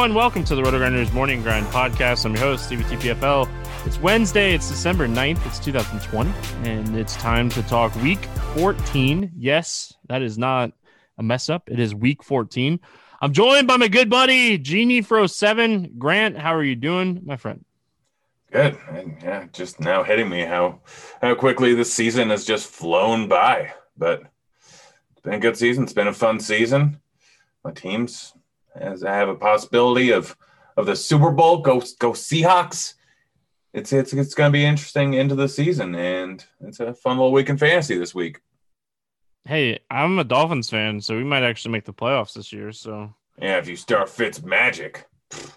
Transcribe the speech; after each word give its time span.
Everyone, 0.00 0.16
welcome 0.16 0.42
to 0.42 0.54
the 0.54 0.62
RotoGrinders 0.62 1.12
Morning 1.12 1.42
Grind 1.42 1.66
Podcast. 1.66 2.24
I'm 2.24 2.32
your 2.32 2.40
host, 2.40 2.64
Stevie 2.64 2.84
TPFL. 2.84 3.46
It's 3.84 3.98
Wednesday, 3.98 4.54
it's 4.54 4.66
December 4.66 5.06
9th, 5.06 5.44
it's 5.46 5.58
2020, 5.58 6.32
and 6.66 6.96
it's 6.96 7.16
time 7.16 7.50
to 7.50 7.62
talk 7.64 7.94
week 7.96 8.24
14. 8.54 9.30
Yes, 9.36 9.92
that 10.08 10.22
is 10.22 10.38
not 10.38 10.72
a 11.18 11.22
mess 11.22 11.50
up. 11.50 11.68
It 11.68 11.78
is 11.78 11.94
week 11.94 12.22
14. 12.22 12.80
I'm 13.20 13.34
joined 13.34 13.66
by 13.68 13.76
my 13.76 13.88
good 13.88 14.08
buddy, 14.08 14.56
Genie 14.56 15.02
Fro 15.02 15.26
7. 15.26 15.96
Grant, 15.98 16.38
how 16.38 16.54
are 16.54 16.64
you 16.64 16.76
doing, 16.76 17.20
my 17.26 17.36
friend? 17.36 17.62
Good. 18.50 18.78
And 18.88 19.18
yeah, 19.22 19.48
just 19.52 19.80
now 19.80 20.02
hitting 20.02 20.30
me 20.30 20.46
how 20.46 20.80
how 21.20 21.34
quickly 21.34 21.74
this 21.74 21.92
season 21.92 22.30
has 22.30 22.46
just 22.46 22.68
flown 22.68 23.28
by. 23.28 23.74
But 23.98 24.22
it's 25.10 25.20
been 25.20 25.34
a 25.34 25.38
good 25.38 25.58
season. 25.58 25.84
It's 25.84 25.92
been 25.92 26.08
a 26.08 26.14
fun 26.14 26.40
season. 26.40 27.00
My 27.62 27.72
team's 27.72 28.32
as 28.74 29.04
I 29.04 29.14
have 29.14 29.28
a 29.28 29.34
possibility 29.34 30.10
of 30.10 30.36
of 30.76 30.86
the 30.86 30.96
Super 30.96 31.30
Bowl. 31.30 31.58
Go 31.58 31.80
go 31.98 32.12
Seahawks. 32.12 32.94
It's 33.72 33.92
it's 33.92 34.12
it's 34.12 34.34
going 34.34 34.50
to 34.50 34.56
be 34.56 34.64
interesting 34.64 35.14
into 35.14 35.34
the 35.34 35.48
season, 35.48 35.94
and 35.94 36.44
it's 36.60 36.80
a 36.80 36.94
fun 36.94 37.16
little 37.16 37.32
week 37.32 37.48
in 37.48 37.58
fantasy 37.58 37.96
this 37.98 38.14
week. 38.14 38.40
Hey, 39.44 39.80
I'm 39.90 40.18
a 40.18 40.24
Dolphins 40.24 40.68
fan, 40.68 41.00
so 41.00 41.16
we 41.16 41.24
might 41.24 41.42
actually 41.42 41.72
make 41.72 41.84
the 41.84 41.94
playoffs 41.94 42.34
this 42.34 42.52
year. 42.52 42.72
So 42.72 43.14
yeah, 43.40 43.58
if 43.58 43.68
you 43.68 43.76
start 43.76 44.08
Fitz 44.08 44.42
magic, 44.42 45.06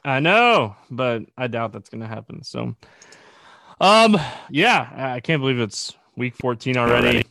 I 0.04 0.20
know, 0.20 0.76
but 0.92 1.24
I 1.38 1.48
doubt 1.48 1.74
that's 1.74 1.90
going 1.90 2.02
to 2.02 2.08
happen. 2.08 2.44
So, 2.44 2.76
um, 3.82 4.18
yeah, 4.50 5.14
I 5.16 5.20
can't 5.20 5.42
believe 5.42 5.60
it's 5.60 5.96
week 6.16 6.36
14 6.36 6.78
already. 6.78 7.08
already 7.08 7.24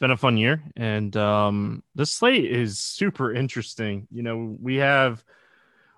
been 0.00 0.10
a 0.10 0.16
fun 0.16 0.36
year, 0.36 0.62
and 0.76 1.14
um, 1.16 1.82
the 1.94 2.06
slate 2.06 2.46
is 2.46 2.78
super 2.78 3.32
interesting. 3.32 4.08
You 4.10 4.22
know, 4.22 4.56
we 4.60 4.76
have 4.76 5.22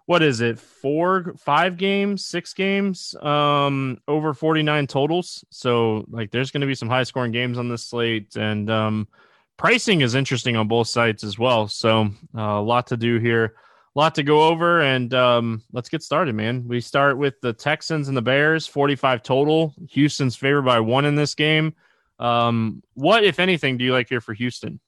what 0.06 0.22
is 0.22 0.40
it, 0.40 0.58
four, 0.58 1.34
five 1.38 1.76
games, 1.76 2.26
six 2.26 2.52
games, 2.52 3.14
um, 3.22 3.98
over 4.08 4.34
49 4.34 4.86
totals. 4.88 5.44
So, 5.50 6.04
like, 6.10 6.30
there's 6.30 6.50
going 6.50 6.62
to 6.62 6.66
be 6.66 6.74
some 6.74 6.88
high 6.88 7.04
scoring 7.04 7.32
games 7.32 7.56
on 7.58 7.68
this 7.68 7.84
slate, 7.84 8.36
and 8.36 8.68
um, 8.68 9.08
pricing 9.56 10.00
is 10.00 10.14
interesting 10.14 10.56
on 10.56 10.68
both 10.68 10.88
sides 10.88 11.22
as 11.24 11.38
well. 11.38 11.68
So, 11.68 12.10
uh, 12.36 12.40
a 12.40 12.60
lot 12.60 12.88
to 12.88 12.96
do 12.96 13.18
here, 13.18 13.54
a 13.94 13.98
lot 13.98 14.14
to 14.16 14.22
go 14.22 14.48
over, 14.48 14.82
and 14.82 15.14
um, 15.14 15.62
let's 15.72 15.88
get 15.88 16.02
started, 16.02 16.34
man. 16.34 16.66
We 16.66 16.80
start 16.80 17.16
with 17.16 17.40
the 17.40 17.52
Texans 17.52 18.08
and 18.08 18.16
the 18.16 18.22
Bears, 18.22 18.66
45 18.66 19.22
total. 19.22 19.74
Houston's 19.90 20.34
favored 20.34 20.62
by 20.62 20.80
one 20.80 21.04
in 21.04 21.14
this 21.14 21.34
game. 21.34 21.74
Um, 22.22 22.84
what, 22.94 23.24
if 23.24 23.40
anything, 23.40 23.76
do 23.76 23.84
you 23.84 23.92
like 23.92 24.08
here 24.08 24.20
for 24.20 24.32
Houston? 24.32 24.78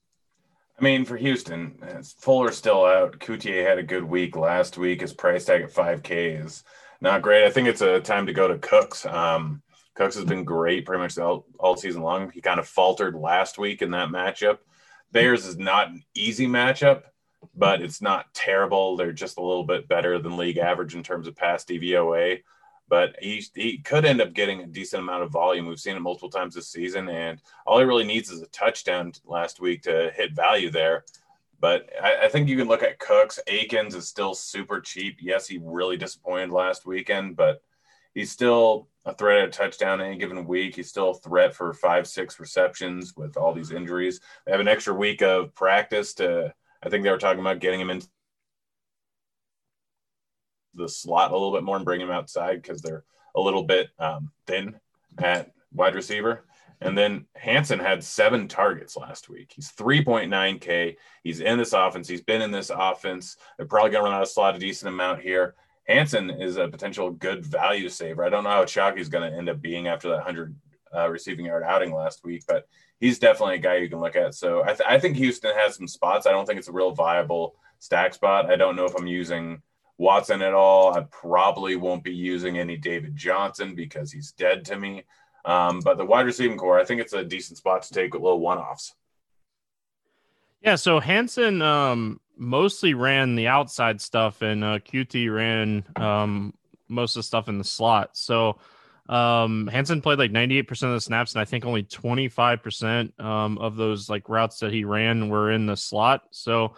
I 0.78 0.82
mean, 0.84 1.04
for 1.04 1.16
Houston, 1.16 1.76
Fuller's 2.18 2.56
still 2.56 2.84
out. 2.84 3.18
Coutee 3.18 3.66
had 3.66 3.78
a 3.78 3.82
good 3.82 4.04
week 4.04 4.36
last 4.36 4.78
week. 4.78 5.00
His 5.00 5.12
price 5.12 5.44
tag 5.44 5.62
at 5.62 5.72
5K 5.72 6.44
is 6.44 6.62
not 7.00 7.22
great. 7.22 7.44
I 7.44 7.50
think 7.50 7.66
it's 7.66 7.80
a 7.80 8.00
time 8.00 8.26
to 8.26 8.32
go 8.32 8.46
to 8.46 8.58
Cooks. 8.58 9.04
Um, 9.04 9.62
Cooks 9.94 10.14
has 10.14 10.24
been 10.24 10.44
great 10.44 10.86
pretty 10.86 11.02
much 11.02 11.18
all, 11.18 11.44
all 11.58 11.76
season 11.76 12.02
long. 12.02 12.30
He 12.30 12.40
kind 12.40 12.60
of 12.60 12.68
faltered 12.68 13.16
last 13.16 13.58
week 13.58 13.82
in 13.82 13.90
that 13.90 14.10
matchup. 14.10 14.58
Bears 15.10 15.44
is 15.44 15.58
not 15.58 15.88
an 15.88 16.04
easy 16.14 16.46
matchup, 16.46 17.02
but 17.54 17.82
it's 17.82 18.00
not 18.00 18.32
terrible. 18.32 18.96
They're 18.96 19.12
just 19.12 19.38
a 19.38 19.42
little 19.42 19.64
bit 19.64 19.88
better 19.88 20.20
than 20.20 20.36
league 20.36 20.58
average 20.58 20.94
in 20.94 21.02
terms 21.02 21.26
of 21.26 21.36
pass 21.36 21.64
DVOA 21.64 22.42
but 22.88 23.16
he 23.20 23.44
he 23.54 23.78
could 23.78 24.04
end 24.04 24.20
up 24.20 24.32
getting 24.32 24.60
a 24.60 24.66
decent 24.66 25.02
amount 25.02 25.22
of 25.22 25.30
volume. 25.30 25.66
We've 25.66 25.80
seen 25.80 25.96
it 25.96 26.00
multiple 26.00 26.30
times 26.30 26.54
this 26.54 26.68
season, 26.68 27.08
and 27.08 27.40
all 27.66 27.78
he 27.78 27.84
really 27.84 28.04
needs 28.04 28.30
is 28.30 28.42
a 28.42 28.46
touchdown 28.46 29.12
last 29.24 29.60
week 29.60 29.82
to 29.82 30.10
hit 30.14 30.32
value 30.32 30.70
there. 30.70 31.04
But 31.60 31.88
I, 32.02 32.26
I 32.26 32.28
think 32.28 32.48
you 32.48 32.56
can 32.56 32.68
look 32.68 32.82
at 32.82 32.98
Cooks. 32.98 33.40
Akins 33.46 33.94
is 33.94 34.08
still 34.08 34.34
super 34.34 34.80
cheap. 34.80 35.18
Yes, 35.20 35.46
he 35.46 35.58
really 35.62 35.96
disappointed 35.96 36.50
last 36.50 36.84
weekend, 36.84 37.36
but 37.36 37.62
he's 38.12 38.30
still 38.30 38.88
a 39.06 39.14
threat 39.14 39.42
at 39.42 39.48
a 39.48 39.50
touchdown 39.50 40.00
any 40.00 40.16
given 40.16 40.46
week. 40.46 40.76
He's 40.76 40.88
still 40.88 41.10
a 41.10 41.18
threat 41.18 41.54
for 41.54 41.72
five, 41.72 42.06
six 42.06 42.38
receptions 42.40 43.14
with 43.16 43.36
all 43.36 43.52
these 43.52 43.70
injuries. 43.70 44.20
They 44.44 44.52
have 44.52 44.60
an 44.60 44.68
extra 44.68 44.94
week 44.94 45.22
of 45.22 45.54
practice 45.54 46.14
to. 46.14 46.52
I 46.82 46.90
think 46.90 47.02
they 47.02 47.10
were 47.10 47.16
talking 47.16 47.40
about 47.40 47.60
getting 47.60 47.80
him 47.80 47.88
into 47.88 48.08
the 50.74 50.88
slot 50.88 51.30
a 51.30 51.34
little 51.34 51.52
bit 51.52 51.64
more 51.64 51.76
and 51.76 51.84
bring 51.84 52.00
him 52.00 52.10
outside 52.10 52.62
because 52.62 52.82
they're 52.82 53.04
a 53.34 53.40
little 53.40 53.62
bit 53.62 53.88
um, 53.98 54.30
thin 54.46 54.76
at 55.18 55.52
wide 55.72 55.94
receiver. 55.94 56.44
And 56.80 56.98
then 56.98 57.26
Hansen 57.34 57.78
had 57.78 58.04
seven 58.04 58.46
targets 58.46 58.96
last 58.96 59.28
week. 59.28 59.52
He's 59.54 59.72
3.9K. 59.72 60.96
He's 61.22 61.40
in 61.40 61.56
this 61.56 61.72
offense. 61.72 62.08
He's 62.08 62.20
been 62.20 62.42
in 62.42 62.50
this 62.50 62.70
offense. 62.74 63.36
They're 63.56 63.66
probably 63.66 63.90
going 63.90 64.04
to 64.04 64.10
run 64.10 64.14
out 64.14 64.22
of 64.22 64.28
slot 64.28 64.56
a 64.56 64.58
decent 64.58 64.88
amount 64.88 65.22
here. 65.22 65.54
Hansen 65.86 66.30
is 66.30 66.56
a 66.56 66.68
potential 66.68 67.10
good 67.10 67.44
value 67.44 67.88
saver. 67.88 68.24
I 68.24 68.28
don't 68.28 68.44
know 68.44 68.50
how 68.50 68.64
Chalky's 68.64 69.08
going 69.08 69.30
to 69.30 69.36
end 69.36 69.48
up 69.48 69.60
being 69.60 69.86
after 69.86 70.08
that 70.08 70.16
100 70.16 70.54
uh, 70.94 71.08
receiving 71.08 71.46
yard 71.46 71.62
outing 71.62 71.92
last 71.92 72.24
week, 72.24 72.44
but 72.46 72.66
he's 73.00 73.18
definitely 73.18 73.56
a 73.56 73.58
guy 73.58 73.76
you 73.76 73.88
can 73.88 74.00
look 74.00 74.16
at. 74.16 74.34
So 74.34 74.62
I, 74.62 74.68
th- 74.68 74.88
I 74.88 74.98
think 74.98 75.16
Houston 75.16 75.54
has 75.54 75.76
some 75.76 75.88
spots. 75.88 76.26
I 76.26 76.32
don't 76.32 76.46
think 76.46 76.58
it's 76.58 76.68
a 76.68 76.72
real 76.72 76.92
viable 76.92 77.56
stack 77.78 78.14
spot. 78.14 78.50
I 78.50 78.56
don't 78.56 78.76
know 78.76 78.84
if 78.84 78.94
I'm 78.94 79.06
using 79.06 79.60
Watson 79.98 80.42
at 80.42 80.54
all. 80.54 80.96
I 80.96 81.02
probably 81.02 81.76
won't 81.76 82.04
be 82.04 82.14
using 82.14 82.58
any 82.58 82.76
David 82.76 83.16
Johnson 83.16 83.74
because 83.74 84.10
he's 84.10 84.32
dead 84.32 84.64
to 84.66 84.78
me. 84.78 85.04
Um, 85.44 85.80
but 85.80 85.98
the 85.98 86.04
wide 86.04 86.26
receiving 86.26 86.56
core, 86.56 86.80
I 86.80 86.84
think 86.84 87.00
it's 87.00 87.12
a 87.12 87.24
decent 87.24 87.58
spot 87.58 87.82
to 87.82 87.94
take 87.94 88.14
a 88.14 88.18
little 88.18 88.40
one 88.40 88.58
offs. 88.58 88.94
Yeah, 90.62 90.76
so 90.76 90.98
Hansen 90.98 91.60
um, 91.60 92.20
mostly 92.36 92.94
ran 92.94 93.36
the 93.36 93.48
outside 93.48 94.00
stuff, 94.00 94.40
and 94.40 94.64
uh, 94.64 94.78
Coutee 94.78 95.32
ran 95.32 95.84
um, 95.96 96.54
most 96.88 97.16
of 97.16 97.20
the 97.20 97.24
stuff 97.24 97.48
in 97.48 97.58
the 97.58 97.64
slot. 97.64 98.16
So 98.16 98.58
um, 99.08 99.66
Hansen 99.66 100.00
played 100.00 100.18
like 100.18 100.30
98% 100.30 100.70
of 100.84 100.94
the 100.94 101.00
snaps, 101.00 101.34
and 101.34 101.42
I 101.42 101.44
think 101.44 101.66
only 101.66 101.82
25% 101.82 103.20
um, 103.20 103.58
of 103.58 103.76
those 103.76 104.08
like 104.08 104.28
routes 104.30 104.60
that 104.60 104.72
he 104.72 104.84
ran 104.84 105.28
were 105.28 105.52
in 105.52 105.66
the 105.66 105.76
slot. 105.76 106.22
So 106.30 106.74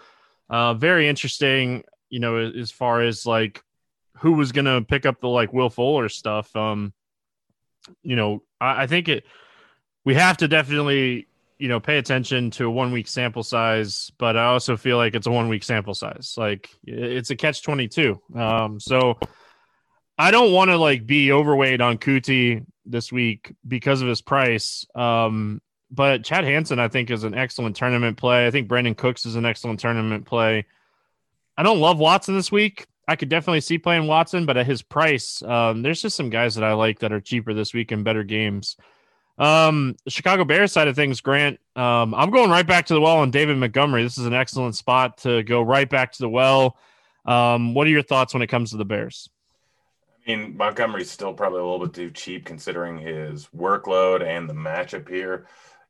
uh, 0.51 0.75
very 0.75 1.09
interesting, 1.09 1.85
you 2.09 2.21
know, 2.21 2.37
as 2.37 2.71
far 2.71 3.03
as 3.03 3.27
like 3.27 3.63
who 4.19 4.33
was 4.33 4.53
going 4.53 4.65
to 4.65 4.83
pick 4.83 5.07
up 5.07 5.21
the 5.21 5.29
like 5.29 5.53
Will 5.53 5.71
Fuller 5.71 6.09
stuff. 6.09 6.55
Um, 6.57 6.93
you 8.03 8.17
know, 8.17 8.43
I, 8.61 8.85
I 8.85 8.87
think 8.87 9.09
it 9.09 9.25
we 10.05 10.15
have 10.15 10.39
to 10.39 10.49
definitely 10.49 11.29
you 11.59 11.69
know 11.69 11.81
pay 11.81 11.99
attention 11.99 12.51
to 12.51 12.67
a 12.67 12.71
one 12.71 12.93
week 12.93 13.09
sample 13.09 13.43
size 13.43 14.13
but 14.19 14.37
i 14.37 14.45
also 14.45 14.77
feel 14.77 14.99
like 14.99 15.15
it's 15.15 15.27
a 15.27 15.31
one 15.31 15.49
week 15.49 15.65
sample 15.65 15.95
size. 15.95 16.35
Like 16.37 16.71
it's 16.85 17.31
a 17.31 17.37
catch 17.37 17.63
22 17.63 18.21
um 18.35 18.79
so 18.79 19.19
i 20.19 20.31
don't 20.31 20.53
want 20.53 20.71
to 20.71 20.77
like 20.77 21.07
be 21.07 21.33
overweight 21.33 21.81
on 21.81 21.99
Coutee 21.99 22.65
this 22.85 23.11
week 23.11 23.55
because 23.67 24.03
of 24.03 24.09
his 24.09 24.21
price 24.21 24.87
um 24.95 25.61
but 25.91 26.25
chad 26.25 26.45
hansen 26.45 26.79
i 26.79 26.89
think 26.89 27.11
is 27.11 27.25
an 27.25 27.35
excellent 27.35 27.77
tournament 27.77 28.17
play. 28.17 28.47
I 28.47 28.51
think 28.51 28.69
Brandon 28.69 28.95
cooks 28.95 29.25
is 29.25 29.37
an 29.37 29.47
excellent 29.47 29.81
tournament 29.81 30.27
play 30.27 30.67
i 31.57 31.63
don't 31.63 31.81
love 31.81 31.99
watson 31.99 32.35
this 32.35 32.53
week 32.53 32.87
I 33.09 33.17
could 33.17 33.29
definitely 33.29 33.61
see 33.61 33.79
playing 33.79 34.09
Watson, 34.09 34.47
but 34.47 34.57
at 34.57 34.67
his 34.67 34.83
price, 34.83 35.41
um, 35.43 35.83
there's 35.83 36.03
just 36.03 36.17
some 36.17 36.29
guys 36.29 36.57
that 36.57 36.65
I 36.65 36.73
like 36.73 36.99
that 37.01 37.13
are 37.13 37.21
cheaper 37.21 37.55
this 37.55 37.73
week 37.73 37.93
in 37.93 38.03
better 38.03 38.25
games. 38.25 38.77
Um, 39.39 39.97
Chicago 40.09 40.45
Bears 40.45 40.73
side 40.73 40.89
of 40.89 40.97
things, 40.97 41.21
Grant, 41.21 41.61
um, 41.77 42.15
I'm 42.15 42.31
going 42.31 42.51
right 42.51 42.67
back 42.67 42.87
to 42.87 42.95
the 42.95 43.01
well 43.01 43.19
on 43.19 43.31
David 43.31 43.59
Montgomery. 43.59 44.03
This 44.03 44.19
is 44.19 44.27
an 44.27 44.35
excellent 44.35 44.75
spot 44.75 45.19
to 45.19 45.43
go 45.43 45.63
right 45.63 45.89
back 45.89 46.13
to 46.13 46.19
the 46.19 46.29
well. 46.29 46.77
Um, 47.27 47.75
what 47.75 47.87
are 47.87 47.91
your 47.91 48.03
thoughts 48.03 48.35
when 48.35 48.43
it 48.43 48.47
comes 48.49 48.71
to 48.71 48.77
the 48.77 48.85
Bears? 48.85 49.29
I 50.27 50.35
mean, 50.35 50.57
Montgomery's 50.57 51.11
still 51.11 51.33
probably 51.33 51.61
a 51.61 51.65
little 51.65 51.87
bit 51.87 51.95
too 51.95 52.11
cheap 52.11 52.45
considering 52.45 52.99
his 52.99 53.49
workload 53.57 54.23
and 54.23 54.49
the 54.49 54.55
matchup 54.55 55.09
here. 55.09 55.47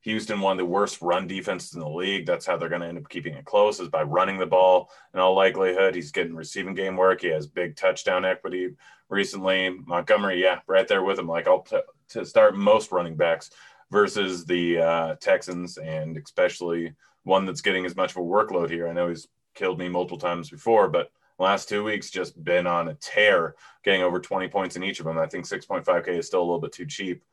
Houston, 0.07 0.41
one 0.41 0.53
of 0.53 0.59
the 0.59 0.65
worst 0.65 1.03
run 1.03 1.27
defenses 1.27 1.75
in 1.75 1.81
the 1.81 1.89
league. 1.89 2.27
That's 2.27 2.47
how 2.47 2.57
they're 2.57 2.69
going 2.69 2.81
to 2.81 2.87
end 2.87 2.97
up 2.97 3.09
keeping 3.09 3.35
it 3.35 3.45
close 3.45 3.81
is 3.81 3.89
by 3.89 4.05
running 4.05 4.39
the 4.39 4.47
ball. 4.47 4.89
In 5.13 5.19
all 5.19 5.35
likelihood, 5.35 5.97
he's 5.97 6.13
getting 6.13 6.37
receiving 6.37 6.77
game 6.77 6.97
work. 6.97 7.23
He 7.23 7.27
has 7.27 7.49
big 7.49 7.75
touchdown 7.75 8.25
equity 8.25 8.77
recently. 9.09 9.69
Montgomery, 9.85 10.41
yeah, 10.41 10.61
right 10.69 10.87
there 10.87 11.03
with 11.03 11.19
him. 11.19 11.27
Like 11.27 11.49
I'll 11.49 11.63
t- 11.63 11.81
to 12.11 12.25
start 12.25 12.57
most 12.57 12.93
running 12.93 13.17
backs 13.17 13.51
versus 13.91 14.45
the 14.45 14.79
uh, 14.79 15.15
Texans, 15.17 15.77
and 15.77 16.17
especially 16.17 16.95
one 17.25 17.45
that's 17.45 17.61
getting 17.61 17.85
as 17.85 17.97
much 17.97 18.13
of 18.13 18.19
a 18.19 18.21
workload 18.21 18.71
here. 18.71 18.87
I 18.87 18.93
know 18.93 19.09
he's 19.09 19.27
killed 19.57 19.81
me 19.81 19.89
multiple 19.89 20.19
times 20.19 20.51
before, 20.51 20.89
but 20.89 21.11
last 21.41 21.69
two 21.69 21.83
weeks 21.83 22.13
just 22.13 22.45
been 22.45 22.69
on 22.69 22.91
a 22.91 22.95
tear, 22.95 23.57
getting 23.83 24.03
over 24.03 24.21
20 24.21 24.47
points 24.47 24.77
in 24.77 24.85
each 24.85 25.01
of 25.01 25.07
them. 25.07 25.19
I 25.19 25.27
think 25.27 25.47
6.5K 25.47 26.11
is 26.11 26.29
still 26.29 26.43
a 26.43 26.47
little 26.47 26.61
bit 26.61 26.71
too 26.71 26.87
cheap. 26.87 27.25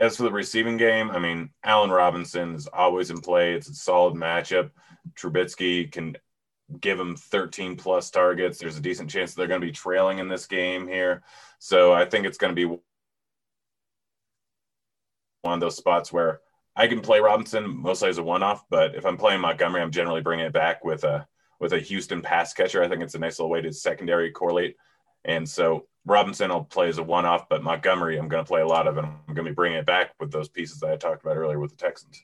As 0.00 0.16
for 0.16 0.22
the 0.22 0.32
receiving 0.32 0.78
game, 0.78 1.10
I 1.10 1.18
mean, 1.18 1.50
Allen 1.62 1.90
Robinson 1.90 2.54
is 2.54 2.66
always 2.66 3.10
in 3.10 3.20
play. 3.20 3.54
It's 3.54 3.68
a 3.68 3.74
solid 3.74 4.14
matchup. 4.14 4.70
Trubisky 5.14 5.92
can 5.92 6.16
give 6.80 6.98
him 6.98 7.16
13 7.16 7.76
plus 7.76 8.10
targets. 8.10 8.58
There's 8.58 8.78
a 8.78 8.82
decent 8.82 9.10
chance 9.10 9.34
they're 9.34 9.46
going 9.46 9.60
to 9.60 9.66
be 9.66 9.72
trailing 9.72 10.18
in 10.18 10.28
this 10.28 10.46
game 10.46 10.88
here. 10.88 11.22
So 11.58 11.92
I 11.92 12.06
think 12.06 12.24
it's 12.26 12.38
going 12.38 12.54
to 12.54 12.68
be 12.68 12.76
one 15.42 15.54
of 15.54 15.60
those 15.60 15.76
spots 15.76 16.12
where 16.12 16.40
I 16.76 16.86
can 16.86 17.00
play 17.00 17.20
Robinson 17.20 17.68
mostly 17.68 18.08
as 18.08 18.18
a 18.18 18.22
one-off, 18.22 18.64
but 18.70 18.94
if 18.94 19.04
I'm 19.04 19.16
playing 19.16 19.40
Montgomery, 19.40 19.82
I'm 19.82 19.90
generally 19.90 20.22
bringing 20.22 20.46
it 20.46 20.52
back 20.52 20.84
with 20.84 21.04
a 21.04 21.26
with 21.58 21.74
a 21.74 21.78
Houston 21.78 22.22
pass 22.22 22.54
catcher. 22.54 22.82
I 22.82 22.88
think 22.88 23.02
it's 23.02 23.14
a 23.14 23.18
nice 23.18 23.38
little 23.38 23.50
way 23.50 23.60
to 23.60 23.72
secondary 23.72 24.30
correlate. 24.30 24.76
And 25.26 25.46
so 25.46 25.86
Robinson 26.10 26.50
will 26.50 26.64
play 26.64 26.88
as 26.88 26.98
a 26.98 27.02
one 27.02 27.24
off, 27.24 27.48
but 27.48 27.62
Montgomery, 27.62 28.18
I'm 28.18 28.28
going 28.28 28.44
to 28.44 28.48
play 28.48 28.62
a 28.62 28.66
lot 28.66 28.88
of, 28.88 28.96
and 28.96 29.06
I'm 29.06 29.34
going 29.34 29.46
to 29.46 29.50
be 29.50 29.54
bringing 29.54 29.78
it 29.78 29.86
back 29.86 30.10
with 30.18 30.32
those 30.32 30.48
pieces 30.48 30.80
that 30.80 30.90
I 30.90 30.96
talked 30.96 31.22
about 31.22 31.36
earlier 31.36 31.60
with 31.60 31.70
the 31.70 31.76
Texans. 31.76 32.20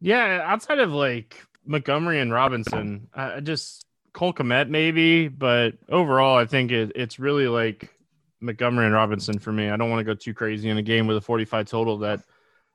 Yeah, 0.00 0.42
outside 0.44 0.80
of 0.80 0.92
like 0.92 1.42
Montgomery 1.64 2.20
and 2.20 2.30
Robinson, 2.30 3.08
I 3.14 3.40
just 3.40 3.86
Cole 4.12 4.34
Kmet 4.34 4.68
maybe, 4.68 5.28
but 5.28 5.74
overall, 5.88 6.36
I 6.36 6.44
think 6.44 6.72
it, 6.72 6.92
it's 6.94 7.18
really 7.18 7.48
like 7.48 7.90
Montgomery 8.38 8.84
and 8.84 8.94
Robinson 8.94 9.38
for 9.38 9.50
me. 9.50 9.70
I 9.70 9.76
don't 9.78 9.88
want 9.88 10.00
to 10.00 10.04
go 10.04 10.14
too 10.14 10.34
crazy 10.34 10.68
in 10.68 10.76
a 10.76 10.82
game 10.82 11.06
with 11.06 11.16
a 11.16 11.22
45 11.22 11.66
total 11.66 11.98
that 11.98 12.20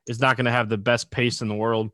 is 0.07 0.19
not 0.19 0.37
going 0.37 0.45
to 0.45 0.51
have 0.51 0.69
the 0.69 0.77
best 0.77 1.11
pace 1.11 1.41
in 1.41 1.47
the 1.47 1.55
world. 1.55 1.91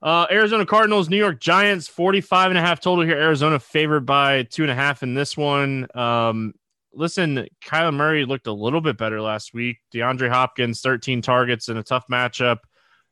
Uh, 0.00 0.26
Arizona 0.30 0.64
Cardinals, 0.64 1.08
New 1.08 1.16
York 1.16 1.40
Giants, 1.40 1.88
45 1.88 2.52
and 2.52 2.58
a 2.58 2.60
half 2.60 2.80
total 2.80 3.04
here. 3.04 3.16
Arizona 3.16 3.58
favored 3.58 4.06
by 4.06 4.44
two 4.44 4.62
and 4.62 4.70
a 4.70 4.74
half 4.74 5.02
in 5.02 5.14
this 5.14 5.36
one. 5.36 5.88
Um, 5.94 6.54
listen, 6.92 7.48
Kyler 7.64 7.94
Murray 7.94 8.24
looked 8.24 8.46
a 8.46 8.52
little 8.52 8.80
bit 8.80 8.96
better 8.96 9.20
last 9.20 9.54
week. 9.54 9.78
DeAndre 9.92 10.28
Hopkins, 10.28 10.80
13 10.80 11.20
targets 11.22 11.68
in 11.68 11.76
a 11.76 11.82
tough 11.82 12.06
matchup. 12.10 12.58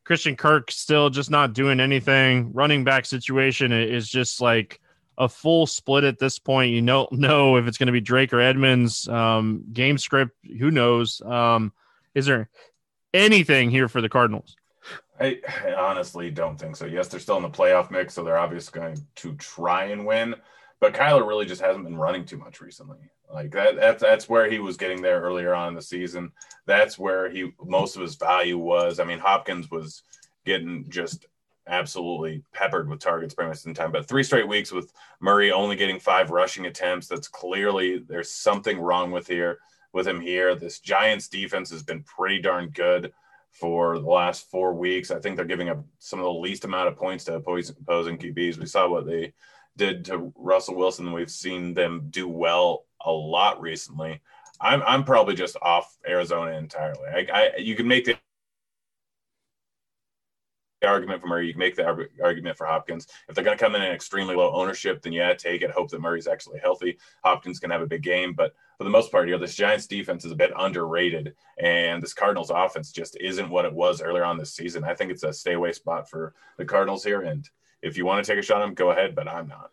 Christian 0.04 0.36
Kirk 0.36 0.70
still 0.70 1.10
just 1.10 1.30
not 1.30 1.52
doing 1.52 1.80
anything. 1.80 2.52
Running 2.52 2.84
back 2.84 3.04
situation 3.04 3.72
is 3.72 4.08
just 4.08 4.40
like 4.40 4.80
a 5.18 5.28
full 5.28 5.66
split 5.66 6.04
at 6.04 6.20
this 6.20 6.38
point. 6.38 6.72
You 6.72 6.82
don't 6.82 7.10
know 7.18 7.56
if 7.56 7.66
it's 7.66 7.78
going 7.78 7.88
to 7.88 7.92
be 7.92 8.00
Drake 8.00 8.32
or 8.32 8.40
Edmonds. 8.40 9.08
Um, 9.08 9.64
game 9.72 9.98
script, 9.98 10.36
who 10.58 10.70
knows? 10.70 11.20
Um, 11.22 11.72
is 12.14 12.26
there 12.26 12.49
anything 13.12 13.70
here 13.70 13.88
for 13.88 14.00
the 14.00 14.08
Cardinals? 14.08 14.56
I, 15.18 15.40
I, 15.64 15.75
honestly 15.75 16.30
don't 16.30 16.58
think 16.58 16.76
so. 16.76 16.87
Yes, 16.87 17.08
they're 17.08 17.20
still 17.20 17.37
in 17.37 17.42
the 17.42 17.50
playoff 17.50 17.90
mix, 17.90 18.14
so 18.14 18.23
they're 18.23 18.38
obviously 18.38 18.78
going 18.78 18.96
to 19.16 19.35
try 19.37 19.87
and 19.87 20.06
win. 20.06 20.35
But 20.80 20.94
Kyler 20.94 21.26
really 21.26 21.46
just 21.46 21.62
hasn't 21.62 21.85
been 21.85 21.96
running 21.96 22.25
too 22.25 22.37
much 22.37 22.61
recently. 22.61 22.99
Like 23.32 23.50
that, 23.52 23.76
that's 23.76 24.02
that's 24.02 24.28
where 24.28 24.49
he 24.49 24.58
was 24.58 24.76
getting 24.76 25.02
there 25.02 25.20
earlier 25.20 25.54
on 25.54 25.68
in 25.68 25.75
the 25.75 25.82
season. 25.82 26.32
That's 26.66 26.99
where 26.99 27.28
he 27.28 27.52
most 27.61 27.96
of 27.96 28.02
his 28.02 28.14
value 28.14 28.58
was. 28.58 29.00
I 29.00 29.04
mean, 29.04 29.18
Hopkins 29.18 29.70
was 29.70 30.02
getting 30.44 30.88
just 30.88 31.26
absolutely 31.66 32.44
peppered 32.52 32.88
with 32.88 33.00
targets 33.00 33.35
pretty 33.35 33.49
much 33.49 33.64
in 33.66 33.75
time. 33.75 33.90
But 33.90 34.06
three 34.06 34.23
straight 34.23 34.46
weeks 34.46 34.70
with 34.70 34.92
Murray 35.20 35.50
only 35.50 35.76
getting 35.76 35.99
five 35.99 36.30
rushing 36.30 36.66
attempts. 36.66 37.08
That's 37.08 37.26
clearly 37.26 37.99
there's 37.99 38.30
something 38.30 38.78
wrong 38.78 39.11
with 39.11 39.26
here 39.26 39.58
with 39.92 40.06
him 40.06 40.20
here. 40.20 40.54
This 40.54 40.78
Giants 40.78 41.28
defense 41.28 41.70
has 41.70 41.82
been 41.82 42.04
pretty 42.04 42.40
darn 42.40 42.68
good 42.68 43.12
for 43.58 43.98
the 43.98 44.06
last 44.06 44.50
four 44.50 44.75
weeks. 44.75 45.10
I 45.10 45.18
think 45.18 45.36
they're 45.36 45.44
giving 45.44 45.68
up 45.68 45.84
some 45.98 46.18
of 46.18 46.25
the 46.25 46.30
least 46.30 46.64
amount 46.64 46.88
of 46.88 46.96
points 46.96 47.25
to 47.25 47.34
opposing, 47.34 48.18
QBs. 48.18 48.58
We 48.58 48.66
saw 48.66 48.88
what 48.88 49.06
they 49.06 49.32
did 49.76 50.04
to 50.06 50.32
Russell 50.36 50.75
Wilson. 50.75 51.12
We've 51.12 51.30
seen 51.30 51.75
them 51.75 52.08
do 52.10 52.28
well 52.28 52.84
a 53.04 53.10
lot 53.10 53.60
recently. 53.60 54.20
I'm 54.60 54.82
I'm 54.86 55.04
probably 55.04 55.34
just 55.34 55.56
off 55.60 55.96
Arizona 56.08 56.56
entirely. 56.56 57.08
I, 57.08 57.26
I 57.32 57.56
you 57.58 57.75
can 57.75 57.86
make 57.86 58.04
the 58.04 58.16
argument 60.83 61.21
for 61.21 61.26
Murray. 61.26 61.47
You 61.47 61.52
can 61.52 61.61
make 61.61 61.76
the 61.76 62.09
argument 62.23 62.56
for 62.56 62.66
Hopkins. 62.66 63.06
If 63.28 63.35
they're 63.35 63.45
going 63.45 63.56
to 63.56 63.64
come 63.64 63.75
in 63.75 63.83
at 63.83 63.92
extremely 63.92 64.37
low 64.37 64.52
ownership, 64.52 65.02
then 65.02 65.12
yeah, 65.12 65.33
take 65.35 65.62
it. 65.62 65.71
Hope 65.71 65.90
that 65.90 66.00
Murray's 66.00 66.26
actually 66.26 66.59
healthy. 66.59 66.99
Hopkins 67.25 67.59
can 67.59 67.71
have 67.71 67.83
a 67.83 67.87
big 67.87 68.02
game, 68.02 68.35
but 68.35 68.54
for 68.76 68.85
the 68.85 68.90
most 68.90 69.11
part, 69.11 69.26
you 69.26 69.35
know, 69.35 69.40
this 69.40 69.54
Giants 69.54 69.87
defense 69.87 70.25
is 70.25 70.33
a 70.33 70.37
bit 70.37 70.52
underrated, 70.56 71.35
and 71.59 72.02
this 72.02 72.12
Cardinals 72.12 72.50
offense 72.50 72.92
just 72.92 73.16
isn't 73.21 73.49
what 73.49 73.64
it 73.64 73.73
was 73.73 74.02
earlier 74.02 74.25
on 74.25 74.37
this 74.37 74.52
season. 74.52 74.85
I 74.85 74.95
think 74.95 75.11
it's 75.11 75.23
a 75.23 75.33
stay 75.33 75.54
away 75.54 75.73
spot 75.73 76.11
for 76.11 76.35
the 76.59 76.64
Cardinals 76.64 77.02
here. 77.02 77.23
And 77.23 77.49
if 77.80 77.97
you 77.97 78.04
want 78.04 78.25
to 78.25 78.30
take 78.30 78.38
a 78.38 78.42
shot 78.42 78.61
on 78.61 78.68
them, 78.68 78.75
go 78.75 78.90
ahead, 78.90 79.14
but 79.14 79.28
I'm 79.28 79.49
not. 79.49 79.71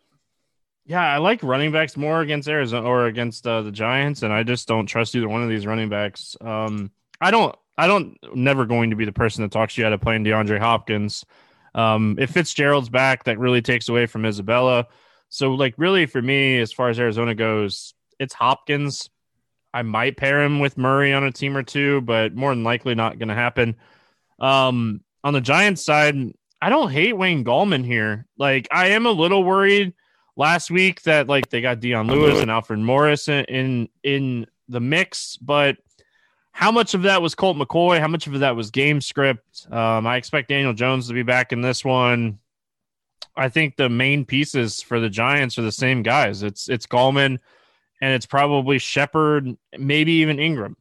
Yeah, 0.86 1.02
I 1.02 1.18
like 1.18 1.44
running 1.44 1.72
backs 1.72 1.96
more 1.96 2.22
against 2.22 2.48
Arizona 2.48 2.88
or 2.88 3.08
against 3.08 3.48
uh, 3.48 3.62
the 3.62 3.72
Giants, 3.72 4.24
and 4.24 4.34
I 4.34 4.44
just 4.44 4.68
don't 4.68 4.86
trust 4.86 5.16
either 5.16 5.30
one 5.30 5.44
of 5.44 5.50
these 5.50 5.66
running 5.66 5.90
backs. 5.90 6.36
Um, 6.42 6.92
I 7.22 7.32
don't, 7.32 7.56
I 7.78 7.88
don't, 7.88 8.18
never 8.36 8.66
going 8.66 8.92
to 8.92 8.96
be 8.96 9.06
the 9.06 9.12
person 9.12 9.42
that 9.42 9.52
talks 9.52 9.78
you 9.78 9.86
out 9.86 9.94
of 9.94 10.02
playing 10.02 10.24
DeAndre 10.24 10.60
Hopkins. 10.60 11.26
Um, 11.76 12.18
if 12.20 12.32
Fitzgerald's 12.32 12.90
back, 12.90 13.24
that 13.24 13.40
really 13.40 13.62
takes 13.62 13.90
away 13.90 14.06
from 14.06 14.26
Isabella. 14.26 14.88
So, 15.30 15.54
like, 15.54 15.74
really 15.78 16.06
for 16.06 16.22
me, 16.22 16.60
as 16.60 16.72
far 16.72 16.90
as 16.90 17.00
Arizona 17.00 17.34
goes, 17.34 17.96
it's 18.20 18.36
Hopkins. 18.36 19.10
I 19.74 19.82
might 19.82 20.18
pair 20.18 20.44
him 20.44 20.60
with 20.60 20.78
Murray 20.78 21.14
on 21.14 21.24
a 21.24 21.32
team 21.32 21.58
or 21.58 21.64
two, 21.64 22.02
but 22.02 22.36
more 22.36 22.52
than 22.52 22.64
likely 22.64 22.94
not 22.94 23.18
going 23.18 23.30
to 23.30 23.34
happen. 23.34 23.76
Um, 24.40 25.02
on 25.24 25.34
the 25.34 25.42
Giants 25.42 25.84
side, 25.84 26.16
I 26.62 26.70
don't 26.70 26.92
hate 26.92 27.18
Wayne 27.18 27.44
Gallman 27.44 27.84
here. 27.84 28.28
Like, 28.38 28.68
I 28.72 28.90
am 28.90 29.08
a 29.08 29.12
little 29.12 29.44
worried 29.44 29.94
last 30.36 30.70
week 30.70 31.02
that 31.04 31.28
like 31.28 31.50
they 31.50 31.62
got 31.62 31.80
Dion 31.80 32.08
Lewis 32.08 32.40
and 32.40 32.52
Alfred 32.52 32.80
Morris 32.80 33.28
in 33.28 33.46
in, 33.46 33.90
in 34.04 34.48
the 34.68 34.80
mix, 34.80 35.38
but 35.38 35.78
how 36.54 36.72
much 36.72 36.94
of 36.94 37.02
that 37.02 37.22
was 37.22 37.36
Colt 37.36 37.58
McCoy? 37.58 38.00
How 38.00 38.08
much 38.08 38.28
of 38.28 38.40
that 38.40 38.56
was 38.56 38.72
game 38.72 39.02
script? 39.02 39.68
Um, 39.70 40.08
I 40.08 40.18
expect 40.18 40.50
Daniel 40.50 40.74
Jones 40.74 41.08
to 41.08 41.14
be 41.14 41.24
back 41.24 41.52
in 41.52 41.62
this 41.62 41.84
one. 41.84 42.40
I 43.36 43.50
think 43.50 43.76
the 43.76 43.90
main 43.90 44.24
pieces 44.24 44.82
for 44.82 45.00
the 45.00 45.10
Giants 45.10 45.58
are 45.58 45.64
the 45.64 45.72
same 45.72 46.04
guys. 46.04 46.44
It's 46.44 46.70
it's 46.70 46.86
Gallman 46.86 47.40
and 48.02 48.14
it's 48.14 48.28
probably 48.28 48.78
Shepard, 48.78 49.58
maybe 49.78 50.12
even 50.14 50.40
Ingram. 50.40 50.78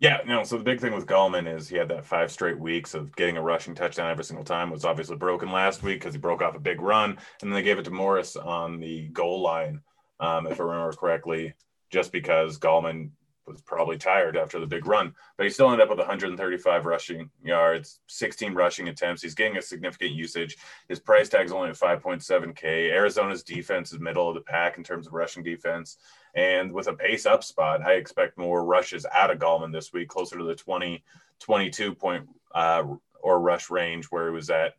Yeah, 0.00 0.20
no. 0.24 0.44
So 0.44 0.56
the 0.56 0.64
big 0.64 0.80
thing 0.80 0.94
with 0.94 1.06
Gallman 1.06 1.52
is 1.52 1.68
he 1.68 1.76
had 1.76 1.88
that 1.88 2.06
five 2.06 2.30
straight 2.30 2.58
weeks 2.58 2.94
of 2.94 3.14
getting 3.16 3.36
a 3.36 3.42
rushing 3.42 3.74
touchdown 3.74 4.10
every 4.10 4.24
single 4.24 4.44
time. 4.44 4.68
It 4.68 4.74
was 4.74 4.84
obviously 4.84 5.16
broken 5.16 5.50
last 5.50 5.82
week 5.82 5.98
because 5.98 6.14
he 6.14 6.20
broke 6.20 6.40
off 6.40 6.54
a 6.54 6.60
big 6.60 6.80
run, 6.80 7.10
and 7.10 7.18
then 7.42 7.50
they 7.50 7.62
gave 7.62 7.78
it 7.78 7.84
to 7.86 7.90
Morris 7.90 8.36
on 8.36 8.78
the 8.78 9.08
goal 9.08 9.42
line, 9.42 9.80
um, 10.20 10.46
if 10.46 10.60
I 10.60 10.62
remember 10.62 10.92
correctly, 10.92 11.54
just 11.90 12.12
because 12.12 12.58
Gallman 12.58 13.10
was 13.48 13.60
probably 13.62 13.96
tired 13.96 14.36
after 14.36 14.58
the 14.58 14.66
big 14.66 14.86
run, 14.86 15.14
but 15.36 15.44
he 15.44 15.50
still 15.50 15.70
ended 15.70 15.82
up 15.82 15.90
with 15.90 15.98
135 15.98 16.86
rushing 16.86 17.30
yards, 17.42 18.00
16 18.06 18.54
rushing 18.54 18.88
attempts. 18.88 19.22
He's 19.22 19.34
getting 19.34 19.56
a 19.56 19.62
significant 19.62 20.12
usage. 20.12 20.56
His 20.88 21.00
price 21.00 21.28
tag 21.28 21.46
is 21.46 21.52
only 21.52 21.70
at 21.70 21.78
5.7K. 21.78 22.90
Arizona's 22.90 23.42
defense 23.42 23.92
is 23.92 24.00
middle 24.00 24.28
of 24.28 24.34
the 24.34 24.40
pack 24.40 24.78
in 24.78 24.84
terms 24.84 25.06
of 25.06 25.12
rushing 25.12 25.42
defense. 25.42 25.96
And 26.34 26.72
with 26.72 26.88
a 26.88 26.94
pace 26.94 27.26
up 27.26 27.42
spot, 27.42 27.82
I 27.82 27.92
expect 27.94 28.38
more 28.38 28.64
rushes 28.64 29.06
out 29.12 29.30
of 29.30 29.38
Gallman 29.38 29.72
this 29.72 29.92
week, 29.92 30.08
closer 30.08 30.38
to 30.38 30.44
the 30.44 30.54
20, 30.54 31.02
22 31.40 31.94
point 31.94 32.28
uh, 32.54 32.84
or 33.20 33.40
rush 33.40 33.70
range 33.70 34.06
where 34.06 34.28
he 34.28 34.34
was 34.34 34.50
at 34.50 34.74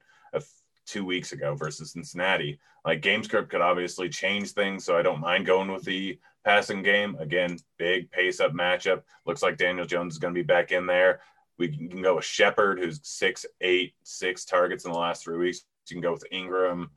two 0.89 1.05
weeks 1.05 1.31
ago 1.31 1.55
versus 1.55 1.91
Cincinnati. 1.91 2.59
Like 2.83 3.01
game 3.01 3.23
script 3.23 3.49
could 3.49 3.61
obviously 3.61 4.09
change 4.09 4.51
things, 4.51 4.83
so 4.83 4.97
I 4.97 5.03
don't 5.03 5.21
mind 5.21 5.45
going 5.45 5.71
with 5.71 5.83
the 5.83 6.17
passing 6.45 6.83
game. 6.83 7.15
Again, 7.19 7.57
big 7.77 8.11
pace 8.11 8.39
up 8.39 8.53
matchup. 8.53 9.03
Looks 9.25 9.41
like 9.41 9.57
Daniel 9.57 9.85
Jones 9.85 10.13
is 10.13 10.19
going 10.19 10.33
to 10.33 10.39
be 10.39 10.45
back 10.45 10.71
in 10.71 10.85
there. 10.85 11.21
We 11.57 11.67
can 11.67 12.01
go 12.01 12.15
with 12.15 12.25
Shepard, 12.25 12.79
who's 12.79 12.99
six, 13.03 13.45
eight, 13.61 13.93
six 14.03 14.45
targets 14.45 14.85
in 14.85 14.91
the 14.91 14.97
last 14.97 15.23
three 15.23 15.37
weeks. 15.37 15.65
You 15.89 15.95
can 15.95 16.01
go 16.01 16.13
with 16.13 16.25
Ingram. 16.31 16.91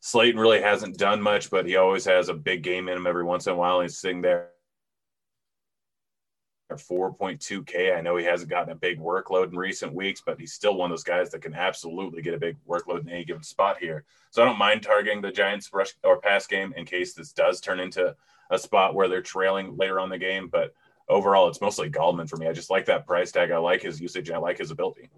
Slayton 0.00 0.40
really 0.40 0.60
hasn't 0.60 0.98
done 0.98 1.22
much, 1.22 1.48
but 1.48 1.66
he 1.66 1.76
always 1.76 2.04
has 2.06 2.28
a 2.28 2.34
big 2.34 2.62
game 2.62 2.88
in 2.88 2.96
him 2.96 3.06
every 3.06 3.22
once 3.22 3.46
in 3.46 3.52
a 3.52 3.56
while. 3.56 3.80
He's 3.80 3.98
sitting 3.98 4.20
there 4.20 4.48
4.2K. 6.76 7.96
I 7.96 8.00
know 8.00 8.16
he 8.16 8.24
hasn't 8.24 8.50
gotten 8.50 8.72
a 8.72 8.76
big 8.76 8.98
workload 8.98 9.50
in 9.50 9.56
recent 9.56 9.92
weeks, 9.92 10.22
but 10.24 10.38
he's 10.38 10.52
still 10.52 10.76
one 10.76 10.90
of 10.90 10.92
those 10.92 11.04
guys 11.04 11.30
that 11.30 11.42
can 11.42 11.54
absolutely 11.54 12.22
get 12.22 12.34
a 12.34 12.38
big 12.38 12.56
workload 12.68 13.02
in 13.02 13.08
any 13.08 13.24
given 13.24 13.42
spot 13.42 13.78
here. 13.78 14.04
So 14.30 14.42
I 14.42 14.46
don't 14.46 14.58
mind 14.58 14.82
targeting 14.82 15.20
the 15.20 15.30
Giants 15.30 15.72
rush 15.72 15.92
or 16.02 16.20
pass 16.20 16.46
game 16.46 16.72
in 16.76 16.84
case 16.84 17.14
this 17.14 17.32
does 17.32 17.60
turn 17.60 17.80
into 17.80 18.14
a 18.50 18.58
spot 18.58 18.94
where 18.94 19.08
they're 19.08 19.22
trailing 19.22 19.76
later 19.76 20.00
on 20.00 20.08
the 20.08 20.18
game. 20.18 20.48
But 20.48 20.74
overall, 21.08 21.48
it's 21.48 21.60
mostly 21.60 21.90
Gallman 21.90 22.28
for 22.28 22.36
me. 22.36 22.46
I 22.46 22.52
just 22.52 22.70
like 22.70 22.86
that 22.86 23.06
price 23.06 23.32
tag. 23.32 23.50
I 23.50 23.58
like 23.58 23.82
his 23.82 24.00
usage. 24.00 24.30
I 24.30 24.38
like 24.38 24.58
his 24.58 24.70
ability. 24.70 25.08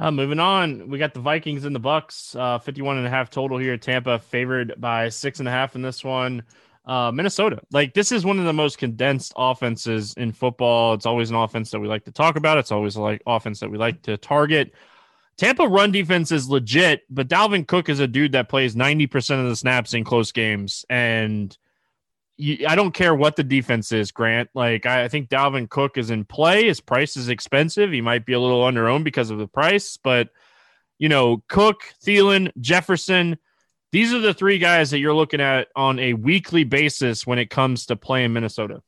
Uh, 0.00 0.12
moving 0.12 0.38
on, 0.38 0.88
we 0.88 0.96
got 0.96 1.12
the 1.12 1.20
Vikings 1.20 1.64
and 1.64 1.74
the 1.74 1.80
Bucks, 1.80 2.36
uh, 2.36 2.60
51 2.60 2.98
and 2.98 3.06
a 3.06 3.10
half 3.10 3.30
total 3.30 3.58
here. 3.58 3.74
At 3.74 3.82
Tampa 3.82 4.20
favored 4.20 4.74
by 4.78 5.08
six 5.08 5.40
and 5.40 5.48
a 5.48 5.50
half 5.50 5.74
in 5.74 5.82
this 5.82 6.04
one 6.04 6.44
uh, 6.88 7.12
Minnesota. 7.12 7.60
Like 7.70 7.92
this 7.94 8.10
is 8.10 8.24
one 8.24 8.38
of 8.38 8.46
the 8.46 8.52
most 8.52 8.78
condensed 8.78 9.34
offenses 9.36 10.14
in 10.14 10.32
football. 10.32 10.94
It's 10.94 11.06
always 11.06 11.30
an 11.30 11.36
offense 11.36 11.70
that 11.70 11.80
we 11.80 11.86
like 11.86 12.06
to 12.06 12.12
talk 12.12 12.36
about. 12.36 12.58
It's 12.58 12.72
always 12.72 12.96
like 12.96 13.22
offense 13.26 13.60
that 13.60 13.70
we 13.70 13.78
like 13.78 14.02
to 14.02 14.16
target. 14.16 14.72
Tampa 15.36 15.68
run 15.68 15.92
defense 15.92 16.32
is 16.32 16.48
legit, 16.48 17.02
but 17.08 17.28
Dalvin 17.28 17.68
Cook 17.68 17.88
is 17.88 18.00
a 18.00 18.08
dude 18.08 18.32
that 18.32 18.48
plays 18.48 18.74
90% 18.74 19.40
of 19.40 19.48
the 19.48 19.54
snaps 19.54 19.94
in 19.94 20.02
close 20.02 20.32
games. 20.32 20.84
And 20.90 21.56
you, 22.36 22.66
I 22.66 22.74
don't 22.74 22.92
care 22.92 23.14
what 23.14 23.36
the 23.36 23.44
defense 23.44 23.92
is, 23.92 24.10
Grant. 24.10 24.50
Like, 24.52 24.84
I, 24.84 25.04
I 25.04 25.08
think 25.08 25.28
Dalvin 25.28 25.70
Cook 25.70 25.96
is 25.96 26.10
in 26.10 26.24
play. 26.24 26.66
His 26.66 26.80
price 26.80 27.16
is 27.16 27.28
expensive. 27.28 27.92
He 27.92 28.00
might 28.00 28.26
be 28.26 28.32
a 28.32 28.40
little 28.40 28.64
under 28.64 28.88
owned 28.88 29.04
because 29.04 29.30
of 29.30 29.38
the 29.38 29.46
price, 29.46 29.96
but, 29.96 30.30
you 30.98 31.08
know, 31.08 31.44
Cook, 31.46 31.82
Thielen, 32.04 32.50
Jefferson, 32.60 33.38
these 33.92 34.12
are 34.12 34.20
the 34.20 34.34
three 34.34 34.58
guys 34.58 34.90
that 34.90 34.98
you're 34.98 35.14
looking 35.14 35.40
at 35.40 35.68
on 35.74 35.98
a 35.98 36.12
weekly 36.12 36.64
basis 36.64 37.26
when 37.26 37.38
it 37.38 37.50
comes 37.50 37.86
to 37.86 37.96
playing 37.96 38.32
Minnesota. 38.32 38.82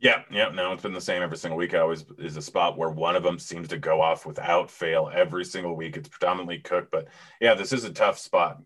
Yeah, 0.00 0.22
yeah. 0.30 0.50
No, 0.50 0.72
it's 0.72 0.82
been 0.82 0.92
the 0.92 1.00
same 1.00 1.22
every 1.22 1.36
single 1.36 1.58
week. 1.58 1.74
I 1.74 1.80
always 1.80 2.04
is 2.18 2.36
a 2.36 2.42
spot 2.42 2.78
where 2.78 2.90
one 2.90 3.16
of 3.16 3.24
them 3.24 3.38
seems 3.38 3.68
to 3.68 3.78
go 3.78 4.00
off 4.00 4.26
without 4.26 4.70
fail 4.70 5.10
every 5.12 5.44
single 5.44 5.74
week. 5.74 5.96
It's 5.96 6.08
predominantly 6.08 6.60
Cook, 6.60 6.88
but 6.92 7.08
yeah, 7.40 7.54
this 7.54 7.72
is 7.72 7.82
a 7.84 7.92
tough 7.92 8.18
spot 8.18 8.58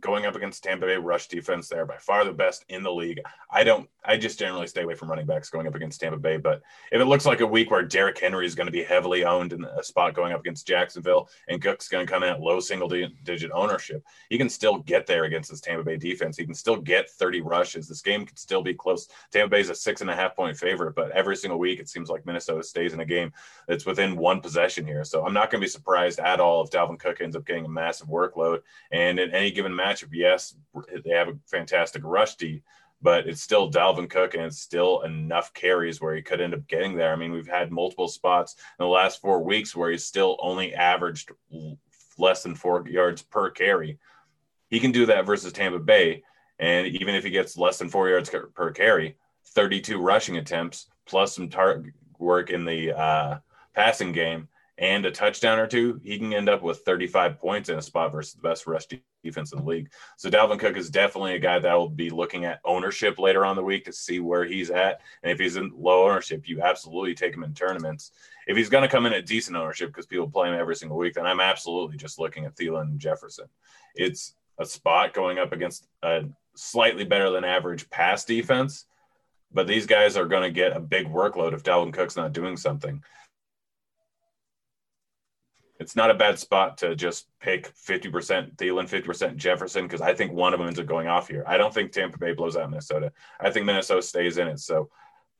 going 0.00 0.26
up 0.26 0.34
against 0.34 0.64
Tampa 0.64 0.86
Bay 0.86 0.96
rush 0.96 1.28
defense 1.28 1.68
there, 1.68 1.84
by 1.84 1.96
far 1.98 2.24
the 2.24 2.32
best 2.32 2.64
in 2.68 2.82
the 2.82 2.92
league. 2.92 3.20
I 3.50 3.62
don't, 3.62 3.88
I 4.04 4.16
just 4.16 4.38
generally 4.38 4.66
stay 4.66 4.82
away 4.82 4.94
from 4.94 5.10
running 5.10 5.26
backs 5.26 5.50
going 5.50 5.66
up 5.66 5.74
against 5.74 6.00
Tampa 6.00 6.18
Bay. 6.18 6.38
But 6.38 6.62
if 6.90 7.00
it 7.00 7.04
looks 7.04 7.26
like 7.26 7.40
a 7.40 7.46
week 7.46 7.70
where 7.70 7.82
Derrick 7.82 8.18
Henry 8.18 8.46
is 8.46 8.54
going 8.54 8.66
to 8.66 8.72
be 8.72 8.82
heavily 8.82 9.24
owned 9.24 9.52
in 9.52 9.64
a 9.64 9.82
spot 9.82 10.14
going 10.14 10.32
up 10.32 10.40
against 10.40 10.66
Jacksonville 10.66 11.28
and 11.48 11.60
Cook's 11.60 11.88
going 11.88 12.06
to 12.06 12.10
come 12.10 12.22
in 12.22 12.30
at 12.30 12.40
low 12.40 12.58
single 12.58 12.88
digit 12.88 13.50
ownership, 13.52 14.02
he 14.30 14.38
can 14.38 14.48
still 14.48 14.78
get 14.78 15.06
there 15.06 15.24
against 15.24 15.50
this 15.50 15.60
Tampa 15.60 15.84
Bay 15.84 15.96
defense. 15.96 16.36
He 16.36 16.44
can 16.44 16.54
still 16.54 16.76
get 16.76 17.10
30 17.10 17.42
rushes. 17.42 17.86
This 17.86 18.02
game 18.02 18.24
could 18.24 18.38
still 18.38 18.62
be 18.62 18.74
close. 18.74 19.08
Tampa 19.30 19.50
Bay's 19.50 19.70
a 19.70 19.74
six 19.74 20.00
and 20.00 20.10
a 20.10 20.16
half 20.16 20.34
point 20.34 20.56
favorite, 20.56 20.94
but 20.94 21.10
every 21.12 21.36
single 21.36 21.58
week 21.58 21.80
it 21.80 21.88
seems 21.88 22.08
like 22.08 22.24
Minnesota 22.24 22.62
stays 22.62 22.94
in 22.94 23.00
a 23.00 23.04
game 23.04 23.32
that's 23.68 23.86
within 23.86 24.16
one 24.16 24.40
possession 24.40 24.86
here. 24.86 25.04
So 25.04 25.24
I'm 25.24 25.34
not 25.34 25.50
going 25.50 25.60
to 25.60 25.66
be 25.66 25.70
surprised 25.70 26.18
at 26.18 26.40
all 26.40 26.64
if 26.64 26.70
Dalvin 26.70 26.98
Cook 26.98 27.20
ends 27.20 27.36
up 27.36 27.46
getting 27.46 27.66
a 27.66 27.68
massive 27.68 28.08
workload. 28.08 28.62
And 28.90 29.18
in 29.18 29.30
any 29.32 29.50
given 29.50 29.74
matchup, 29.82 30.10
yes, 30.12 30.54
they 31.04 31.10
have 31.10 31.28
a 31.28 31.38
fantastic 31.46 32.02
rush 32.04 32.36
D, 32.36 32.62
but 33.00 33.26
it's 33.26 33.42
still 33.42 33.70
Dalvin 33.70 34.08
Cook 34.08 34.34
and 34.34 34.44
it's 34.44 34.60
still 34.60 35.02
enough 35.02 35.52
carries 35.54 36.00
where 36.00 36.14
he 36.14 36.22
could 36.22 36.40
end 36.40 36.54
up 36.54 36.66
getting 36.68 36.96
there. 36.96 37.12
I 37.12 37.16
mean, 37.16 37.32
we've 37.32 37.48
had 37.48 37.72
multiple 37.72 38.08
spots 38.08 38.56
in 38.78 38.84
the 38.84 38.88
last 38.88 39.20
four 39.20 39.42
weeks 39.42 39.74
where 39.74 39.90
he's 39.90 40.04
still 40.04 40.36
only 40.40 40.74
averaged 40.74 41.32
less 42.18 42.42
than 42.42 42.54
four 42.54 42.86
yards 42.88 43.22
per 43.22 43.50
carry. 43.50 43.98
He 44.70 44.80
can 44.80 44.92
do 44.92 45.06
that 45.06 45.26
versus 45.26 45.52
Tampa 45.52 45.78
Bay. 45.78 46.22
And 46.58 46.86
even 46.86 47.14
if 47.14 47.24
he 47.24 47.30
gets 47.30 47.56
less 47.56 47.78
than 47.78 47.88
four 47.88 48.08
yards 48.08 48.30
per 48.54 48.70
carry, 48.70 49.16
32 49.46 49.98
rushing 49.98 50.36
attempts 50.36 50.86
plus 51.06 51.34
some 51.34 51.48
target 51.48 51.92
work 52.18 52.50
in 52.50 52.64
the 52.64 52.92
uh, 52.96 53.38
passing 53.74 54.12
game 54.12 54.48
and 54.82 55.06
a 55.06 55.12
touchdown 55.12 55.60
or 55.60 55.68
two, 55.68 56.00
he 56.02 56.18
can 56.18 56.32
end 56.32 56.48
up 56.48 56.60
with 56.60 56.80
35 56.80 57.38
points 57.38 57.68
in 57.68 57.78
a 57.78 57.82
spot 57.82 58.10
versus 58.10 58.34
the 58.34 58.42
best 58.42 58.66
rush 58.66 58.84
defense 59.22 59.52
in 59.52 59.60
the 59.60 59.64
league. 59.64 59.92
So 60.16 60.28
Dalvin 60.28 60.58
Cook 60.58 60.76
is 60.76 60.90
definitely 60.90 61.36
a 61.36 61.38
guy 61.38 61.60
that 61.60 61.72
will 61.72 61.88
be 61.88 62.10
looking 62.10 62.44
at 62.46 62.58
ownership 62.64 63.20
later 63.20 63.46
on 63.46 63.54
the 63.54 63.62
week 63.62 63.84
to 63.84 63.92
see 63.92 64.18
where 64.18 64.44
he's 64.44 64.70
at. 64.70 65.00
And 65.22 65.30
if 65.30 65.38
he's 65.38 65.54
in 65.54 65.70
low 65.72 66.10
ownership, 66.10 66.48
you 66.48 66.62
absolutely 66.62 67.14
take 67.14 67.32
him 67.32 67.44
in 67.44 67.54
tournaments. 67.54 68.10
If 68.48 68.56
he's 68.56 68.68
going 68.68 68.82
to 68.82 68.88
come 68.88 69.06
in 69.06 69.12
at 69.12 69.24
decent 69.24 69.56
ownership 69.56 69.90
because 69.90 70.06
people 70.06 70.28
play 70.28 70.48
him 70.48 70.58
every 70.58 70.74
single 70.74 70.98
week, 70.98 71.14
then 71.14 71.26
I'm 71.26 71.40
absolutely 71.40 71.96
just 71.96 72.18
looking 72.18 72.44
at 72.44 72.56
Thielen 72.56 72.82
and 72.82 72.98
Jefferson. 72.98 73.46
It's 73.94 74.34
a 74.58 74.66
spot 74.66 75.14
going 75.14 75.38
up 75.38 75.52
against 75.52 75.86
a 76.02 76.24
slightly 76.56 77.04
better 77.04 77.30
than 77.30 77.44
average 77.44 77.88
pass 77.88 78.24
defense, 78.24 78.86
but 79.52 79.68
these 79.68 79.86
guys 79.86 80.16
are 80.16 80.26
going 80.26 80.42
to 80.42 80.50
get 80.50 80.76
a 80.76 80.80
big 80.80 81.06
workload 81.06 81.52
if 81.52 81.62
Dalvin 81.62 81.92
Cook's 81.92 82.16
not 82.16 82.32
doing 82.32 82.56
something 82.56 83.00
it's 85.82 85.96
not 85.96 86.10
a 86.10 86.14
bad 86.14 86.38
spot 86.38 86.78
to 86.78 86.94
just 86.94 87.26
pick 87.40 87.74
50% 87.74 88.54
Thielen, 88.56 88.88
50% 88.88 89.36
Jefferson, 89.36 89.82
because 89.82 90.00
I 90.00 90.14
think 90.14 90.32
one 90.32 90.54
of 90.54 90.60
them 90.60 90.68
ends 90.68 90.78
up 90.78 90.86
going 90.86 91.08
off 91.08 91.28
here. 91.28 91.44
I 91.46 91.58
don't 91.58 91.74
think 91.74 91.92
Tampa 91.92 92.18
Bay 92.18 92.32
blows 92.32 92.56
out 92.56 92.70
Minnesota. 92.70 93.12
I 93.40 93.50
think 93.50 93.66
Minnesota 93.66 94.00
stays 94.00 94.38
in 94.38 94.46
it. 94.46 94.60
So 94.60 94.88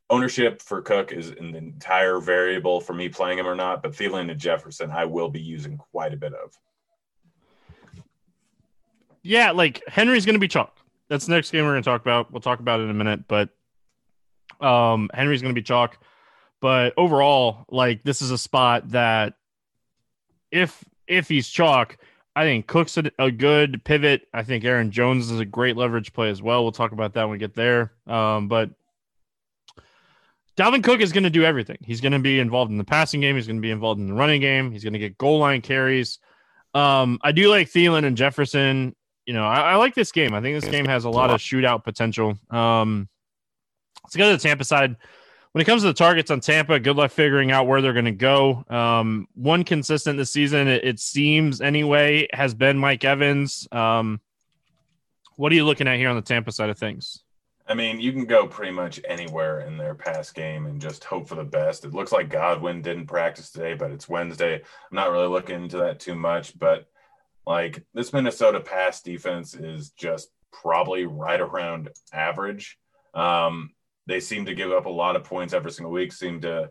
ownership 0.09 0.61
for 0.61 0.81
Cook 0.81 1.13
is 1.13 1.29
an 1.29 1.55
entire 1.55 2.19
variable 2.19 2.81
for 2.81 2.93
me 2.93 3.07
playing 3.07 3.39
him 3.39 3.47
or 3.47 3.55
not, 3.55 3.81
but 3.81 3.93
Thielen 3.93 4.29
and 4.29 4.39
Jefferson, 4.39 4.91
I 4.91 5.05
will 5.05 5.29
be 5.29 5.41
using 5.41 5.77
quite 5.77 6.13
a 6.13 6.17
bit 6.17 6.33
of. 6.33 6.57
Yeah, 9.23 9.51
like 9.51 9.81
Henry's 9.87 10.25
going 10.25 10.35
to 10.35 10.39
be 10.39 10.49
chalk. 10.49 10.77
That's 11.07 11.25
the 11.25 11.33
next 11.33 11.51
game 11.51 11.63
we're 11.63 11.71
going 11.71 11.83
to 11.83 11.89
talk 11.89 12.01
about. 12.01 12.31
We'll 12.31 12.41
talk 12.41 12.59
about 12.59 12.81
it 12.81 12.83
in 12.83 12.89
a 12.89 12.93
minute, 12.93 13.27
but 13.29 13.49
um, 14.59 15.09
Henry's 15.13 15.41
going 15.41 15.55
to 15.55 15.59
be 15.59 15.63
chalk. 15.63 15.97
But 16.59 16.93
overall, 16.97 17.65
like 17.69 18.03
this 18.03 18.21
is 18.21 18.31
a 18.31 18.37
spot 18.37 18.89
that 18.89 19.35
if 20.53 20.85
if 21.07 21.27
he's 21.27 21.49
chalk, 21.49 21.97
I 22.35 22.43
think 22.43 22.67
Cook's 22.67 22.97
a, 22.97 23.11
a, 23.19 23.29
good 23.29 23.83
pivot. 23.83 24.27
I 24.33 24.43
think 24.43 24.63
Aaron 24.63 24.91
Jones 24.91 25.29
is 25.29 25.39
a 25.39 25.45
great 25.45 25.75
leverage 25.75 26.13
play 26.13 26.29
as 26.29 26.41
well. 26.41 26.63
We'll 26.63 26.71
talk 26.71 26.93
about 26.93 27.13
that 27.13 27.23
when 27.23 27.31
we 27.31 27.37
get 27.37 27.55
there. 27.55 27.91
Um, 28.07 28.47
but 28.47 28.69
Dalvin 30.55 30.83
Cook 30.83 31.01
is 31.01 31.11
going 31.11 31.25
to 31.25 31.29
do 31.29 31.43
everything. 31.43 31.77
He's 31.81 31.99
going 31.99 32.13
to 32.13 32.19
be 32.19 32.39
involved 32.39 32.71
in 32.71 32.77
the 32.77 32.83
passing 32.83 33.19
game. 33.19 33.35
He's 33.35 33.47
going 33.47 33.57
to 33.57 33.61
be 33.61 33.71
involved 33.71 33.99
in 33.99 34.07
the 34.07 34.13
running 34.13 34.39
game. 34.39 34.71
He's 34.71 34.83
going 34.83 34.93
to 34.93 34.99
get 34.99 35.17
goal 35.17 35.39
line 35.39 35.61
carries. 35.61 36.19
Um, 36.73 37.19
I 37.21 37.31
do 37.31 37.49
like 37.49 37.69
Thielen 37.69 38.05
and 38.05 38.15
Jefferson. 38.15 38.95
You 39.25 39.33
know, 39.33 39.45
I, 39.45 39.73
I 39.73 39.75
like 39.75 39.95
this 39.95 40.11
game. 40.11 40.33
I 40.33 40.41
think 40.41 40.59
this 40.59 40.69
game 40.69 40.85
has 40.85 41.05
a 41.05 41.09
lot 41.09 41.31
of 41.31 41.39
shootout 41.39 41.83
potential. 41.83 42.37
Um, 42.49 43.09
let's 44.03 44.15
go 44.15 44.31
to 44.31 44.37
the 44.37 44.41
Tampa 44.41 44.63
side. 44.63 44.95
When 45.53 45.61
it 45.61 45.65
comes 45.65 45.83
to 45.83 45.87
the 45.87 45.93
targets 45.93 46.31
on 46.31 46.39
Tampa, 46.39 46.79
good 46.79 46.95
luck 46.95 47.11
figuring 47.11 47.51
out 47.51 47.67
where 47.67 47.79
they're 47.79 47.93
going 47.93 48.05
to 48.05 48.11
go. 48.11 48.65
Um, 48.69 49.27
one 49.35 49.63
consistent 49.63 50.17
this 50.17 50.31
season, 50.31 50.67
it, 50.67 50.83
it, 50.83 50.99
seems 50.99 51.61
anyway, 51.61 52.27
has 52.33 52.55
been 52.55 52.75
Mike 52.75 53.03
Evans. 53.03 53.67
Um, 53.71 54.19
what 55.35 55.51
are 55.51 55.55
you 55.55 55.63
looking 55.63 55.87
at 55.87 55.97
here 55.97 56.09
on 56.09 56.15
the 56.15 56.23
Tampa 56.23 56.51
side 56.51 56.71
of 56.71 56.79
things? 56.79 57.23
I 57.67 57.75
mean, 57.75 57.99
you 57.99 58.11
can 58.11 58.25
go 58.25 58.47
pretty 58.47 58.71
much 58.71 58.99
anywhere 59.07 59.59
in 59.59 59.77
their 59.77 59.93
pass 59.93 60.31
game 60.31 60.65
and 60.65 60.81
just 60.81 61.03
hope 61.03 61.29
for 61.29 61.35
the 61.35 61.43
best. 61.43 61.85
It 61.85 61.93
looks 61.93 62.11
like 62.11 62.29
Godwin 62.29 62.81
didn't 62.81 63.05
practice 63.05 63.51
today, 63.51 63.75
but 63.75 63.91
it's 63.91 64.09
Wednesday. 64.09 64.55
I'm 64.55 64.95
not 64.95 65.11
really 65.11 65.27
looking 65.27 65.61
into 65.61 65.77
that 65.77 65.99
too 65.99 66.15
much, 66.15 66.57
but 66.57 66.87
like 67.45 67.83
this 67.93 68.11
Minnesota 68.11 68.59
pass 68.59 69.03
defense 69.03 69.53
is 69.53 69.91
just 69.91 70.29
probably 70.51 71.05
right 71.05 71.39
around 71.39 71.89
average. 72.11 72.79
Um, 73.13 73.69
they 74.05 74.19
seem 74.19 74.45
to 74.45 74.55
give 74.55 74.71
up 74.71 74.85
a 74.85 74.89
lot 74.89 75.15
of 75.15 75.23
points 75.23 75.53
every 75.53 75.71
single 75.71 75.91
week, 75.91 76.11
seem 76.11 76.41
to 76.41 76.69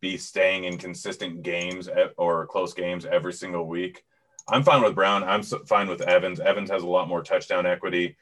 be 0.00 0.16
staying 0.16 0.64
in 0.64 0.78
consistent 0.78 1.42
games 1.42 1.88
or 2.16 2.46
close 2.46 2.72
games 2.72 3.04
every 3.04 3.32
single 3.32 3.66
week. 3.66 4.02
I'm 4.48 4.62
fine 4.62 4.82
with 4.82 4.94
Brown. 4.94 5.22
I'm 5.22 5.42
fine 5.42 5.88
with 5.88 6.00
Evans. 6.00 6.40
Evans 6.40 6.70
has 6.70 6.82
a 6.82 6.88
lot 6.88 7.08
more 7.08 7.22
touchdown 7.22 7.66
equity. 7.66 8.16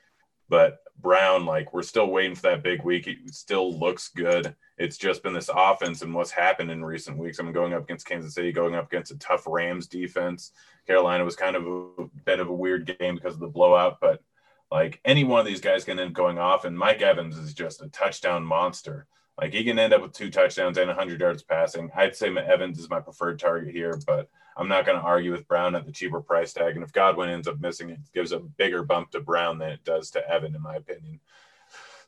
But 0.48 0.78
Brown, 1.00 1.46
like 1.46 1.72
we're 1.72 1.82
still 1.82 2.10
waiting 2.10 2.34
for 2.34 2.42
that 2.42 2.62
big 2.62 2.82
week. 2.82 3.06
It 3.06 3.18
still 3.32 3.78
looks 3.78 4.08
good. 4.08 4.54
It's 4.76 4.96
just 4.96 5.22
been 5.22 5.32
this 5.32 5.50
offense 5.54 6.02
and 6.02 6.14
what's 6.14 6.30
happened 6.30 6.70
in 6.70 6.84
recent 6.84 7.18
weeks. 7.18 7.38
I'm 7.38 7.52
going 7.52 7.74
up 7.74 7.84
against 7.84 8.06
Kansas 8.06 8.34
City, 8.34 8.52
going 8.52 8.74
up 8.74 8.86
against 8.86 9.12
a 9.12 9.18
tough 9.18 9.44
Rams 9.46 9.86
defense. 9.86 10.52
Carolina 10.86 11.24
was 11.24 11.36
kind 11.36 11.56
of 11.56 11.66
a 11.66 12.06
bit 12.24 12.40
of 12.40 12.48
a 12.48 12.54
weird 12.54 12.96
game 12.98 13.16
because 13.16 13.34
of 13.34 13.40
the 13.40 13.48
blowout, 13.48 13.98
but 14.00 14.22
like 14.70 15.00
any 15.04 15.24
one 15.24 15.40
of 15.40 15.46
these 15.46 15.60
guys 15.60 15.84
can 15.84 15.98
end 15.98 16.08
up 16.08 16.14
going 16.14 16.38
off. 16.38 16.64
And 16.64 16.78
Mike 16.78 17.02
Evans 17.02 17.36
is 17.38 17.54
just 17.54 17.82
a 17.82 17.88
touchdown 17.88 18.44
monster. 18.44 19.06
Like 19.40 19.52
he 19.52 19.64
can 19.64 19.78
end 19.78 19.92
up 19.92 20.02
with 20.02 20.12
two 20.12 20.30
touchdowns 20.30 20.78
and 20.78 20.88
100 20.88 21.20
yards 21.20 21.42
passing. 21.42 21.90
I'd 21.94 22.16
say 22.16 22.34
Evans 22.36 22.78
is 22.78 22.90
my 22.90 23.00
preferred 23.00 23.38
target 23.38 23.72
here, 23.72 23.98
but 24.06 24.28
I'm 24.56 24.68
not 24.68 24.84
going 24.84 24.98
to 24.98 25.04
argue 25.04 25.30
with 25.30 25.46
Brown 25.46 25.76
at 25.76 25.86
the 25.86 25.92
cheaper 25.92 26.20
price 26.20 26.52
tag. 26.52 26.74
And 26.74 26.82
if 26.82 26.92
Godwin 26.92 27.30
ends 27.30 27.46
up 27.46 27.60
missing, 27.60 27.90
it 27.90 28.00
gives 28.12 28.32
a 28.32 28.40
bigger 28.40 28.82
bump 28.82 29.12
to 29.12 29.20
Brown 29.20 29.58
than 29.58 29.70
it 29.70 29.84
does 29.84 30.10
to 30.10 30.28
Evan, 30.28 30.56
in 30.56 30.62
my 30.62 30.74
opinion. 30.74 31.20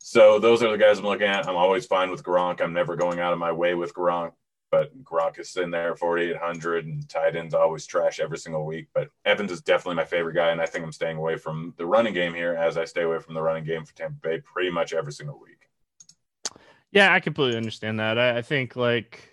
So 0.01 0.41
those 0.41 0.63
are 0.63 0.73
the 0.73 0.79
guys 0.79 0.99
I'm 0.99 1.05
looking 1.05 1.29
at. 1.29 1.47
I'm 1.47 1.57
always 1.57 1.87
fine 1.87 2.11
with 2.11 2.25
Gronk. 2.25 2.61
I'm 2.61 2.73
never 2.73 2.97
going 2.97 3.21
out 3.21 3.33
of 3.33 3.39
my 3.39 3.53
way 3.53 3.75
with 3.75 3.95
Gronk, 3.95 4.33
but 4.71 5.03
Gronk 5.05 5.39
is 5.39 5.51
sitting 5.51 5.71
there 5.71 5.97
4,800 5.97 6.87
and 6.87 7.09
tight 7.09 7.37
ends 7.37 7.55
always 7.55 7.87
trash 7.87 8.21
every 8.21 8.39
single 8.39 8.65
week. 8.65 8.89
But 8.95 9.09
Evans 9.25 9.51
is 9.51 9.61
definitely 9.61 9.97
my 9.97 10.05
favorite 10.05 10.35
guy. 10.35 10.51
And 10.51 10.61
I 10.61 10.67
think 10.67 10.85
I'm 10.85 10.93
staying 10.93 11.17
away 11.17 11.37
from 11.37 11.75
the 11.77 11.87
running 11.87 12.15
game 12.15 12.35
here 12.35 12.55
as 12.55 12.79
I 12.79 12.85
stay 12.85 13.03
away 13.03 13.19
from 13.19 13.35
the 13.35 13.43
running 13.43 13.65
game 13.65 13.85
for 13.85 13.95
Tampa 13.95 14.19
Bay 14.23 14.41
pretty 14.41 14.71
much 14.71 14.93
every 14.93 15.13
single 15.13 15.41
week. 15.41 15.69
Yeah, 16.93 17.13
I 17.13 17.21
completely 17.21 17.57
understand 17.57 18.01
that. 18.01 18.19
I, 18.19 18.39
I 18.39 18.43
think 18.43 18.77
like 18.77 19.31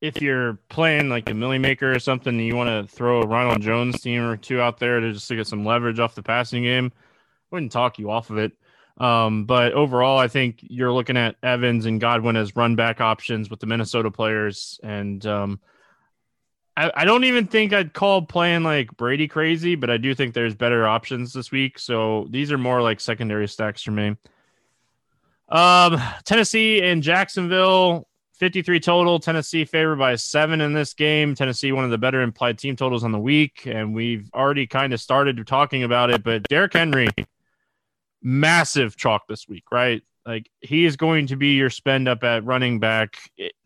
if 0.00 0.22
you're 0.22 0.54
playing 0.68 1.08
like 1.08 1.28
a 1.28 1.34
Millie 1.34 1.58
Maker 1.58 1.92
or 1.92 1.98
something, 1.98 2.34
and 2.34 2.46
you 2.46 2.54
want 2.54 2.68
to 2.68 2.94
throw 2.94 3.22
a 3.22 3.26
Ronald 3.26 3.60
Jones 3.60 4.00
team 4.00 4.22
or 4.22 4.36
two 4.36 4.60
out 4.60 4.78
there 4.78 5.00
to 5.00 5.12
just 5.12 5.28
to 5.28 5.36
get 5.36 5.46
some 5.46 5.64
leverage 5.64 5.98
off 5.98 6.14
the 6.14 6.22
passing 6.22 6.62
game, 6.62 6.92
I 6.94 7.00
wouldn't 7.50 7.72
talk 7.72 7.98
you 7.98 8.10
off 8.10 8.30
of 8.30 8.38
it. 8.38 8.52
Um, 8.98 9.44
but 9.44 9.72
overall, 9.72 10.18
I 10.18 10.28
think 10.28 10.58
you're 10.62 10.92
looking 10.92 11.16
at 11.16 11.36
Evans 11.42 11.86
and 11.86 12.00
Godwin 12.00 12.36
as 12.36 12.56
run 12.56 12.74
back 12.74 13.00
options 13.00 13.48
with 13.48 13.60
the 13.60 13.66
Minnesota 13.66 14.10
players. 14.10 14.80
And 14.82 15.24
um, 15.24 15.60
I, 16.76 16.90
I 16.94 17.04
don't 17.04 17.24
even 17.24 17.46
think 17.46 17.72
I'd 17.72 17.92
call 17.92 18.22
playing 18.22 18.64
like 18.64 18.96
Brady 18.96 19.28
crazy, 19.28 19.76
but 19.76 19.88
I 19.88 19.98
do 19.98 20.14
think 20.14 20.34
there's 20.34 20.54
better 20.54 20.86
options 20.86 21.32
this 21.32 21.52
week. 21.52 21.78
So 21.78 22.26
these 22.30 22.50
are 22.50 22.58
more 22.58 22.82
like 22.82 23.00
secondary 23.00 23.46
stacks 23.46 23.82
for 23.82 23.92
me. 23.92 24.16
Um, 25.48 26.00
Tennessee 26.24 26.82
and 26.82 27.02
Jacksonville, 27.02 28.08
53 28.34 28.80
total. 28.80 29.20
Tennessee 29.20 29.64
favored 29.64 29.96
by 29.96 30.16
seven 30.16 30.60
in 30.60 30.72
this 30.72 30.92
game. 30.92 31.36
Tennessee, 31.36 31.70
one 31.70 31.84
of 31.84 31.90
the 31.90 31.98
better 31.98 32.20
implied 32.20 32.58
team 32.58 32.74
totals 32.74 33.04
on 33.04 33.12
the 33.12 33.18
week. 33.18 33.62
And 33.66 33.94
we've 33.94 34.28
already 34.34 34.66
kind 34.66 34.92
of 34.92 35.00
started 35.00 35.44
talking 35.46 35.84
about 35.84 36.10
it, 36.10 36.22
but 36.24 36.42
Derrick 36.48 36.72
Henry, 36.72 37.08
massive 38.22 38.96
chalk 38.96 39.22
this 39.28 39.48
week, 39.48 39.64
right? 39.70 40.02
Like 40.26 40.50
he 40.60 40.84
is 40.84 40.96
going 40.96 41.28
to 41.28 41.36
be 41.36 41.54
your 41.54 41.70
spend 41.70 42.08
up 42.08 42.22
at 42.24 42.44
running 42.44 42.80
back, 42.80 43.16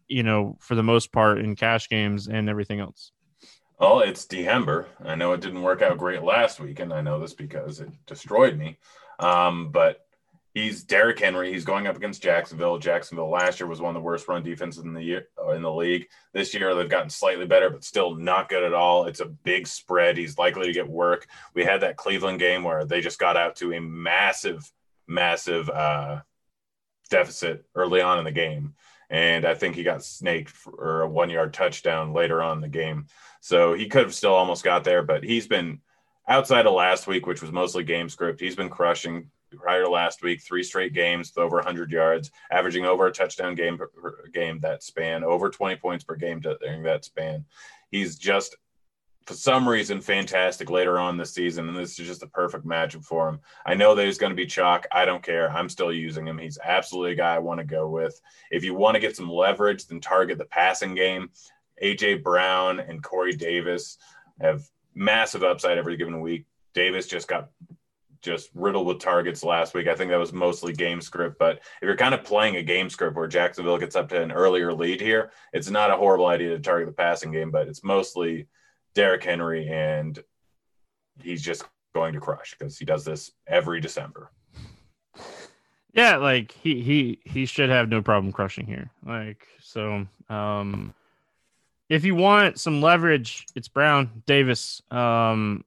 you 0.09 0.23
know, 0.23 0.57
for 0.61 0.75
the 0.75 0.83
most 0.83 1.13
part 1.13 1.39
in 1.39 1.57
cash 1.57 1.89
games 1.89 2.29
and 2.29 2.49
everything 2.49 2.81
else. 2.81 3.13
Well, 3.79 4.01
it's 4.01 4.27
Dehember. 4.27 4.87
I 5.05 5.17
know 5.17 5.33
it 5.33 5.41
didn't 5.41 5.63
work 5.63 5.83
out 5.83 5.99
great 5.99 6.23
last 6.23 6.61
week, 6.61 6.79
and 6.79 6.93
I 6.93 7.01
know 7.01 7.19
this 7.19 7.35
because 7.35 7.81
it 7.81 7.89
destroyed 8.07 8.57
me. 8.57 8.79
Um, 9.19 9.73
but 9.73 10.07
He's 10.55 10.85
Derrick 10.85 11.19
Henry. 11.19 11.51
He's 11.51 11.65
going 11.65 11.87
up 11.87 11.97
against 11.97 12.23
Jacksonville. 12.23 12.77
Jacksonville 12.77 13.31
last 13.31 13.59
year 13.59 13.67
was 13.67 13.81
one 13.81 13.89
of 13.91 13.95
the 13.95 14.05
worst 14.05 14.29
run 14.29 14.43
defenses 14.43 14.85
in 14.85 14.93
the 14.93 15.03
year 15.03 15.29
uh, 15.43 15.53
in 15.53 15.63
the 15.63 15.73
league. 15.73 16.09
This 16.35 16.53
year 16.53 16.75
they've 16.75 16.89
gotten 16.89 17.09
slightly 17.09 17.47
better, 17.47 17.71
but 17.71 17.85
still 17.85 18.15
not 18.15 18.51
good 18.51 18.63
at 18.63 18.75
all. 18.75 19.07
It's 19.07 19.21
a 19.21 19.27
big 19.27 19.67
spread. 19.67 20.19
He's 20.19 20.37
likely 20.37 20.67
to 20.67 20.73
get 20.73 20.89
work. 20.89 21.27
We 21.55 21.65
had 21.65 21.81
that 21.81 21.97
Cleveland 21.97 22.39
game 22.39 22.65
where 22.65 22.85
they 22.85 23.01
just 23.01 23.19
got 23.19 23.39
out 23.39 23.57
to 23.57 23.73
a 23.73 23.81
massive, 23.81 24.71
massive 25.07 25.71
uh, 25.71 26.21
deficit 27.09 27.65
early 27.75 28.03
on 28.03 28.19
in 28.19 28.25
the 28.25 28.31
game, 28.31 28.75
and 29.09 29.47
I 29.47 29.55
think 29.55 29.75
he 29.75 29.83
got 29.83 30.05
snaked 30.05 30.51
for 30.51 31.01
a 31.01 31.09
one 31.09 31.31
yard 31.31 31.55
touchdown 31.55 32.13
later 32.13 32.43
on 32.43 32.59
in 32.59 32.63
the 32.63 32.69
game. 32.69 33.07
So 33.41 33.73
he 33.73 33.89
could 33.89 34.03
have 34.03 34.15
still 34.15 34.35
almost 34.35 34.65
got 34.65 34.85
there, 34.85 35.03
but 35.03 35.25
he's 35.25 35.47
been 35.47 35.81
outside 36.29 36.67
of 36.67 36.75
last 36.75 37.07
week, 37.07 37.27
which 37.27 37.41
was 37.41 37.51
mostly 37.51 37.85
game 37.85 38.11
script. 38.11 38.39
He's 38.39 38.55
been 38.55 38.69
crushing 38.69 39.31
prior 39.57 39.87
last 39.87 40.23
week, 40.23 40.43
three 40.43 40.63
straight 40.63 40.93
games 40.93 41.33
with 41.35 41.45
over 41.45 41.57
100 41.57 41.91
yards, 41.91 42.31
averaging 42.51 42.85
over 42.85 43.07
a 43.07 43.13
touchdown 43.13 43.55
game 43.55 43.79
per 43.79 43.91
game 44.33 44.61
that 44.61 44.83
span, 44.83 45.25
over 45.25 45.51
20 45.51 45.77
points 45.77 46.05
per 46.05 46.17
game 46.17 46.41
during 46.41 46.83
that 46.83 47.05
span. 47.05 47.45
He's 47.91 48.17
just, 48.17 48.57
for 49.27 49.35
some 49.35 49.69
reason, 49.69 50.01
fantastic 50.01 50.71
later 50.71 50.99
on 50.99 51.17
this 51.17 51.35
season, 51.35 51.69
and 51.69 51.77
this 51.77 51.99
is 51.99 52.07
just 52.07 52.23
a 52.23 52.29
perfect 52.29 52.67
matchup 52.67 53.05
for 53.05 53.29
him. 53.29 53.41
I 53.65 53.75
know 53.75 53.95
that 53.95 54.05
he's 54.05 54.19
going 54.19 54.31
to 54.31 54.37
be 54.37 54.47
chalk. 54.47 54.87
I 54.91 55.05
don't 55.05 55.23
care. 55.23 55.51
I'm 55.51 55.69
still 55.69 55.93
using 55.93 56.27
him. 56.27 56.39
He's 56.39 56.59
absolutely 56.63 57.13
a 57.13 57.17
guy 57.17 57.35
I 57.35 57.39
want 57.39 57.61
to 57.61 57.65
go 57.65 57.89
with. 57.89 58.21
If 58.51 58.65
you 58.65 58.75
want 58.75 58.95
to 58.95 59.01
get 59.01 59.17
some 59.17 59.31
leverage, 59.31 59.87
then 59.87 60.01
target 60.01 60.39
the 60.39 60.45
passing 60.47 60.95
game. 60.95 61.31
AJ 61.83 62.23
Brown 62.23 62.81
and 62.81 63.03
Corey 63.03 63.35
Davis 63.35 63.99
have 64.41 64.63
massive 64.95 65.43
upside 65.43 65.79
every 65.79 65.97
given 65.97 66.21
week. 66.21 66.47
Davis 66.75 67.07
just 67.07 67.29
got 67.29 67.51
just 68.23 68.51
riddled 68.55 68.87
with 68.87 69.01
targets 69.01 69.45
last 69.45 69.75
week. 69.75 69.89
I 69.89 69.95
think 69.95 70.11
that 70.11 70.19
was 70.19 70.33
mostly 70.33 70.73
game 70.73 71.01
script. 71.01 71.39
But 71.39 71.57
if 71.59 71.83
you're 71.83 71.97
kind 71.97 72.15
of 72.15 72.25
playing 72.25 72.57
a 72.57 72.63
game 72.63 72.89
script 72.89 73.17
where 73.17 73.27
Jacksonville 73.27 73.79
gets 73.79 73.97
up 73.97 74.09
to 74.11 74.23
an 74.23 74.33
earlier 74.33 74.73
lead 74.73 75.01
here, 75.01 75.33
it's 75.53 75.69
not 75.69 75.91
a 75.91 75.97
horrible 75.97 76.27
idea 76.27 76.51
to 76.51 76.59
target 76.61 76.87
the 76.87 76.95
passing 76.95 77.33
game, 77.33 77.51
but 77.51 77.69
it's 77.69 77.85
mostly 77.85 78.47
Derrick 78.95 79.25
Henry, 79.25 79.69
and 79.69 80.19
he's 81.21 81.43
just 81.43 81.65
going 81.95 82.15
to 82.15 82.21
crush 82.21 82.55
because 82.59 82.79
he 82.79 82.85
does 82.85 83.05
this 83.05 83.33
every 83.47 83.81
December. 83.81 84.31
Yeah, 85.93 86.17
like 86.17 86.53
he 86.53 86.81
he 86.83 87.19
he 87.25 87.45
should 87.45 87.69
have 87.69 87.89
no 87.89 88.01
problem 88.01 88.33
crushing 88.33 88.67
here. 88.67 88.91
Like 89.07 89.47
so, 89.61 90.07
um, 90.31 90.95
if 91.91 92.05
you 92.05 92.15
want 92.15 92.59
some 92.59 92.81
leverage, 92.81 93.47
it's 93.55 93.69
Brown 93.69 94.23
Davis. 94.27 94.81
Um, 94.91 95.65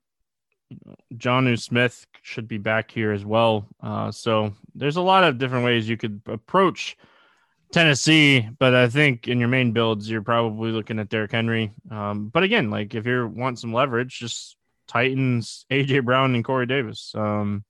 Jonnu 1.13 1.59
Smith 1.59 2.05
should 2.21 2.47
be 2.47 2.57
back 2.57 2.91
here 2.91 3.11
as 3.11 3.25
well. 3.25 3.67
Uh, 3.81 4.11
so 4.11 4.53
there's 4.73 4.97
a 4.97 5.01
lot 5.01 5.23
of 5.23 5.37
different 5.37 5.65
ways 5.65 5.87
you 5.87 5.97
could 5.97 6.21
approach 6.27 6.97
Tennessee, 7.71 8.47
but 8.59 8.73
I 8.73 8.89
think 8.89 9.27
in 9.27 9.39
your 9.39 9.49
main 9.49 9.71
builds, 9.71 10.09
you're 10.09 10.21
probably 10.21 10.71
looking 10.71 10.99
at 10.99 11.09
Derrick 11.09 11.31
Henry. 11.31 11.71
Um, 11.91 12.29
but 12.29 12.43
again, 12.43 12.69
like 12.69 12.95
if 12.95 13.05
you 13.05 13.27
want 13.27 13.59
some 13.59 13.73
leverage, 13.73 14.19
just 14.19 14.57
Titans, 14.87 15.65
AJ 15.71 16.05
Brown, 16.05 16.35
and 16.35 16.43
Corey 16.43 16.65
Davis. 16.65 17.13
Um, 17.15 17.63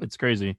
it's 0.00 0.16
crazy. 0.16 0.56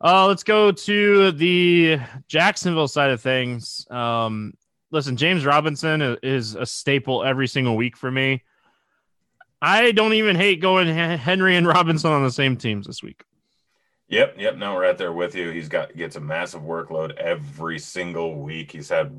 Uh, 0.00 0.26
let's 0.26 0.42
go 0.42 0.70
to 0.70 1.32
the 1.32 1.98
Jacksonville 2.28 2.88
side 2.88 3.10
of 3.10 3.20
things. 3.20 3.86
Um, 3.90 4.54
listen, 4.90 5.16
James 5.16 5.46
Robinson 5.46 6.18
is 6.22 6.54
a 6.54 6.66
staple 6.66 7.24
every 7.24 7.48
single 7.48 7.76
week 7.76 7.96
for 7.96 8.10
me. 8.10 8.42
I 9.64 9.92
don't 9.92 10.12
even 10.12 10.36
hate 10.36 10.60
going 10.60 10.88
Henry 10.88 11.56
and 11.56 11.66
Robinson 11.66 12.12
on 12.12 12.22
the 12.22 12.30
same 12.30 12.54
teams 12.54 12.86
this 12.86 13.02
week. 13.02 13.24
Yep, 14.08 14.34
yep. 14.38 14.56
No, 14.58 14.74
we're 14.74 14.82
right 14.82 14.98
there 14.98 15.14
with 15.14 15.34
you. 15.34 15.50
He's 15.50 15.70
got 15.70 15.96
gets 15.96 16.16
a 16.16 16.20
massive 16.20 16.60
workload 16.60 17.16
every 17.16 17.78
single 17.78 18.42
week. 18.42 18.70
He's 18.70 18.90
had 18.90 19.18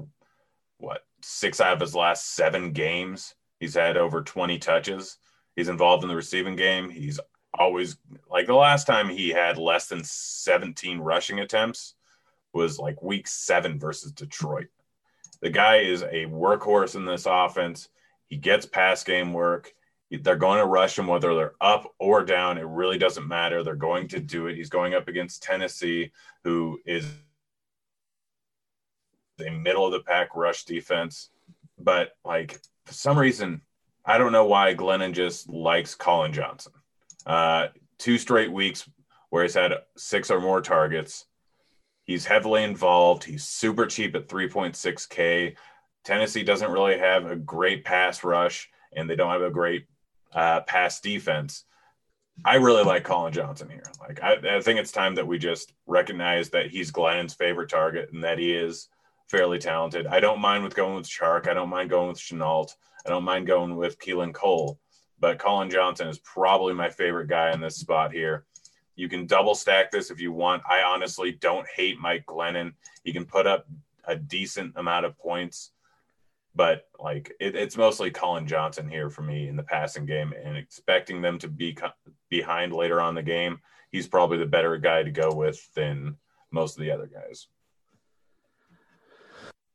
what 0.77 1.03
six 1.23 1.59
out 1.59 1.73
of 1.73 1.79
his 1.79 1.95
last 1.95 2.35
seven 2.35 2.73
games. 2.73 3.33
He's 3.59 3.73
had 3.73 3.97
over 3.97 4.21
20 4.21 4.59
touches. 4.59 5.17
He's 5.55 5.67
involved 5.67 6.03
in 6.03 6.09
the 6.09 6.15
receiving 6.15 6.55
game. 6.55 6.91
He's 6.91 7.19
always 7.57 7.97
like 8.29 8.45
the 8.45 8.53
last 8.53 8.85
time 8.85 9.09
he 9.09 9.29
had 9.29 9.57
less 9.57 9.87
than 9.87 10.03
17 10.03 10.99
rushing 10.99 11.39
attempts 11.39 11.95
was 12.53 12.77
like 12.77 13.01
week 13.01 13.27
seven 13.27 13.79
versus 13.79 14.11
Detroit. 14.11 14.67
The 15.41 15.49
guy 15.49 15.77
is 15.77 16.03
a 16.03 16.27
workhorse 16.27 16.95
in 16.95 17.05
this 17.05 17.25
offense 17.25 17.89
He 18.27 18.37
gets 18.37 18.67
pass 18.67 19.03
game 19.03 19.33
work. 19.33 19.73
They're 20.11 20.35
going 20.35 20.59
to 20.59 20.65
rush 20.65 20.97
him 20.97 21.07
whether 21.07 21.33
they're 21.33 21.55
up 21.59 21.91
or 21.99 22.23
down. 22.23 22.57
It 22.57 22.67
really 22.67 22.97
doesn't 22.97 23.27
matter. 23.27 23.63
They're 23.63 23.75
going 23.75 24.07
to 24.09 24.19
do 24.19 24.47
it. 24.47 24.55
He's 24.55 24.69
going 24.69 24.93
up 24.93 25.07
against 25.07 25.43
Tennessee, 25.43 26.11
who 26.43 26.79
is 26.85 27.07
a 29.45 29.49
middle 29.49 29.85
of 29.85 29.91
the 29.91 29.99
pack 30.01 30.35
rush 30.35 30.63
defense. 30.65 31.29
But 31.77 32.11
like 32.23 32.59
for 32.85 32.93
some 32.93 33.17
reason, 33.17 33.61
I 34.05 34.17
don't 34.17 34.31
know 34.31 34.45
why 34.45 34.75
Glennon 34.75 35.13
just 35.13 35.49
likes 35.49 35.95
Collin 35.95 36.33
Johnson. 36.33 36.73
Uh, 37.25 37.67
two 37.97 38.17
straight 38.17 38.51
weeks 38.51 38.87
where 39.29 39.43
he's 39.43 39.55
had 39.55 39.73
six 39.97 40.29
or 40.29 40.39
more 40.39 40.61
targets. 40.61 41.25
He's 42.03 42.25
heavily 42.25 42.63
involved. 42.63 43.23
He's 43.23 43.45
super 43.45 43.87
cheap 43.87 44.15
at 44.15 44.27
3.6K. 44.27 45.55
Tennessee 46.03 46.43
doesn't 46.43 46.71
really 46.71 46.99
have 46.99 47.25
a 47.25 47.35
great 47.35 47.83
pass 47.83 48.23
rush, 48.23 48.69
and 48.95 49.09
they 49.09 49.15
don't 49.15 49.31
have 49.31 49.41
a 49.41 49.49
great 49.49 49.87
uh, 50.35 50.61
pass 50.61 50.99
defense. 50.99 51.63
I 52.43 52.55
really 52.55 52.83
like 52.83 53.05
Collin 53.05 53.31
Johnson 53.31 53.69
here. 53.69 53.85
Like, 54.01 54.21
I, 54.21 54.57
I, 54.57 54.61
think 54.61 54.77
it's 54.77 54.91
time 54.91 55.15
that 55.15 55.25
we 55.25 55.37
just 55.37 55.73
recognize 55.87 56.49
that 56.49 56.69
he's 56.69 56.91
Glennon's 56.91 57.33
favorite 57.33 57.69
target 57.69 58.11
and 58.11 58.21
that 58.25 58.37
he 58.37 58.51
is 58.53 58.89
fairly 59.29 59.57
talented. 59.57 60.05
I 60.05 60.19
don't 60.19 60.41
mind 60.41 60.63
with 60.63 60.75
going 60.75 60.95
with 60.95 61.07
Chark. 61.07 61.47
I 61.47 61.53
don't 61.53 61.69
mind 61.69 61.89
going 61.89 62.09
with 62.09 62.19
Shenault. 62.19 62.75
I 63.05 63.09
don't 63.09 63.23
mind 63.23 63.47
going 63.47 63.77
with 63.77 63.99
Keelan 63.99 64.33
Cole. 64.33 64.79
But 65.19 65.39
Collin 65.39 65.69
Johnson 65.69 66.09
is 66.09 66.19
probably 66.19 66.73
my 66.73 66.89
favorite 66.89 67.29
guy 67.29 67.53
in 67.53 67.61
this 67.61 67.77
spot 67.77 68.11
here. 68.11 68.45
You 68.95 69.07
can 69.07 69.27
double 69.27 69.55
stack 69.55 69.91
this 69.91 70.11
if 70.11 70.19
you 70.19 70.33
want. 70.33 70.63
I 70.69 70.81
honestly 70.81 71.31
don't 71.31 71.67
hate 71.73 71.99
Mike 71.99 72.25
Glennon. 72.25 72.73
He 73.03 73.13
can 73.13 73.25
put 73.25 73.47
up 73.47 73.65
a 74.05 74.15
decent 74.15 74.73
amount 74.75 75.05
of 75.05 75.17
points, 75.17 75.71
but 76.55 76.87
like 76.99 77.33
it, 77.39 77.55
it's 77.55 77.77
mostly 77.77 78.09
Collin 78.09 78.47
Johnson 78.47 78.89
here 78.89 79.09
for 79.09 79.21
me 79.21 79.47
in 79.47 79.55
the 79.55 79.63
passing 79.63 80.05
game 80.05 80.33
and 80.43 80.57
expecting 80.57 81.21
them 81.21 81.37
to 81.39 81.47
be 81.47 81.77
behind 82.29 82.73
later 82.73 83.01
on 83.01 83.15
the 83.15 83.23
game. 83.23 83.59
He's 83.91 84.07
probably 84.07 84.37
the 84.37 84.45
better 84.45 84.77
guy 84.77 85.03
to 85.03 85.11
go 85.11 85.33
with 85.33 85.73
than 85.73 86.17
most 86.51 86.77
of 86.77 86.81
the 86.83 86.91
other 86.91 87.07
guys. 87.07 87.47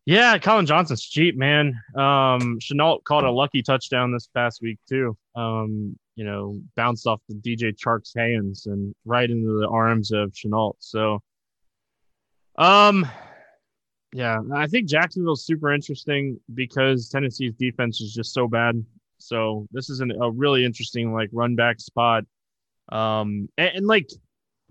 Yeah, 0.07 0.39
Collin 0.39 0.67
Johnson's 0.67 1.05
cheap, 1.05 1.37
man. 1.37 1.81
Um, 1.95 2.59
Shenault 2.59 3.05
caught 3.05 3.25
a 3.25 3.31
lucky 3.31 3.63
touchdown 3.63 4.13
this 4.13 4.29
past 4.35 4.61
week 4.63 4.79
too. 4.89 5.17
Um, 5.37 5.97
you 6.17 6.25
know, 6.25 6.61
bounced 6.75 7.07
off 7.07 7.21
the 7.29 7.35
DJ 7.35 7.77
Chark's 7.79 8.13
hands 8.17 8.67
and 8.67 8.95
right 9.05 9.31
into 9.31 9.61
the 9.61 9.69
arms 9.69 10.11
of 10.11 10.33
Shenault. 10.33 10.75
So, 10.81 11.21
um, 12.57 13.07
yeah, 14.13 14.41
I 14.55 14.67
think 14.67 14.89
Jacksonville's 14.89 15.45
super 15.45 15.73
interesting 15.73 16.39
because 16.55 17.09
Tennessee's 17.09 17.55
defense 17.55 18.01
is 18.01 18.13
just 18.13 18.33
so 18.35 18.49
bad. 18.49 18.85
So 19.19 19.69
this 19.71 19.91
is 19.91 20.01
an, 20.01 20.13
a 20.21 20.31
really 20.31 20.65
interesting 20.65 21.13
like 21.13 21.29
run 21.33 21.55
back 21.55 21.81
spot. 21.81 22.25
Um, 22.91 23.49
and, 23.57 23.71
and 23.77 23.87
like 23.87 24.11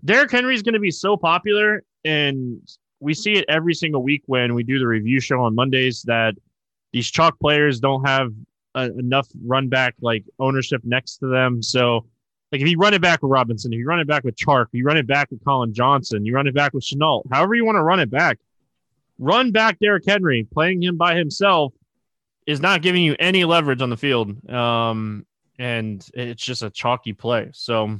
Derrick 0.04 0.30
Henry 0.30 0.54
is 0.54 0.62
going 0.62 0.74
to 0.74 0.80
be 0.80 0.90
so 0.90 1.16
popular 1.16 1.82
and 2.04 2.60
we 3.00 3.14
see 3.14 3.32
it 3.32 3.44
every 3.48 3.74
single 3.74 4.02
week 4.02 4.22
when 4.26 4.54
we 4.54 4.62
do 4.62 4.78
the 4.78 4.86
review 4.86 5.20
show 5.20 5.40
on 5.42 5.54
Mondays 5.54 6.02
that 6.02 6.34
these 6.92 7.10
chalk 7.10 7.38
players 7.40 7.80
don't 7.80 8.06
have 8.06 8.32
a, 8.74 8.90
enough 8.98 9.28
run 9.42 9.68
back 9.68 9.94
like 10.00 10.24
ownership 10.38 10.82
next 10.84 11.18
to 11.18 11.26
them. 11.26 11.62
So, 11.62 12.06
like 12.52 12.60
if 12.60 12.68
you 12.68 12.76
run 12.78 12.94
it 12.94 13.00
back 13.00 13.22
with 13.22 13.30
Robinson, 13.30 13.72
if 13.72 13.78
you 13.78 13.86
run 13.86 14.00
it 14.00 14.08
back 14.08 14.24
with 14.24 14.36
Chark, 14.36 14.66
you 14.72 14.84
run 14.84 14.96
it 14.96 15.06
back 15.06 15.30
with 15.30 15.42
Collin 15.44 15.72
Johnson, 15.72 16.26
you 16.26 16.34
run 16.34 16.46
it 16.46 16.54
back 16.54 16.74
with 16.74 16.84
Shenault, 16.84 17.22
however 17.30 17.54
you 17.54 17.64
want 17.64 17.76
to 17.76 17.82
run 17.82 18.00
it 18.00 18.10
back, 18.10 18.38
run 19.20 19.52
back 19.52 19.78
Derrick 19.78 20.04
Henry. 20.06 20.48
Playing 20.50 20.82
him 20.82 20.96
by 20.96 21.14
himself 21.14 21.72
is 22.46 22.60
not 22.60 22.82
giving 22.82 23.04
you 23.04 23.14
any 23.20 23.44
leverage 23.44 23.82
on 23.82 23.90
the 23.90 23.96
field. 23.96 24.50
Um, 24.50 25.26
and 25.58 26.04
it's 26.14 26.42
just 26.42 26.62
a 26.62 26.70
chalky 26.70 27.12
play. 27.12 27.50
So 27.52 27.98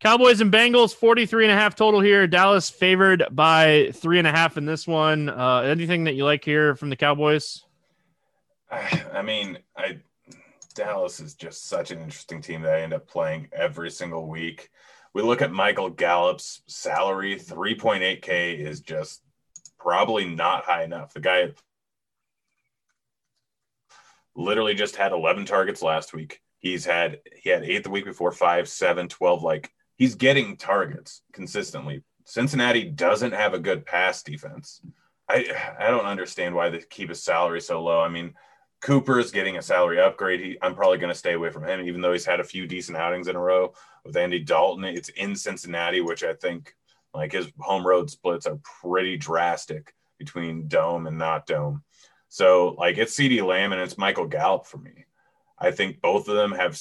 Cowboys 0.00 0.40
and 0.40 0.52
Bengals, 0.52 0.94
43 0.94 1.44
and 1.44 1.52
a 1.52 1.56
half 1.56 1.74
total 1.74 2.00
here. 2.00 2.26
Dallas 2.26 2.68
favored 2.68 3.24
by 3.30 3.90
three 3.94 4.18
and 4.18 4.28
a 4.28 4.32
half 4.32 4.56
in 4.56 4.66
this 4.66 4.86
one. 4.86 5.28
Uh, 5.28 5.60
anything 5.60 6.04
that 6.04 6.14
you 6.14 6.24
like 6.24 6.44
here 6.44 6.74
from 6.74 6.90
the 6.90 6.96
Cowboys? 6.96 7.62
I 8.70 9.22
mean, 9.22 9.58
I 9.76 10.00
Dallas 10.74 11.18
is 11.18 11.34
just 11.34 11.68
such 11.68 11.90
an 11.90 12.00
interesting 12.00 12.40
team 12.40 12.62
that 12.62 12.74
I 12.74 12.82
end 12.82 12.92
up 12.92 13.08
playing 13.08 13.48
every 13.52 13.90
single 13.90 14.28
week. 14.28 14.70
We 15.14 15.22
look 15.22 15.42
at 15.42 15.50
Michael 15.50 15.90
Gallup's 15.90 16.62
salary, 16.66 17.34
3.8K 17.34 18.58
is 18.58 18.80
just 18.80 19.22
probably 19.78 20.26
not 20.26 20.64
high 20.64 20.84
enough. 20.84 21.14
The 21.14 21.20
guy 21.20 21.52
literally 24.34 24.74
just 24.74 24.96
had 24.96 25.12
11 25.12 25.44
targets 25.44 25.82
last 25.82 26.12
week. 26.12 26.40
He's 26.58 26.84
had 26.84 27.20
he 27.36 27.50
had 27.50 27.64
eight 27.64 27.84
the 27.84 27.90
week 27.90 28.04
before, 28.04 28.32
five, 28.32 28.68
seven, 28.68 29.08
12. 29.08 29.42
Like 29.42 29.70
he's 29.96 30.14
getting 30.14 30.56
targets 30.56 31.22
consistently. 31.32 32.02
Cincinnati 32.24 32.84
doesn't 32.84 33.32
have 33.32 33.54
a 33.54 33.58
good 33.58 33.86
pass 33.86 34.22
defense. 34.22 34.80
I 35.28 35.46
I 35.78 35.88
don't 35.88 36.06
understand 36.06 36.54
why 36.54 36.70
they 36.70 36.80
keep 36.80 37.10
his 37.10 37.22
salary 37.22 37.60
so 37.60 37.82
low. 37.82 38.00
I 38.00 38.08
mean, 38.08 38.34
Cooper 38.80 39.18
is 39.18 39.30
getting 39.30 39.56
a 39.56 39.62
salary 39.62 40.00
upgrade. 40.00 40.40
He, 40.40 40.58
I'm 40.62 40.74
probably 40.74 40.98
going 40.98 41.12
to 41.12 41.18
stay 41.18 41.34
away 41.34 41.50
from 41.50 41.64
him, 41.64 41.80
even 41.80 42.00
though 42.00 42.12
he's 42.12 42.26
had 42.26 42.40
a 42.40 42.44
few 42.44 42.66
decent 42.66 42.96
outings 42.96 43.28
in 43.28 43.36
a 43.36 43.40
row 43.40 43.72
with 44.04 44.16
Andy 44.16 44.40
Dalton. 44.40 44.84
It's 44.84 45.08
in 45.10 45.34
Cincinnati, 45.34 46.00
which 46.00 46.22
I 46.22 46.34
think 46.34 46.74
like 47.18 47.32
his 47.32 47.50
home 47.58 47.86
road 47.86 48.10
splits 48.10 48.46
are 48.46 48.60
pretty 48.80 49.16
drastic 49.16 49.92
between 50.18 50.68
dome 50.68 51.06
and 51.06 51.18
not 51.18 51.46
dome. 51.46 51.82
So 52.28 52.76
like 52.78 52.96
it's 52.96 53.14
CeeDee 53.14 53.44
Lamb 53.44 53.72
and 53.72 53.80
it's 53.80 53.98
Michael 53.98 54.26
Gallup 54.26 54.66
for 54.66 54.78
me. 54.78 55.04
I 55.58 55.72
think 55.72 56.00
both 56.00 56.28
of 56.28 56.36
them 56.36 56.52
have 56.52 56.80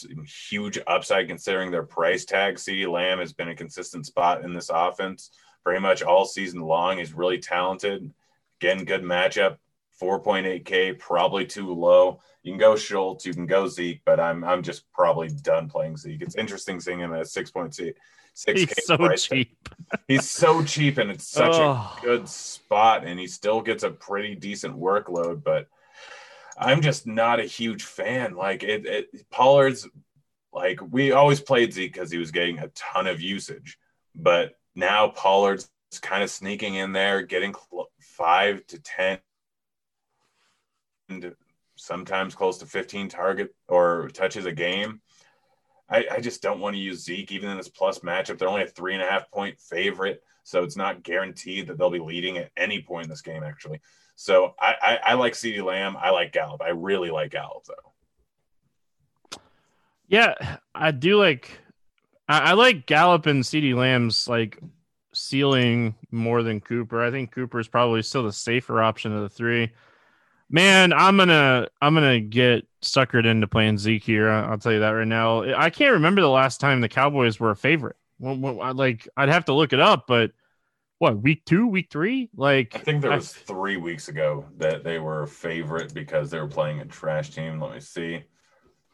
huge 0.50 0.78
upside 0.86 1.28
considering 1.28 1.72
their 1.72 1.84
price 1.84 2.26
tag. 2.26 2.56
CeeDee 2.56 2.92
Lamb 2.92 3.18
has 3.20 3.34
been 3.34 3.50
a 3.50 3.56
consistent 3.56 4.06
spot 4.06 4.44
in 4.44 4.54
this 4.54 4.70
offense 4.72 5.32
pretty 5.64 5.82
much 5.82 6.04
all 6.04 6.26
season 6.26 6.62
long. 6.62 7.00
He's 7.00 7.14
really 7.14 7.40
talented. 7.40 8.14
Again, 8.62 8.86
good 8.86 9.02
matchup. 9.02 9.58
4.8K, 10.02 11.00
probably 11.00 11.46
too 11.46 11.74
low. 11.74 12.22
You 12.44 12.52
can 12.52 12.60
go 12.60 12.76
Schultz, 12.76 13.26
you 13.26 13.34
can 13.34 13.46
go 13.46 13.68
Zeke, 13.68 14.02
but 14.06 14.20
I'm 14.20 14.44
I'm 14.44 14.64
just 14.64 14.92
probably 14.94 15.30
done 15.30 15.68
playing 15.70 15.98
Zeke. 15.98 16.22
It's 16.22 16.36
interesting 16.36 16.80
seeing 16.80 17.00
him 17.00 17.14
at 17.14 17.26
6.6. 17.26 17.94
He's 18.46 18.86
so 18.86 18.98
price 18.98 19.24
cheap. 19.24 19.58
He's 20.08 20.30
so 20.30 20.64
cheap, 20.64 21.00
and 21.00 21.10
it's 21.10 21.28
such 21.28 21.56
oh. 21.56 21.98
a 21.98 22.02
good 22.02 22.30
spot, 22.30 23.06
and 23.06 23.20
he 23.20 23.26
still 23.26 23.62
gets 23.62 23.84
a 23.84 23.90
pretty 23.90 24.36
decent 24.36 24.78
workload. 24.78 25.44
But 25.44 25.68
I'm 26.58 26.82
just 26.82 27.08
not 27.08 27.40
a 27.40 27.46
huge 27.46 27.84
fan. 27.84 28.36
Like 28.36 28.64
it, 28.64 28.86
it 28.86 29.30
Pollard's 29.32 29.88
like 30.54 30.80
we 30.92 31.12
always 31.12 31.40
played 31.40 31.74
Zeke 31.74 31.94
because 31.94 32.12
he 32.12 32.20
was 32.20 32.32
getting 32.32 32.60
a 32.60 32.68
ton 32.70 33.08
of 33.08 33.22
usage, 33.22 33.80
but 34.16 34.54
now 34.76 35.08
Pollard's 35.10 35.70
kind 36.02 36.24
of 36.24 36.30
sneaking 36.30 36.76
in 36.76 36.94
there, 36.94 37.24
getting 37.24 37.54
cl- 37.54 37.90
five 38.00 38.66
to 38.68 38.80
ten, 38.80 39.20
sometimes 41.76 42.36
close 42.36 42.58
to 42.58 42.66
15 42.66 43.10
target 43.10 43.56
or 43.68 44.10
touches 44.14 44.46
a 44.46 44.52
game. 44.52 45.02
I, 45.90 46.06
I 46.12 46.20
just 46.20 46.42
don't 46.42 46.60
want 46.60 46.76
to 46.76 46.82
use 46.82 47.04
Zeke 47.04 47.32
even 47.32 47.50
in 47.50 47.58
this 47.58 47.70
plus 47.70 48.00
matchup. 48.00 48.38
They're 48.38 48.50
only 48.50 48.64
a 48.64 48.68
three 48.68 48.94
and 48.94 49.02
a 49.02 49.08
half 49.08 49.32
point 49.32 49.58
favorite, 49.60 50.22
so 50.44 50.64
it's 50.64 50.76
not 50.76 51.04
guaranteed 51.04 51.68
that 51.68 51.78
they'll 51.78 51.90
be 51.90 52.00
leading 52.00 52.38
at 52.38 52.52
any 52.58 52.82
point 52.82 53.06
in 53.06 53.10
this 53.10 53.22
game. 53.22 53.44
Actually, 53.44 53.80
so 54.16 54.54
I, 54.60 54.76
I, 54.82 55.00
I 55.06 55.14
like 55.14 55.34
CeeDee 55.34 55.64
Lamb. 55.64 55.96
I 55.98 56.10
like 56.10 56.34
Gallup. 56.34 56.62
I 56.62 56.70
really 56.70 57.10
like 57.10 57.32
Gallup 57.32 57.66
though. 57.66 59.40
Yeah, 60.10 60.58
I 60.76 60.92
do 60.92 61.18
like. 61.18 61.58
I, 62.28 62.52
I 62.52 62.54
like 62.54 62.86
Gallup 62.86 63.26
and 63.26 63.44
CeeDee 63.44 63.76
Lamb's 63.76 64.28
like 64.28 64.60
ceiling 65.14 65.96
more 66.12 66.44
than 66.44 66.60
Cooper. 66.60 67.02
I 67.02 67.12
think 67.12 67.32
Cooper 67.32 67.62
is 67.62 67.70
probably 67.70 68.02
still 68.02 68.24
the 68.24 68.34
safer 68.34 68.82
option 68.82 69.14
of 69.14 69.22
the 69.22 69.30
three. 69.30 69.72
Man, 70.50 70.94
I'm 70.94 71.18
gonna 71.18 71.68
I'm 71.82 71.94
gonna 71.94 72.22
get 72.22 72.66
suckered 72.82 73.26
into 73.26 73.48
playing 73.48 73.78
Zeke 73.78 74.04
here. 74.04 74.30
I'll 74.30 74.58
tell 74.58 74.72
you 74.72 74.80
that 74.80 74.92
right 74.92 75.08
now. 75.08 75.44
I 75.56 75.70
can't 75.70 75.94
remember 75.94 76.22
the 76.22 76.30
last 76.30 76.62
time 76.62 76.80
the 76.80 76.88
Cowboys 76.88 77.40
were 77.40 77.52
a 77.52 77.56
favorite. 77.56 77.98
Well, 78.20 78.74
like 78.74 79.08
I'd 79.18 79.30
have 79.30 79.46
to 79.46 79.54
look 79.54 79.74
it 79.74 79.80
up, 79.80 80.06
but 80.08 80.32
what 81.00 81.22
week 81.22 81.46
two, 81.46 81.68
week 81.68 81.90
three? 81.92 82.30
Like 82.36 82.76
I 82.76 82.80
think 82.80 83.02
there 83.02 83.12
was 83.12 83.36
I, 83.36 83.40
three 83.40 83.78
weeks 83.78 84.08
ago 84.08 84.46
that 84.58 84.84
they 84.84 85.00
were 85.00 85.24
a 85.24 85.28
favorite 85.28 85.94
because 85.94 86.32
they 86.32 86.40
were 86.40 86.48
playing 86.48 86.80
a 86.80 86.86
trash 86.86 87.30
team. 87.32 87.62
Let 87.62 87.74
me 87.74 87.80
see. 87.80 88.24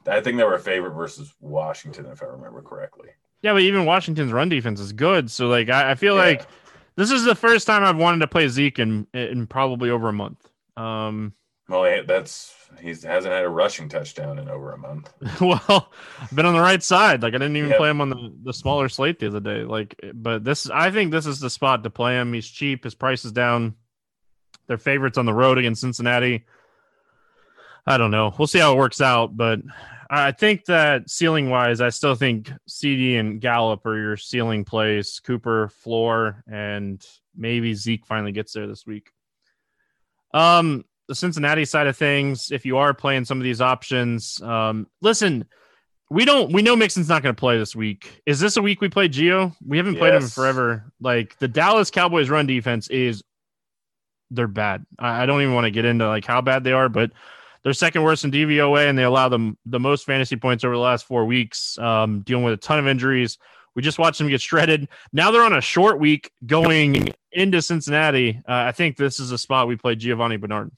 I 0.08 0.20
think 0.20 0.38
they 0.38 0.44
were 0.44 0.56
a 0.56 0.60
favorite 0.60 0.94
versus 0.94 1.34
Washington, 1.40 2.08
if 2.08 2.22
I 2.22 2.26
remember 2.26 2.62
correctly. 2.62 3.10
Yeah, 3.42 3.54
but 3.54 3.62
even 3.62 3.86
Washington's 3.86 4.34
run 4.34 4.50
defense 4.50 4.80
is 4.80 4.92
good. 4.92 5.32
So 5.32 5.48
like 5.48 5.70
I, 5.70 5.92
I 5.92 5.96
feel 5.96 6.16
yeah. 6.16 6.22
like 6.22 6.48
this 6.96 7.12
is 7.12 7.24
the 7.24 7.36
first 7.36 7.68
time 7.68 7.84
I've 7.84 7.98
wanted 7.98 8.20
to 8.20 8.28
play 8.28 8.48
Zeke 8.48 8.80
in 8.80 9.08
in 9.14 9.48
probably 9.48 9.90
over 9.90 10.10
a 10.10 10.14
month. 10.14 10.50
Um 10.76 11.34
well, 11.70 12.04
that's 12.06 12.54
he 12.82 12.90
hasn't 12.90 13.34
had 13.34 13.44
a 13.44 13.50
rushing 13.50 13.88
touchdown 13.88 14.40
in 14.40 14.50
over 14.50 14.74
a 14.74 14.78
month. 14.78 15.14
well, 15.42 15.92
I've 16.22 16.36
been 16.36 16.46
on 16.46 16.54
the 16.54 16.60
right 16.60 16.84
side. 16.84 17.22
Like 17.24 17.34
I 17.34 17.38
didn't 17.38 17.58
even 17.58 17.70
yep. 17.70 17.78
play 17.78 17.90
him 17.90 18.02
on 18.02 18.10
the, 18.10 18.34
the 18.44 18.54
smaller 18.54 18.90
slate 18.90 19.20
the 19.20 19.28
other 19.28 19.40
day. 19.40 19.64
Like, 19.64 20.00
but 20.14 20.44
this 20.44 20.70
I 20.70 20.92
think 20.92 21.12
this 21.12 21.26
is 21.26 21.40
the 21.40 21.50
spot 21.50 21.84
to 21.84 21.90
play 21.90 22.20
him. 22.20 22.34
He's 22.34 22.48
cheap. 22.48 22.84
His 22.84 22.96
price 22.96 23.24
is 23.24 23.32
down. 23.32 23.76
They're 24.68 24.78
favorites 24.78 25.18
on 25.18 25.26
the 25.26 25.34
road 25.34 25.58
against 25.58 25.82
Cincinnati. 25.82 26.46
I 27.86 27.98
don't 27.98 28.12
know. 28.12 28.34
We'll 28.38 28.48
see 28.48 28.60
how 28.60 28.74
it 28.74 28.78
works 28.78 29.02
out, 29.02 29.36
but 29.36 29.60
I 30.10 30.32
think 30.32 30.66
that 30.66 31.10
ceiling 31.10 31.50
wise, 31.50 31.82
I 31.82 31.90
still 31.90 32.16
think 32.16 32.52
CeeDee 32.70 33.20
and 33.20 33.42
Gallup 33.42 33.86
are 33.86 33.98
your 33.98 34.16
ceiling 34.16 34.64
plays. 34.64 35.20
Cooper, 35.20 35.70
floor, 35.70 36.44
and 36.50 37.06
maybe 37.36 37.74
Zeke 37.74 38.06
finally 38.06 38.32
gets 38.32 38.54
there 38.54 38.68
this 38.68 38.86
week. 38.86 39.12
Um, 40.34 40.86
the 41.08 41.16
Cincinnati 41.16 41.66
side 41.66 41.88
of 41.88 41.98
things, 41.98 42.52
if 42.52 42.66
you 42.66 42.78
are 42.78 42.94
playing 42.94 43.26
some 43.26 43.38
of 43.38 43.44
these 43.44 43.62
options, 43.62 44.42
um, 44.42 44.88
listen, 45.02 45.46
we 46.10 46.26
don't 46.26 46.52
we 46.52 46.62
know 46.62 46.76
Mixon's 46.76 47.10
not 47.10 47.24
going 47.24 47.36
to 47.36 47.40
play 47.40 47.58
this 47.58 47.76
week. 47.76 48.22
Is 48.26 48.40
this 48.40 48.58
a 48.58 48.62
week 48.62 48.82
we 48.82 48.90
play 48.90 49.10
Gio? 49.10 49.56
We 49.66 49.78
haven't 49.78 49.96
played 49.96 50.14
yes. 50.14 50.24
him 50.24 50.30
forever. 50.30 50.92
Like 51.00 51.38
the 51.40 51.48
Dallas 51.48 51.90
Cowboys 51.90 52.30
run 52.30 52.46
defense 52.46 52.88
is 52.90 53.24
they're 54.30 54.48
bad. 54.48 54.86
I, 55.00 55.24
I 55.24 55.26
don't 55.26 55.42
even 55.42 55.54
want 55.54 55.66
to 55.66 55.72
get 55.72 55.86
into 55.86 56.08
like 56.08 56.26
how 56.26 56.42
bad 56.42 56.64
they 56.64 56.72
are, 56.72 56.90
but 56.90 57.12
they're 57.64 57.74
second 57.74 58.04
worst 58.04 58.26
in 58.26 58.32
DVOA, 58.32 58.90
and 58.90 58.98
they 58.98 59.04
allow 59.04 59.30
them 59.30 59.58
the 59.66 59.80
most 59.80 60.06
fantasy 60.06 60.36
points 60.36 60.64
over 60.64 60.76
the 60.76 60.82
last 60.82 61.06
four 61.06 61.26
weeks, 61.26 61.78
um, 61.80 62.22
dealing 62.22 62.44
with 62.44 62.54
a 62.54 62.58
ton 62.58 62.78
of 62.78 62.88
injuries. 62.88 63.38
We 63.76 63.82
just 63.82 63.98
watched 63.98 64.20
them 64.20 64.28
get 64.28 64.42
shredded. 64.42 64.90
Now 65.14 65.32
they're 65.32 65.44
on 65.44 65.54
a 65.54 65.62
short 65.62 66.00
week 66.00 66.32
going 66.46 67.10
into 67.32 67.62
Cincinnati. 67.62 68.42
Uh, 68.48 68.54
I 68.54 68.72
think 68.72 68.98
this 68.98 69.20
is 69.20 69.32
a 69.32 69.38
spot 69.38 69.68
we 69.68 69.78
play 69.78 69.96
Giovani 69.96 70.38
Bernard. 70.38 70.72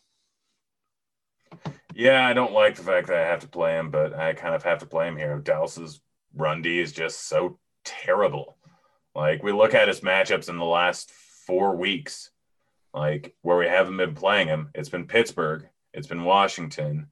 Yeah, 1.93 2.27
I 2.27 2.33
don't 2.33 2.53
like 2.53 2.75
the 2.75 2.83
fact 2.83 3.07
that 3.07 3.17
I 3.17 3.25
have 3.25 3.39
to 3.39 3.47
play 3.47 3.73
him, 3.73 3.89
but 3.89 4.13
I 4.13 4.33
kind 4.33 4.53
of 4.53 4.63
have 4.63 4.79
to 4.79 4.85
play 4.85 5.07
him 5.07 5.17
here. 5.17 5.37
Dallas's 5.39 6.01
run 6.35 6.61
D 6.61 6.79
is 6.79 6.91
just 6.91 7.27
so 7.27 7.57
terrible. 7.85 8.57
Like 9.15 9.43
we 9.43 9.53
look 9.53 9.73
at 9.73 9.87
his 9.87 10.01
matchups 10.01 10.49
in 10.49 10.57
the 10.57 10.65
last 10.65 11.11
four 11.47 11.75
weeks, 11.75 12.31
like 12.93 13.33
where 13.41 13.57
we 13.57 13.65
haven't 13.65 13.97
been 13.97 14.13
playing 14.13 14.47
him. 14.47 14.69
It's 14.75 14.89
been 14.89 15.07
Pittsburgh, 15.07 15.67
it's 15.93 16.07
been 16.07 16.25
Washington. 16.25 17.07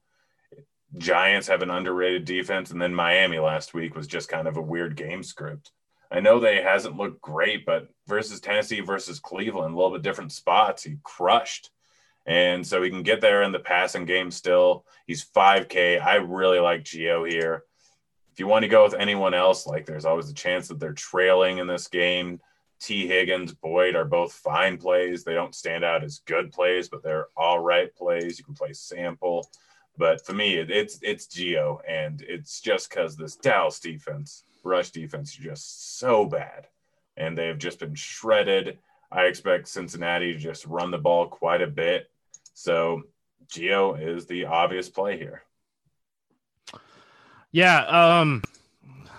Giants 0.98 1.48
have 1.48 1.62
an 1.62 1.70
underrated 1.70 2.24
defense, 2.24 2.70
and 2.70 2.80
then 2.80 2.94
Miami 2.94 3.38
last 3.38 3.74
week 3.74 3.96
was 3.96 4.06
just 4.06 4.28
kind 4.28 4.46
of 4.46 4.56
a 4.56 4.62
weird 4.62 4.96
game 4.96 5.22
script. 5.22 5.72
I 6.12 6.20
know 6.20 6.38
they 6.38 6.62
hasn't 6.62 6.96
looked 6.96 7.20
great, 7.20 7.66
but 7.66 7.88
versus 8.06 8.38
Tennessee 8.40 8.80
versus 8.80 9.18
Cleveland, 9.18 9.74
a 9.74 9.76
little 9.76 9.90
bit 9.92 10.02
different 10.02 10.30
spots. 10.30 10.84
He 10.84 10.98
crushed. 11.02 11.70
And 12.26 12.66
so 12.66 12.82
he 12.82 12.90
can 12.90 13.02
get 13.02 13.20
there 13.20 13.42
in 13.42 13.52
the 13.52 13.58
passing 13.58 14.06
game 14.06 14.30
still. 14.30 14.86
He's 15.06 15.24
5K. 15.24 16.00
I 16.02 16.16
really 16.16 16.58
like 16.58 16.84
Gio 16.84 17.28
here. 17.28 17.64
If 18.32 18.40
you 18.40 18.46
want 18.46 18.62
to 18.62 18.68
go 18.68 18.82
with 18.82 18.94
anyone 18.94 19.34
else, 19.34 19.66
like 19.66 19.86
there's 19.86 20.06
always 20.06 20.30
a 20.30 20.34
chance 20.34 20.68
that 20.68 20.80
they're 20.80 20.92
trailing 20.92 21.58
in 21.58 21.66
this 21.66 21.86
game. 21.86 22.40
Tee 22.80 23.06
Higgins, 23.06 23.52
Boyd 23.52 23.94
are 23.94 24.04
both 24.04 24.32
fine 24.32 24.76
plays. 24.76 25.22
They 25.22 25.34
don't 25.34 25.54
stand 25.54 25.84
out 25.84 26.02
as 26.02 26.20
good 26.26 26.52
plays, 26.52 26.88
but 26.88 27.02
they're 27.02 27.28
all 27.36 27.60
right 27.60 27.94
plays. 27.94 28.38
You 28.38 28.44
can 28.44 28.54
play 28.54 28.72
sample. 28.72 29.48
But 29.96 30.24
for 30.26 30.32
me, 30.32 30.56
it, 30.56 30.70
it's 30.70 30.98
it's 31.02 31.26
Gio, 31.26 31.78
and 31.88 32.20
it's 32.22 32.60
just 32.60 32.90
because 32.90 33.16
this 33.16 33.36
Dallas 33.36 33.78
defense, 33.78 34.44
rush 34.64 34.90
defense, 34.90 35.30
is 35.30 35.36
just 35.36 35.98
so 35.98 36.26
bad, 36.26 36.66
and 37.16 37.38
they've 37.38 37.58
just 37.58 37.78
been 37.78 37.94
shredded. 37.94 38.78
I 39.12 39.26
expect 39.26 39.68
Cincinnati 39.68 40.32
to 40.32 40.38
just 40.38 40.66
run 40.66 40.90
the 40.90 40.98
ball 40.98 41.28
quite 41.28 41.62
a 41.62 41.68
bit. 41.68 42.10
So 42.54 43.02
Gio 43.48 44.00
is 44.00 44.26
the 44.26 44.46
obvious 44.46 44.88
play 44.88 45.18
here. 45.18 45.42
Yeah. 47.52 47.78
Um, 47.84 48.42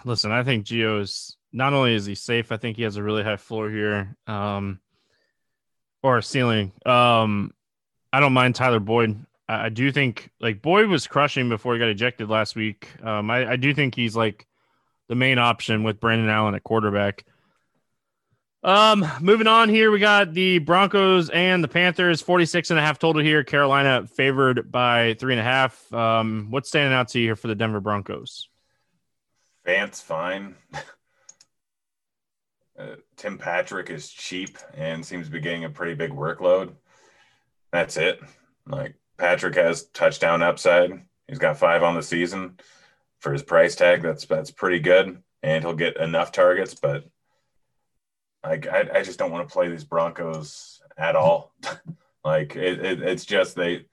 listen, 0.04 0.32
I 0.32 0.44
think 0.44 0.66
Gio 0.66 1.02
is 1.02 1.38
not 1.54 1.74
only 1.74 1.94
is 1.94 2.06
he 2.06 2.16
safe, 2.16 2.52
I 2.52 2.58
think 2.58 2.76
he 2.76 2.84
has 2.84 2.98
a 2.98 3.04
really 3.04 3.24
high 3.24 3.38
floor 3.38 3.70
here, 3.70 4.16
um, 4.28 4.80
or 6.04 6.22
ceiling. 6.22 6.74
Um, 6.86 7.54
I 8.12 8.20
don't 8.20 8.34
mind 8.34 8.56
Tyler 8.56 8.80
Boyd. 8.80 9.26
I, 9.48 9.66
I, 9.66 9.70
do 9.70 9.92
think 9.92 10.30
like 10.40 10.62
Boyd 10.62 10.88
was 10.88 11.08
crushing 11.08 11.48
before 11.50 11.74
he 11.74 11.80
got 11.80 11.88
ejected 11.88 12.30
last 12.30 12.56
week. 12.56 12.90
Um, 13.04 13.32
I, 13.32 13.52
I 13.52 13.56
do 13.56 13.74
think 13.74 13.96
he's 13.96 14.16
like 14.16 14.48
the 15.08 15.16
main 15.16 15.40
option 15.40 15.84
with 15.84 16.00
Brandon 16.00 16.30
Allen 16.30 16.56
at 16.56 16.64
quarterback. 16.64 17.26
Um, 18.66 19.06
moving 19.22 19.46
on 19.46 19.70
here, 19.70 19.92
we 19.92 20.00
got 20.00 20.34
the 20.34 20.58
Broncos 20.58 21.30
and 21.30 21.64
the 21.64 21.68
Panthers, 21.68 22.24
46 22.24 22.72
and 22.72 22.80
a 22.80 22.82
half 22.82 22.98
total 22.98 23.22
here. 23.22 23.44
Carolina 23.44 24.08
favored 24.08 24.72
by 24.72 25.16
three 25.20 25.34
and 25.34 25.40
a 25.40 25.44
half. 25.44 25.94
Um, 25.94 26.48
what's 26.50 26.70
standing 26.70 26.92
out 26.92 27.10
to 27.10 27.20
you 27.20 27.28
here 27.28 27.36
for 27.36 27.48
the 27.48 27.54
Denver 27.54 27.80
Broncos? 27.80 28.50
Fant's 29.66 30.02
fine. 30.02 30.56
uh, 32.80 32.96
Tim 33.18 33.38
Patrick 33.38 33.92
is 33.92 34.10
cheap 34.10 34.58
and 34.74 35.06
seems 35.06 35.28
to 35.28 35.32
be 35.32 35.42
getting 35.42 35.66
a 35.66 35.70
pretty 35.70 35.94
big 35.94 36.10
workload. 36.10 36.74
That's 37.72 37.98
it. 37.98 38.20
Like 38.66 38.96
Patrick 39.18 39.54
has 39.58 39.84
touchdown 39.90 40.42
upside. 40.42 41.04
He's 41.28 41.38
got 41.38 41.60
five 41.60 41.84
on 41.84 41.94
the 41.94 42.02
season 42.02 42.60
for 43.20 43.32
his 43.32 43.44
price 43.44 43.76
tag. 43.76 44.02
That's 44.02 44.26
that's 44.26 44.50
pretty 44.50 44.80
good, 44.80 45.22
and 45.44 45.64
he'll 45.64 45.76
get 45.76 45.98
enough 45.98 46.32
targets, 46.32 46.74
but 46.74 47.06
like 48.46 48.68
I, 48.68 48.88
I 48.96 49.04
just 49.04 49.20
don't 49.20 49.32
want 49.32 49.48
to 49.48 49.54
play 49.54 49.70
these 49.70 49.84
Broncos 49.84 50.82
at 50.98 51.16
all. 51.16 51.54
like 52.26 52.56
it, 52.56 52.84
it, 52.84 53.02
it's 53.02 53.26
just 53.26 53.56
they 53.56 53.86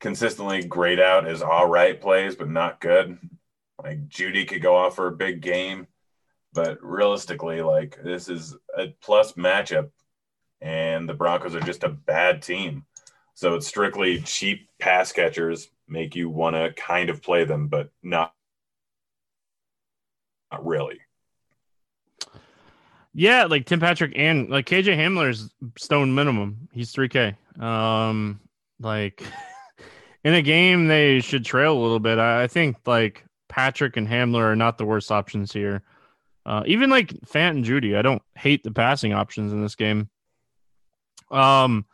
consistently 0.00 0.64
grade 0.64 1.00
out 1.00 1.26
as 1.26 1.42
all 1.42 1.68
right 1.68 2.00
plays, 2.00 2.36
but 2.36 2.50
not 2.50 2.80
good. 2.80 3.18
Like 3.82 4.08
Jeudy 4.08 4.46
could 4.46 4.62
go 4.62 4.76
off 4.76 4.96
for 4.96 5.08
a 5.08 5.16
big 5.16 5.40
game, 5.40 5.86
but 6.52 6.82
realistically, 6.82 7.62
like 7.62 7.98
this 8.02 8.28
is 8.28 8.56
a 8.76 8.88
plus 9.00 9.32
matchup, 9.32 9.90
and 10.60 11.08
the 11.08 11.14
Broncos 11.14 11.54
are 11.54 11.60
just 11.60 11.84
a 11.84 11.88
bad 11.88 12.42
team. 12.42 12.84
So 13.34 13.54
it's 13.54 13.66
strictly 13.66 14.20
cheap 14.20 14.68
pass 14.78 15.12
catchers 15.12 15.68
make 15.88 16.14
you 16.14 16.30
want 16.30 16.56
to 16.56 16.72
kind 16.80 17.10
of 17.10 17.22
play 17.22 17.44
them, 17.44 17.68
but 17.68 17.90
not, 18.02 18.32
not 20.52 20.64
really. 20.64 21.00
Yeah, 23.14 23.44
like 23.44 23.66
Tim 23.66 23.78
Patrick 23.78 24.12
and 24.16 24.50
like 24.50 24.66
KJ 24.66 24.96
Hamler's 24.96 25.48
stone 25.78 26.14
minimum. 26.14 26.68
He's 26.72 26.92
3K. 26.92 27.36
Um, 27.62 28.40
like 28.80 29.22
in 30.24 30.34
a 30.34 30.42
game 30.42 30.88
they 30.88 31.20
should 31.20 31.44
trail 31.44 31.78
a 31.78 31.80
little 31.80 32.00
bit. 32.00 32.18
I, 32.18 32.42
I 32.42 32.46
think 32.48 32.76
like 32.86 33.24
Patrick 33.48 33.96
and 33.96 34.08
Hamler 34.08 34.42
are 34.42 34.56
not 34.56 34.78
the 34.78 34.84
worst 34.84 35.12
options 35.12 35.52
here. 35.52 35.82
Uh, 36.44 36.64
even 36.66 36.90
like 36.90 37.08
Fant 37.20 37.50
and 37.50 37.64
Jeudy, 37.64 37.96
I 37.96 38.02
don't 38.02 38.22
hate 38.34 38.64
the 38.64 38.72
passing 38.72 39.12
options 39.12 39.52
in 39.52 39.62
this 39.62 39.76
game. 39.76 40.10
Um, 41.30 41.86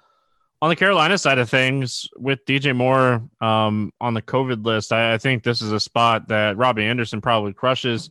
on 0.62 0.70
the 0.70 0.76
Carolina 0.76 1.18
side 1.18 1.38
of 1.38 1.48
things, 1.48 2.08
with 2.16 2.44
DJ 2.46 2.74
Moore 2.74 3.22
um, 3.40 3.92
on 4.00 4.14
the 4.14 4.22
COVID 4.22 4.64
list, 4.64 4.92
I, 4.92 5.14
I 5.14 5.18
think 5.18 5.42
this 5.42 5.62
is 5.62 5.70
a 5.70 5.78
spot 5.78 6.28
that 6.28 6.56
Robbie 6.56 6.84
Anderson 6.84 7.20
probably 7.20 7.52
crushes 7.52 8.10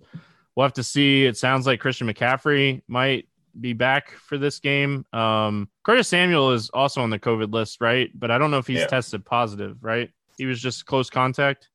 we'll 0.60 0.66
have 0.66 0.74
to 0.74 0.84
see. 0.84 1.26
It 1.26 1.38
sounds 1.38 1.66
like 1.66 1.80
Christian 1.80 2.06
McCaffrey 2.06 2.82
might 2.90 3.30
be 3.62 3.72
back 3.72 4.12
for 4.12 4.38
this 4.38 4.60
game. 4.60 5.06
Um, 5.14 5.70
Curtis 5.84 6.10
Samuel 6.10 6.52
is 6.52 6.70
also 6.72 7.02
on 7.02 7.10
the 7.10 7.18
COVID 7.18 7.54
list, 7.54 7.80
right? 7.80 8.12
But 8.14 8.30
I 8.30 8.38
don't 8.38 8.52
know 8.52 8.58
if 8.58 8.68
he's 8.68 8.80
yeah. 8.80 8.88
tested 8.88 9.24
positive, 9.24 9.78
right? 9.82 10.12
He 10.38 10.46
was 10.46 10.60
just 10.62 10.86
close 10.86 11.10
contact. 11.10 11.70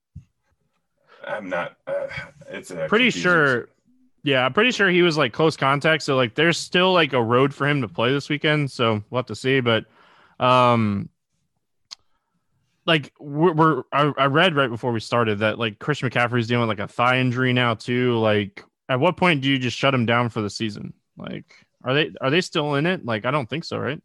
I'm 1.26 1.48
not. 1.48 1.78
Uh, 1.86 2.08
it's 2.50 2.72
pretty 2.88 3.08
sure. 3.08 3.70
Yeah, 4.22 4.44
I'm 4.44 4.52
pretty 4.52 4.70
sure 4.70 4.90
he 4.90 5.00
was 5.00 5.16
like 5.16 5.32
close 5.32 5.56
contact. 5.56 6.02
So 6.02 6.14
like, 6.14 6.34
there's 6.34 6.58
still 6.58 6.92
like 6.92 7.14
a 7.14 7.22
road 7.22 7.54
for 7.54 7.66
him 7.66 7.80
to 7.80 7.88
play 7.88 8.12
this 8.12 8.28
weekend. 8.28 8.70
So 8.70 9.02
we'll 9.08 9.20
have 9.20 9.26
to 9.26 9.34
see. 9.34 9.60
But 9.60 9.86
um, 10.38 11.08
like 12.84 13.14
we're, 13.18 13.54
we're 13.54 13.82
I, 13.94 14.12
I, 14.18 14.26
read 14.26 14.54
right 14.54 14.68
before 14.68 14.92
we 14.92 15.00
started 15.00 15.38
that 15.38 15.58
like 15.58 15.78
Christian 15.78 16.10
McCaffrey's 16.10 16.46
dealing 16.48 16.68
with 16.68 16.78
like 16.78 16.86
a 16.86 16.92
thigh 16.92 17.18
injury 17.18 17.54
now 17.54 17.72
too. 17.72 18.18
Like 18.18 18.62
at 18.88 19.00
what 19.00 19.16
point 19.16 19.40
do 19.40 19.48
you 19.48 19.58
just 19.58 19.76
shut 19.76 19.92
them 19.92 20.06
down 20.06 20.28
for 20.28 20.40
the 20.40 20.50
season? 20.50 20.92
Like, 21.16 21.54
are 21.82 21.94
they 21.94 22.12
are 22.20 22.30
they 22.30 22.40
still 22.40 22.74
in 22.74 22.86
it? 22.86 23.04
Like, 23.04 23.24
I 23.24 23.30
don't 23.30 23.48
think 23.48 23.64
so, 23.64 23.78
right? 23.78 24.00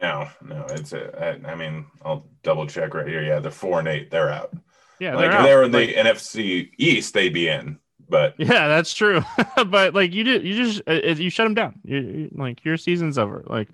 No, 0.00 0.28
no. 0.44 0.66
It's 0.70 0.92
a, 0.92 1.40
I 1.46 1.54
mean, 1.54 1.86
I'll 2.04 2.26
double 2.42 2.66
check 2.66 2.94
right 2.94 3.06
here. 3.06 3.22
Yeah, 3.22 3.38
they're 3.38 3.50
four 3.50 3.78
and 3.78 3.88
eight. 3.88 4.10
They're 4.10 4.30
out. 4.30 4.52
Yeah, 4.98 5.14
like 5.14 5.30
they're 5.30 5.38
if 5.38 5.44
they're 5.44 5.62
in 5.64 5.70
the 5.70 5.78
like, 5.78 6.16
NFC 6.16 6.70
East, 6.76 7.14
they'd 7.14 7.32
be 7.32 7.48
in. 7.48 7.78
But 8.08 8.34
yeah, 8.38 8.68
that's 8.68 8.92
true. 8.92 9.22
but 9.66 9.94
like 9.94 10.12
you 10.12 10.24
did, 10.24 10.44
you 10.44 10.54
just 10.54 10.82
uh, 10.86 10.92
you 10.92 11.30
shut 11.30 11.46
them 11.46 11.54
down. 11.54 11.80
You, 11.84 11.98
you, 11.98 12.30
like 12.32 12.64
your 12.64 12.76
season's 12.76 13.16
over. 13.16 13.44
Like, 13.46 13.68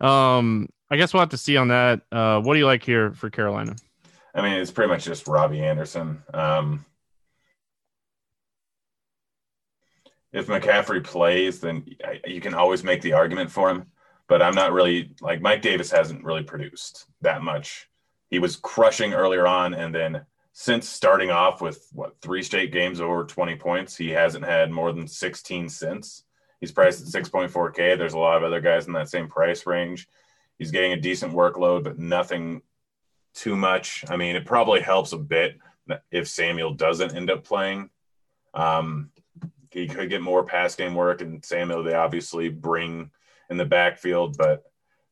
um, 0.00 0.68
I 0.90 0.96
guess 0.96 1.12
we'll 1.12 1.20
have 1.20 1.30
to 1.30 1.38
see 1.38 1.56
on 1.56 1.68
that. 1.68 2.00
Uh, 2.10 2.40
what 2.40 2.54
do 2.54 2.58
you 2.58 2.66
like 2.66 2.82
here 2.82 3.12
for 3.12 3.30
Carolina? 3.30 3.76
I 4.34 4.42
mean, 4.42 4.54
it's 4.54 4.70
pretty 4.70 4.88
much 4.88 5.04
just 5.04 5.28
Robbie 5.28 5.62
Anderson. 5.62 6.22
Um, 6.32 6.84
if 10.32 10.46
McCaffrey 10.46 11.02
plays, 11.02 11.60
then 11.60 11.84
you 12.26 12.40
can 12.40 12.54
always 12.54 12.84
make 12.84 13.02
the 13.02 13.12
argument 13.12 13.50
for 13.50 13.70
him. 13.70 13.86
But 14.28 14.42
I'm 14.42 14.54
not 14.54 14.72
really 14.72 15.10
like 15.20 15.40
Mike 15.40 15.62
Davis 15.62 15.90
hasn't 15.90 16.24
really 16.24 16.44
produced 16.44 17.06
that 17.20 17.42
much. 17.42 17.88
He 18.28 18.38
was 18.38 18.54
crushing 18.54 19.12
earlier 19.12 19.46
on, 19.46 19.74
and 19.74 19.92
then 19.92 20.24
since 20.52 20.88
starting 20.88 21.30
off 21.30 21.60
with 21.60 21.88
what 21.92 22.20
three 22.20 22.42
straight 22.42 22.72
games 22.72 23.00
over 23.00 23.24
20 23.24 23.56
points, 23.56 23.96
he 23.96 24.10
hasn't 24.10 24.44
had 24.44 24.70
more 24.70 24.92
than 24.92 25.08
16 25.08 25.68
since. 25.68 26.24
He's 26.60 26.70
priced 26.70 27.00
at 27.14 27.24
6.4K. 27.24 27.96
There's 27.96 28.12
a 28.12 28.18
lot 28.18 28.36
of 28.36 28.44
other 28.44 28.60
guys 28.60 28.86
in 28.86 28.92
that 28.92 29.08
same 29.08 29.28
price 29.28 29.66
range. 29.66 30.06
He's 30.58 30.70
getting 30.70 30.92
a 30.92 31.00
decent 31.00 31.32
workload, 31.32 31.84
but 31.84 31.98
nothing 31.98 32.62
too 33.34 33.56
much. 33.56 34.04
I 34.08 34.16
mean, 34.16 34.36
it 34.36 34.44
probably 34.44 34.80
helps 34.80 35.12
a 35.12 35.18
bit 35.18 35.58
if 36.10 36.28
Samuel 36.28 36.74
doesn't 36.74 37.16
end 37.16 37.30
up 37.30 37.44
playing. 37.44 37.88
Um, 38.52 39.10
he 39.70 39.86
could 39.86 40.10
get 40.10 40.22
more 40.22 40.44
pass 40.44 40.74
game 40.74 40.94
work, 40.94 41.20
and 41.20 41.44
Samuel 41.44 41.82
they 41.82 41.94
obviously 41.94 42.48
bring 42.48 43.10
in 43.48 43.56
the 43.56 43.64
backfield. 43.64 44.36
But 44.36 44.64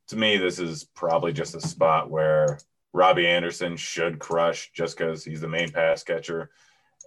to 0.09 0.17
me, 0.17 0.37
this 0.37 0.59
is 0.59 0.85
probably 0.85 1.33
just 1.33 1.55
a 1.55 1.61
spot 1.61 2.11
where 2.11 2.59
Robbie 2.93 3.27
Anderson 3.27 3.77
should 3.77 4.19
crush 4.19 4.71
just 4.73 4.97
because 4.97 5.25
he's 5.25 5.41
the 5.41 5.49
main 5.49 5.71
pass 5.71 6.03
catcher. 6.03 6.51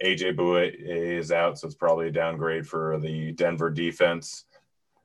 AJ 0.02 0.36
Bouye 0.36 0.74
is 0.78 1.30
out, 1.30 1.58
so 1.58 1.66
it's 1.66 1.76
probably 1.76 2.08
a 2.08 2.12
downgrade 2.12 2.66
for 2.66 2.98
the 2.98 3.32
Denver 3.32 3.70
defense. 3.70 4.44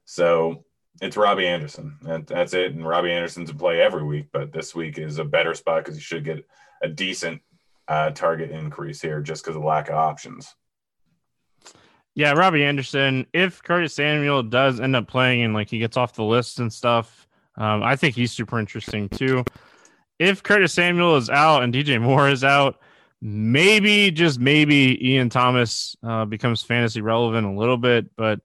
So 0.06 0.64
it's 1.02 1.18
Robbie 1.18 1.48
Anderson. 1.48 1.98
And 2.08 2.26
that's 2.26 2.54
it. 2.54 2.74
And 2.74 2.88
Robbie 2.88 3.12
Anderson's 3.12 3.50
in 3.50 3.58
play 3.58 3.82
every 3.82 4.04
week, 4.04 4.28
but 4.32 4.52
this 4.52 4.74
week 4.74 4.98
is 4.98 5.20
a 5.20 5.26
better 5.26 5.54
spot 5.54 5.84
because 5.84 5.96
he 5.96 6.02
should 6.02 6.24
get 6.24 6.48
a 6.82 6.88
decent 6.88 7.42
uh, 7.88 8.12
target 8.12 8.52
increase 8.52 9.02
here 9.02 9.22
just 9.22 9.44
because 9.44 9.56
of 9.56 9.64
lack 9.64 9.90
of 9.90 9.96
options. 9.96 10.56
Yeah, 12.17 12.32
Robby 12.32 12.63
Anderson. 12.63 13.27
If 13.32 13.62
Curtis 13.62 13.93
Samuel 13.93 14.41
does 14.41 14.80
end 14.80 14.95
up 14.95 15.08
playing 15.08 15.43
and 15.43 15.53
like 15.53 15.69
he 15.69 15.77
gets 15.77 15.97
off 15.97 16.15
the 16.15 16.23
list 16.23 16.60
and 16.60 16.73
stuff, 16.73 17.27
um, 17.58 17.84
I 17.84 17.95
think 17.95 18.15
he's 18.15 18.32
super 18.32 18.58
interesting 18.60 19.08
too. 19.08 19.45
If 20.17 20.41
Curtis 20.41 20.73
Samuel 20.73 21.17
is 21.17 21.30
out 21.30 21.62
and 21.62 21.71
DJ 21.71 22.01
Moore 22.01 22.27
is 22.27 22.43
out, 22.43 22.80
maybe 23.21 24.10
just 24.10 24.39
maybe 24.39 24.97
Ian 25.12 25.30
Thomas 25.30 25.95
uh, 26.01 26.25
becomes 26.25 26.63
fantasy 26.63 27.01
relevant 27.01 27.45
a 27.45 27.51
little 27.51 27.77
bit. 27.77 28.15
But 28.15 28.39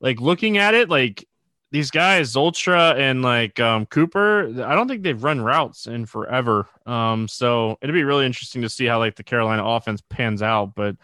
like 0.00 0.20
looking 0.20 0.58
at 0.58 0.74
it, 0.74 0.88
like 0.88 1.26
these 1.72 1.90
guys, 1.90 2.34
Zylstra 2.34 2.96
and 2.96 3.22
like 3.22 3.58
um, 3.58 3.86
Cooper, 3.86 4.62
I 4.64 4.76
don't 4.76 4.86
think 4.86 5.02
they've 5.02 5.20
run 5.20 5.40
routes 5.40 5.88
in 5.88 6.06
forever. 6.06 6.68
Um, 6.86 7.26
so 7.26 7.76
it'd 7.82 7.92
be 7.92 8.04
really 8.04 8.26
interesting 8.26 8.62
to 8.62 8.68
see 8.68 8.86
how 8.86 9.00
like 9.00 9.16
the 9.16 9.24
Carolina 9.24 9.64
offense 9.64 10.00
pans 10.00 10.42
out. 10.42 10.76
But 10.76 10.94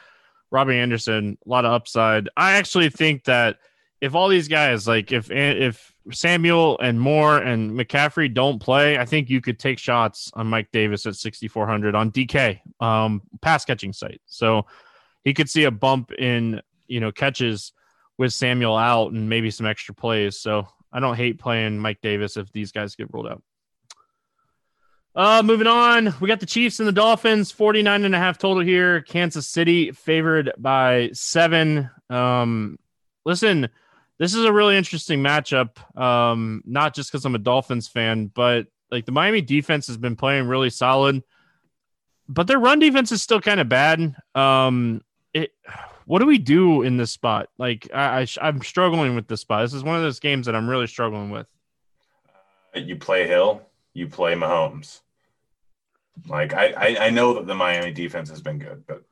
Robby 0.56 0.78
Anderson, 0.78 1.36
a 1.44 1.48
lot 1.50 1.66
of 1.66 1.72
upside. 1.72 2.30
I 2.34 2.52
actually 2.52 2.88
think 2.88 3.24
that 3.24 3.58
if 4.00 4.14
all 4.14 4.28
these 4.28 4.48
guys, 4.48 4.88
like 4.88 5.12
if 5.12 5.30
if 5.30 5.92
Samuel 6.10 6.78
and 6.78 6.98
Moore 6.98 7.36
and 7.36 7.72
McCaffrey 7.72 8.32
don't 8.32 8.58
play, 8.58 8.96
I 8.96 9.04
think 9.04 9.28
you 9.28 9.42
could 9.42 9.58
take 9.58 9.78
shots 9.78 10.30
on 10.32 10.46
Mike 10.46 10.68
Davis 10.72 11.04
at 11.04 11.14
6,400 11.14 11.94
on 11.94 12.10
DK, 12.10 12.60
um, 12.80 13.20
pass 13.42 13.66
catching 13.66 13.92
site. 13.92 14.22
So 14.24 14.64
he 15.24 15.34
could 15.34 15.50
see 15.50 15.64
a 15.64 15.70
bump 15.70 16.10
in 16.12 16.62
you 16.86 17.00
know 17.00 17.12
catches 17.12 17.72
with 18.16 18.32
Samuel 18.32 18.78
out 18.78 19.12
and 19.12 19.28
maybe 19.28 19.50
some 19.50 19.66
extra 19.66 19.94
plays. 19.94 20.40
So 20.40 20.66
I 20.90 21.00
don't 21.00 21.16
hate 21.16 21.38
playing 21.38 21.78
Mike 21.78 22.00
Davis 22.00 22.38
if 22.38 22.50
these 22.50 22.72
guys 22.72 22.96
get 22.96 23.12
rolled 23.12 23.28
out. 23.28 23.42
Uh, 25.16 25.42
moving 25.42 25.66
on, 25.66 26.14
we 26.20 26.28
got 26.28 26.40
the 26.40 26.46
Chiefs 26.46 26.78
and 26.78 26.86
the 26.86 26.92
Dolphins, 26.92 27.50
49 27.50 28.04
and 28.04 28.14
a 28.14 28.18
half 28.18 28.36
total 28.36 28.62
here. 28.62 29.00
Kansas 29.00 29.46
City 29.46 29.90
favored 29.90 30.52
by 30.58 31.08
seven. 31.14 31.88
Um, 32.10 32.78
listen, 33.24 33.70
this 34.18 34.34
is 34.34 34.44
a 34.44 34.52
really 34.52 34.76
interesting 34.76 35.22
matchup. 35.22 35.78
Um, 35.98 36.62
not 36.66 36.94
just 36.94 37.10
because 37.10 37.24
I'm 37.24 37.34
a 37.34 37.38
Dolphins 37.38 37.88
fan, 37.88 38.26
but 38.26 38.66
like 38.90 39.06
the 39.06 39.12
Miami 39.12 39.40
defense 39.40 39.86
has 39.86 39.96
been 39.96 40.16
playing 40.16 40.48
really 40.48 40.68
solid, 40.68 41.22
but 42.28 42.46
their 42.46 42.58
run 42.58 42.78
defense 42.78 43.10
is 43.10 43.22
still 43.22 43.40
kind 43.40 43.58
of 43.58 43.70
bad. 43.70 44.14
Um, 44.34 45.00
it, 45.32 45.52
what 46.04 46.18
do 46.18 46.26
we 46.26 46.36
do 46.36 46.82
in 46.82 46.98
this 46.98 47.10
spot? 47.10 47.48
Like 47.56 47.88
I, 47.94 48.26
I 48.38 48.48
am 48.48 48.60
struggling 48.60 49.14
with 49.14 49.28
this 49.28 49.40
spot. 49.40 49.64
This 49.64 49.72
is 49.72 49.82
one 49.82 49.96
of 49.96 50.02
those 50.02 50.20
games 50.20 50.44
that 50.44 50.54
I'm 50.54 50.68
really 50.68 50.86
struggling 50.86 51.30
with. 51.30 51.46
You 52.74 52.96
play 52.96 53.26
Hill, 53.26 53.62
you 53.94 54.08
play 54.08 54.34
Mahomes. 54.34 55.00
Like 56.26 56.54
I, 56.54 56.72
I, 56.72 57.06
I 57.06 57.10
know 57.10 57.34
that 57.34 57.46
the 57.46 57.54
Miami 57.54 57.92
defense 57.92 58.30
has 58.30 58.40
been 58.40 58.58
good, 58.58 58.84
but 58.86 59.02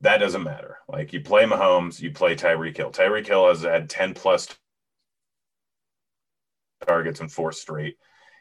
that 0.00 0.18
doesn't 0.18 0.42
matter. 0.42 0.78
Like 0.88 1.12
you 1.12 1.20
play 1.20 1.44
Mahomes, 1.44 2.00
you 2.00 2.10
play 2.12 2.34
Tyreek 2.34 2.76
Hill. 2.76 2.90
Tyreek 2.90 3.26
Hill 3.26 3.48
has 3.48 3.62
had 3.62 3.90
10 3.90 4.14
plus 4.14 4.48
targets 6.86 7.20
in 7.20 7.28
four 7.28 7.52
straight. 7.52 7.96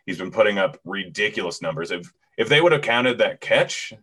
He's 0.05 0.17
been 0.17 0.31
putting 0.31 0.57
up 0.57 0.79
ridiculous 0.85 1.61
numbers. 1.61 1.91
If 1.91 2.11
if 2.37 2.49
they 2.49 2.61
would 2.61 2.71
have 2.71 2.81
counted 2.81 3.17
that 3.17 3.41
catch 3.41 3.93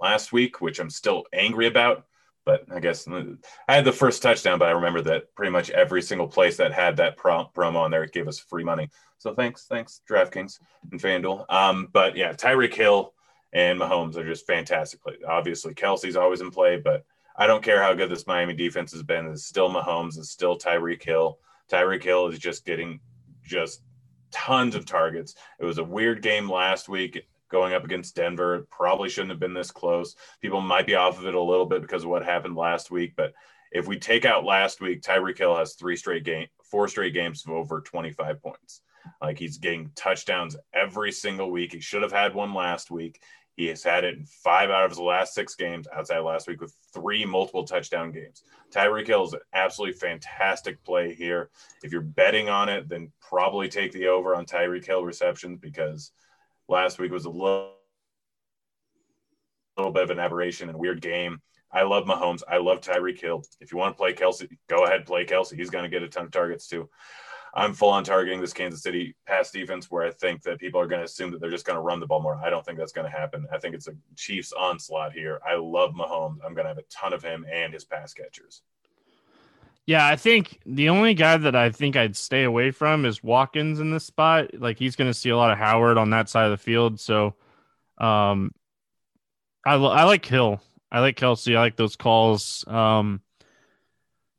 last 0.00 0.32
week, 0.32 0.60
which 0.60 0.78
I'm 0.78 0.90
still 0.90 1.24
angry 1.32 1.66
about, 1.66 2.06
but 2.44 2.64
I 2.72 2.78
guess 2.78 3.08
I 3.08 3.74
had 3.74 3.84
the 3.84 3.92
first 3.92 4.22
touchdown, 4.22 4.58
but 4.58 4.68
I 4.68 4.72
remember 4.72 5.02
that 5.02 5.34
pretty 5.34 5.50
much 5.50 5.70
every 5.70 6.02
single 6.02 6.28
place 6.28 6.56
that 6.58 6.72
had 6.72 6.96
that 6.98 7.16
prom- 7.16 7.48
promo 7.54 7.76
on 7.76 7.90
there 7.90 8.06
gave 8.06 8.28
us 8.28 8.38
free 8.38 8.64
money. 8.64 8.90
So 9.18 9.34
thanks, 9.34 9.66
thanks, 9.66 10.02
DraftKings 10.08 10.60
and 10.92 11.00
FanDuel. 11.00 11.50
Um, 11.50 11.88
but 11.92 12.16
yeah, 12.16 12.32
Tyreek 12.32 12.74
Hill 12.74 13.12
and 13.54 13.80
Mahomes 13.80 14.16
are 14.16 14.26
just 14.26 14.46
fantastic. 14.46 15.00
Obviously, 15.26 15.74
Kelce's 15.74 16.16
always 16.16 16.40
in 16.40 16.50
play, 16.50 16.76
but 16.76 17.04
I 17.36 17.46
don't 17.46 17.62
care 17.62 17.82
how 17.82 17.94
good 17.94 18.10
this 18.10 18.26
Miami 18.26 18.54
defense 18.54 18.92
has 18.92 19.02
been. 19.02 19.26
It's 19.28 19.44
still 19.44 19.70
Mahomes. 19.70 20.18
It's 20.18 20.30
still 20.30 20.58
Tyreek 20.58 21.02
Hill. 21.02 21.38
Tyreek 21.70 22.02
Hill 22.02 22.28
is 22.28 22.38
just 22.38 22.66
getting 22.66 23.00
just 23.42 23.82
tons 24.30 24.74
of 24.74 24.84
targets. 24.84 25.34
It 25.58 25.64
was 25.64 25.78
a 25.78 25.84
weird 25.84 26.20
game 26.20 26.50
last 26.50 26.88
week 26.88 27.26
going 27.48 27.72
up 27.72 27.84
against 27.84 28.16
Denver. 28.16 28.66
Probably 28.70 29.08
shouldn't 29.08 29.30
have 29.30 29.40
been 29.40 29.54
this 29.54 29.70
close. 29.70 30.16
People 30.40 30.60
might 30.60 30.86
be 30.86 30.96
off 30.96 31.18
of 31.18 31.26
it 31.26 31.34
a 31.34 31.40
little 31.40 31.66
bit 31.66 31.82
because 31.82 32.02
of 32.02 32.10
what 32.10 32.24
happened 32.24 32.56
last 32.56 32.90
week, 32.90 33.14
but 33.16 33.32
if 33.70 33.88
we 33.88 33.98
take 33.98 34.24
out 34.24 34.44
last 34.44 34.80
week, 34.80 35.02
Tyreek 35.02 35.38
Hill 35.38 35.56
has 35.56 35.74
three 35.74 35.96
straight 35.96 36.24
game, 36.24 36.46
four 36.62 36.86
straight 36.88 37.12
games 37.12 37.44
of 37.44 37.52
over 37.52 37.80
25 37.80 38.40
points. 38.40 38.82
Like 39.20 39.38
he's 39.38 39.58
getting 39.58 39.90
touchdowns 39.94 40.56
every 40.72 41.12
single 41.12 41.50
week. 41.50 41.72
He 41.72 41.80
should 41.80 42.02
have 42.02 42.12
had 42.12 42.34
one 42.34 42.54
last 42.54 42.90
week. 42.90 43.20
He 43.56 43.66
has 43.66 43.84
had 43.84 44.04
it 44.04 44.18
in 44.18 44.26
five 44.26 44.70
out 44.70 44.84
of 44.84 44.90
his 44.90 44.98
last 44.98 45.34
six 45.34 45.54
games 45.54 45.86
outside 45.94 46.20
last 46.20 46.48
week 46.48 46.60
with 46.60 46.74
three 46.92 47.24
multiple 47.24 47.64
touchdown 47.64 48.10
games. 48.10 48.42
Tyreek 48.72 49.06
Hill 49.06 49.24
is 49.24 49.32
an 49.32 49.40
absolutely 49.52 49.96
fantastic 49.96 50.82
play 50.82 51.14
here. 51.14 51.50
If 51.82 51.92
you're 51.92 52.00
betting 52.00 52.48
on 52.48 52.68
it, 52.68 52.88
then 52.88 53.12
probably 53.20 53.68
take 53.68 53.92
the 53.92 54.08
over 54.08 54.34
on 54.34 54.46
Tyreek 54.46 54.84
Hill 54.84 55.04
receptions 55.04 55.60
because 55.60 56.10
last 56.68 56.98
week 56.98 57.12
was 57.12 57.26
a 57.26 57.30
little, 57.30 57.74
little 59.76 59.92
bit 59.92 60.02
of 60.02 60.10
an 60.10 60.18
aberration 60.18 60.68
and 60.68 60.78
weird 60.78 61.00
game. 61.00 61.40
I 61.70 61.82
love 61.82 62.04
Mahomes. 62.04 62.42
I 62.48 62.58
love 62.58 62.80
Tyreek 62.80 63.20
Hill. 63.20 63.42
If 63.60 63.72
you 63.72 63.78
want 63.78 63.96
to 63.96 63.98
play 63.98 64.14
Kelce, 64.14 64.48
go 64.68 64.84
ahead, 64.84 64.98
and 64.98 65.06
play 65.06 65.24
Kelce. 65.24 65.56
He's 65.56 65.70
going 65.70 65.84
to 65.84 65.90
get 65.90 66.02
a 66.02 66.08
ton 66.08 66.26
of 66.26 66.30
targets 66.32 66.68
too. 66.68 66.88
I'm 67.56 67.72
full 67.72 67.90
on 67.90 68.02
targeting 68.02 68.40
this 68.40 68.52
Kansas 68.52 68.82
City 68.82 69.14
pass 69.26 69.52
defense 69.52 69.88
where 69.88 70.04
I 70.04 70.10
think 70.10 70.42
that 70.42 70.58
people 70.58 70.80
are 70.80 70.88
going 70.88 70.98
to 70.98 71.04
assume 71.04 71.30
that 71.30 71.40
they're 71.40 71.50
just 71.50 71.64
going 71.64 71.76
to 71.76 71.82
run 71.82 72.00
the 72.00 72.06
ball 72.06 72.20
more. 72.20 72.40
I 72.44 72.50
don't 72.50 72.66
think 72.66 72.78
that's 72.78 72.92
going 72.92 73.08
to 73.08 73.16
happen. 73.16 73.46
I 73.52 73.58
think 73.58 73.76
it's 73.76 73.86
a 73.86 73.92
Chiefs 74.16 74.52
onslaught 74.52 75.12
here. 75.12 75.40
I 75.48 75.54
love 75.54 75.94
Mahomes. 75.94 76.38
I'm 76.44 76.54
going 76.54 76.64
to 76.64 76.68
have 76.68 76.78
a 76.78 76.84
ton 76.90 77.12
of 77.12 77.22
him 77.22 77.46
and 77.50 77.72
his 77.72 77.84
pass 77.84 78.12
catchers. 78.12 78.62
Yeah, 79.86 80.06
I 80.06 80.16
think 80.16 80.58
the 80.66 80.88
only 80.88 81.14
guy 81.14 81.36
that 81.36 81.54
I 81.54 81.70
think 81.70 81.94
I'd 81.94 82.16
stay 82.16 82.42
away 82.42 82.72
from 82.72 83.04
is 83.04 83.22
Watkins 83.22 83.78
in 83.78 83.90
this 83.92 84.04
spot. 84.04 84.58
Like 84.58 84.78
he's 84.78 84.96
going 84.96 85.10
to 85.10 85.14
see 85.14 85.30
a 85.30 85.36
lot 85.36 85.52
of 85.52 85.58
Howard 85.58 85.96
on 85.96 86.10
that 86.10 86.28
side 86.28 86.46
of 86.46 86.50
the 86.50 86.56
field. 86.56 86.98
So, 86.98 87.34
um, 87.98 88.50
I, 89.64 89.74
I 89.74 90.04
like 90.04 90.24
Hill. 90.24 90.60
I 90.90 91.00
like 91.00 91.16
Kelce. 91.16 91.54
I 91.54 91.60
like 91.60 91.76
those 91.76 91.96
calls. 91.96 92.64
Um, 92.66 93.20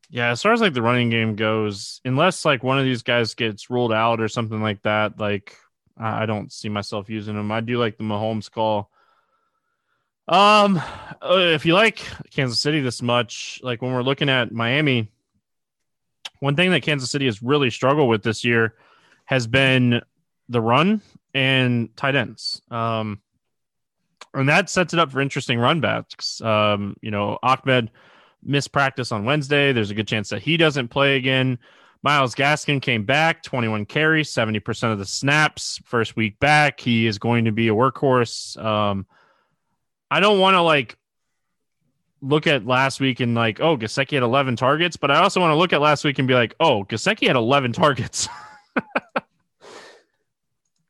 yeah, 0.10 0.30
as 0.30 0.42
far 0.42 0.54
as 0.54 0.62
like 0.62 0.74
the 0.74 0.82
running 0.82 1.10
game 1.10 1.36
goes, 1.36 2.02
unless 2.06 2.46
like 2.46 2.64
one 2.64 2.80
of 2.80 2.86
these 2.86 3.04
guys 3.04 3.34
gets 3.34 3.70
ruled 3.70 3.94
out 3.94 4.22
or 4.22 4.28
something 4.28 4.62
like 4.62 4.82
that, 4.84 5.20
like 5.20 5.58
I 5.98 6.26
don't 6.26 6.52
see 6.52 6.70
myself 6.70 7.10
using 7.10 7.36
them. 7.36 7.52
I 7.52 7.62
do 7.62 7.78
like 7.78 7.98
the 7.98 8.04
Mahomes 8.04 8.52
call. 8.52 8.92
Um, 10.28 10.82
uh, 11.22 11.38
if 11.38 11.66
you 11.66 11.74
like 11.74 11.98
Kansas 12.32 12.60
City 12.60 12.82
this 12.82 13.02
much, 13.02 13.60
like 13.64 13.82
when 13.82 13.94
we're 13.94 14.04
looking 14.04 14.30
at 14.30 14.52
Miami, 14.52 15.12
one 16.40 16.56
thing 16.56 16.72
that 16.72 16.84
Kansas 16.84 17.12
City 17.12 17.26
has 17.26 17.42
really 17.42 17.70
struggled 17.70 18.10
with 18.10 18.24
this 18.24 18.44
year 18.44 18.76
has 19.26 19.48
been 19.48 20.02
the 20.50 20.62
run 20.62 21.02
and 21.34 21.96
tight 21.96 22.16
ends. 22.16 22.62
Um, 22.70 23.22
and 24.34 24.50
that 24.50 24.70
sets 24.70 24.94
it 24.94 25.00
up 25.00 25.12
for 25.12 25.22
interesting 25.22 25.60
run 25.60 25.80
backs. 25.80 26.42
Um, 26.42 26.98
you 27.02 27.12
know, 27.12 27.40
Ahmed 27.42 27.90
missed 28.46 28.72
practice 28.72 29.12
on 29.12 29.26
Wednesday. 29.26 29.74
There's 29.74 29.92
a 29.92 29.96
good 29.96 30.08
chance 30.08 30.30
that 30.30 30.42
he 30.42 30.58
doesn't 30.58 30.90
play 30.90 31.18
again. 31.18 31.60
Myles 32.04 32.36
Gaskin 32.36 32.82
came 32.82 33.04
back, 33.04 33.42
21 33.42 33.86
carries, 33.86 34.32
70% 34.32 34.92
of 34.92 35.00
the 35.00 35.06
snaps. 35.06 35.82
First 35.86 36.16
week 36.16 36.40
back, 36.40 36.80
he 36.80 37.08
is 37.08 37.18
going 37.18 37.46
to 37.46 37.52
be 37.52 37.68
a 37.68 37.74
workhorse. 37.74 38.64
Um, 38.64 39.08
I 40.12 40.20
don't 40.20 40.40
want 40.40 40.54
to 40.54 40.62
like 40.62 40.98
look 42.22 42.48
at 42.48 42.66
last 42.66 43.00
week 43.00 43.20
and 43.20 43.36
like, 43.36 43.60
oh, 43.60 43.78
Gesicki 43.78 44.14
had 44.14 44.24
11 44.24 44.56
targets, 44.56 44.98
but 44.98 45.12
I 45.12 45.18
also 45.18 45.40
want 45.40 45.52
to 45.52 45.56
look 45.56 45.74
at 45.74 45.82
last 45.82 46.04
week 46.04 46.20
and 46.20 46.28
be 46.28 46.34
like, 46.34 46.56
oh, 46.60 46.84
Gesicki 46.84 47.28
had 47.28 47.36
11 47.36 47.74
targets. 47.74 48.28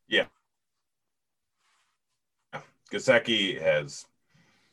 yeah. 0.07 0.25
Gesicki 2.91 3.61
has, 3.61 4.05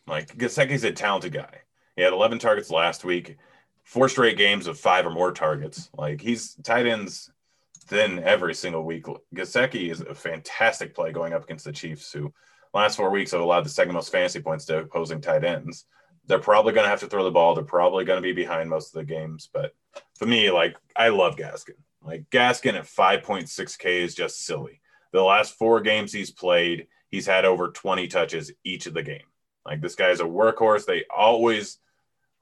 like, 0.06 0.36
Gesicki's 0.36 0.84
a 0.84 0.92
talented 0.92 1.32
guy. 1.32 1.60
He 1.96 2.02
had 2.02 2.12
11 2.12 2.38
targets 2.38 2.70
last 2.70 3.04
week, 3.04 3.36
four 3.84 4.08
straight 4.08 4.38
games 4.38 4.66
of 4.66 4.78
five 4.78 5.06
or 5.06 5.10
more 5.10 5.32
targets. 5.32 5.90
Like 5.96 6.20
he's 6.20 6.54
tight 6.62 6.86
ends 6.86 7.30
thin 7.86 8.22
every 8.22 8.54
single 8.54 8.84
week. 8.84 9.06
Gesicki 9.34 9.90
is 9.90 10.00
a 10.00 10.14
fantastic 10.14 10.94
play 10.94 11.12
going 11.12 11.32
up 11.32 11.44
against 11.44 11.64
the 11.64 11.72
Chiefs, 11.72 12.12
who 12.12 12.32
last 12.72 12.96
four 12.96 13.10
weeks 13.10 13.32
have 13.32 13.40
allowed 13.40 13.64
the 13.64 13.70
second 13.70 13.94
most 13.94 14.12
fantasy 14.12 14.40
points 14.40 14.64
to 14.66 14.78
opposing 14.78 15.20
tight 15.20 15.44
ends. 15.44 15.84
They're 16.26 16.38
probably 16.38 16.72
going 16.72 16.84
to 16.84 16.90
have 16.90 17.00
to 17.00 17.08
throw 17.08 17.24
the 17.24 17.30
ball. 17.30 17.54
They're 17.54 17.64
probably 17.64 18.04
going 18.04 18.18
to 18.18 18.22
be 18.22 18.32
behind 18.32 18.70
most 18.70 18.94
of 18.94 19.00
the 19.00 19.12
games. 19.12 19.50
But 19.52 19.74
for 20.14 20.26
me, 20.26 20.50
like 20.50 20.76
I 20.96 21.08
love 21.08 21.36
Gaskin. 21.36 21.76
Like 22.00 22.30
Gaskin 22.30 22.74
at 22.74 22.84
5.6K 22.84 23.84
is 24.02 24.14
just 24.14 24.44
silly. 24.44 24.80
The 25.12 25.22
last 25.22 25.58
four 25.58 25.80
games 25.80 26.12
he's 26.12 26.30
played, 26.30 26.86
he's 27.10 27.26
had 27.26 27.44
over 27.44 27.68
20 27.68 28.06
touches 28.08 28.52
each 28.64 28.86
of 28.86 28.94
the 28.94 29.02
game. 29.02 29.20
Like 29.64 29.80
this 29.80 29.94
guy's 29.94 30.20
a 30.20 30.24
workhorse. 30.24 30.86
They 30.86 31.04
always 31.14 31.78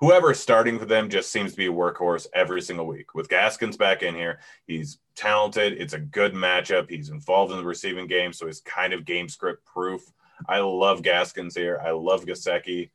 whoever's 0.01 0.41
starting 0.41 0.79
for 0.79 0.87
them 0.87 1.09
just 1.09 1.31
seems 1.31 1.53
to 1.53 1.57
be 1.57 1.67
a 1.67 1.73
workhorse 1.73 2.27
every 2.35 2.63
single 2.63 2.87
week. 2.87 3.15
With 3.15 3.29
Gaskins 3.29 3.77
back 3.77 4.03
in 4.03 4.15
here, 4.15 4.41
he's 4.67 4.99
talented. 5.15 5.75
It's 5.75 5.93
a 5.93 5.99
good 5.99 6.33
matchup. 6.33 6.91
He's 6.91 7.11
involved 7.11 7.53
in 7.53 7.59
the 7.59 7.65
receiving 7.65 8.07
game, 8.07 8.33
so 8.33 8.47
he's 8.47 8.61
kind 8.61 8.93
of 8.93 9.05
game 9.05 9.29
script 9.29 9.65
proof. 9.67 10.03
I 10.49 10.61
love 10.61 11.03
Gaskins 11.03 11.55
here. 11.55 11.81
I 11.85 11.91
love 11.91 12.25
Gesicki. 12.25 12.91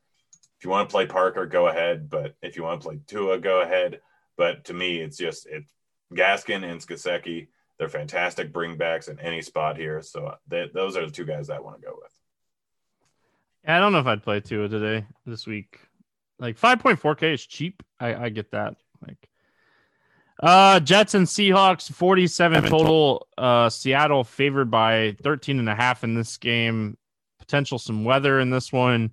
If 0.57 0.63
you 0.63 0.71
want 0.71 0.89
to 0.89 0.93
play 0.93 1.05
Parker, 1.05 1.45
go 1.45 1.67
ahead. 1.67 2.09
But 2.09 2.36
if 2.41 2.55
you 2.55 2.63
want 2.63 2.82
to 2.82 2.88
play 2.88 2.99
Tua, 3.05 3.38
go 3.38 3.61
ahead. 3.61 4.01
But 4.36 4.65
to 4.65 4.73
me, 4.73 4.97
it's 4.97 5.17
just 5.17 5.45
it's 5.45 5.71
Gaskin 6.13 6.63
and 6.69 6.82
Gesicki. 6.82 7.47
They're 7.78 7.89
fantastic 7.89 8.51
bringbacks 8.51 9.09
in 9.09 9.19
any 9.19 9.41
spot 9.41 9.78
here. 9.78 10.01
So 10.01 10.36
those 10.47 10.97
are 10.97 11.05
the 11.05 11.11
two 11.11 11.26
guys 11.26 11.47
that 11.47 11.57
I 11.57 11.59
want 11.59 11.80
to 11.82 11.86
go 11.86 11.99
with. 12.01 12.11
Yeah, 13.66 13.78
I 13.78 13.80
don't 13.80 13.91
know 13.91 13.99
if 13.99 14.05
I'd 14.05 14.24
play 14.24 14.39
Tua 14.39 14.68
today 14.70 15.05
this 15.26 15.47
week. 15.47 15.80
Like 16.39 16.59
5.4K 16.59 17.34
is 17.34 17.45
cheap. 17.45 17.82
I, 17.99 18.16
I 18.16 18.30
get 18.30 18.51
that. 18.51 18.76
Like 19.05 19.30
uh 20.43 20.82
Jets 20.82 21.13
and 21.13 21.26
Seahawks 21.26 21.91
47 21.91 22.63
total. 22.63 23.28
Uh 23.38 23.70
Seattle 23.70 24.24
favored 24.24 24.70
by 24.70 25.16
13 25.24 25.59
and 25.59 25.70
a 25.70 25.76
half 25.76 26.03
in 26.03 26.13
this 26.13 26.38
game. 26.38 26.97
Potential 27.39 27.80
some 27.80 28.03
weather 28.03 28.39
in 28.39 28.49
this 28.49 28.72
one. 28.72 29.11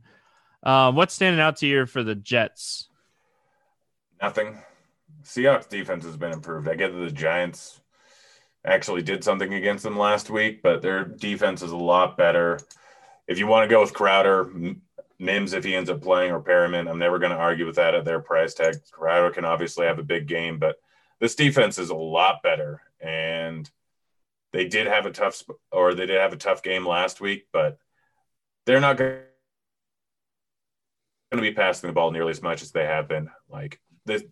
Uh, 0.62 0.92
what's 0.92 1.14
standing 1.14 1.40
out 1.40 1.56
to 1.56 1.66
you 1.66 1.86
for 1.86 2.02
the 2.02 2.14
Jets? 2.14 2.88
Nothing. 4.20 4.62
Seahawks 5.24 5.68
defense 5.68 6.04
has 6.04 6.16
been 6.16 6.32
improved. 6.32 6.68
I 6.68 6.74
get 6.74 6.92
that 6.92 6.98
the 6.98 7.10
Giants 7.10 7.80
actually 8.64 9.02
did 9.02 9.24
something 9.24 9.54
against 9.54 9.82
them 9.82 9.98
last 9.98 10.30
week, 10.30 10.62
but 10.62 10.82
their 10.82 11.04
defense 11.04 11.62
is 11.62 11.72
a 11.72 11.76
lot 11.76 12.16
better. 12.16 12.58
If 13.26 13.38
you 13.38 13.46
want 13.46 13.68
to 13.68 13.72
go 13.72 13.80
with 13.80 13.94
Crowder, 13.94 14.76
Mims 15.22 15.52
if 15.52 15.62
he 15.62 15.76
ends 15.76 15.88
up 15.88 16.02
playing 16.02 16.32
or 16.32 16.42
Perriman. 16.42 16.90
I'm 16.90 16.98
never 16.98 17.20
going 17.20 17.30
to 17.30 17.38
argue 17.38 17.64
with 17.64 17.76
that 17.76 17.94
at 17.94 18.04
their 18.04 18.18
price 18.18 18.54
tag. 18.54 18.74
Crowder 18.90 19.30
can 19.30 19.44
obviously 19.44 19.86
have 19.86 20.00
a 20.00 20.04
big 20.04 20.26
game, 20.26 20.58
but 20.58 20.80
this 21.20 21.36
defense 21.36 21.78
is 21.78 21.90
a 21.90 21.94
lot 21.94 22.42
better. 22.42 22.82
And 23.00 23.70
they 24.52 24.66
did 24.66 24.88
have 24.88 25.06
a 25.06 25.12
tough 25.12 25.44
or 25.70 25.94
they 25.94 26.06
did 26.06 26.20
have 26.20 26.32
a 26.32 26.36
tough 26.36 26.64
game 26.64 26.84
last 26.84 27.20
week, 27.20 27.46
but 27.52 27.78
they're 28.66 28.80
not 28.80 28.96
going 28.98 29.20
to 31.30 31.40
be 31.40 31.52
passing 31.52 31.88
the 31.88 31.94
ball 31.94 32.10
nearly 32.10 32.32
as 32.32 32.42
much 32.42 32.60
as 32.60 32.72
they 32.72 32.84
have 32.84 33.08
been. 33.08 33.30
Like 33.48 33.80
this, 34.04 34.24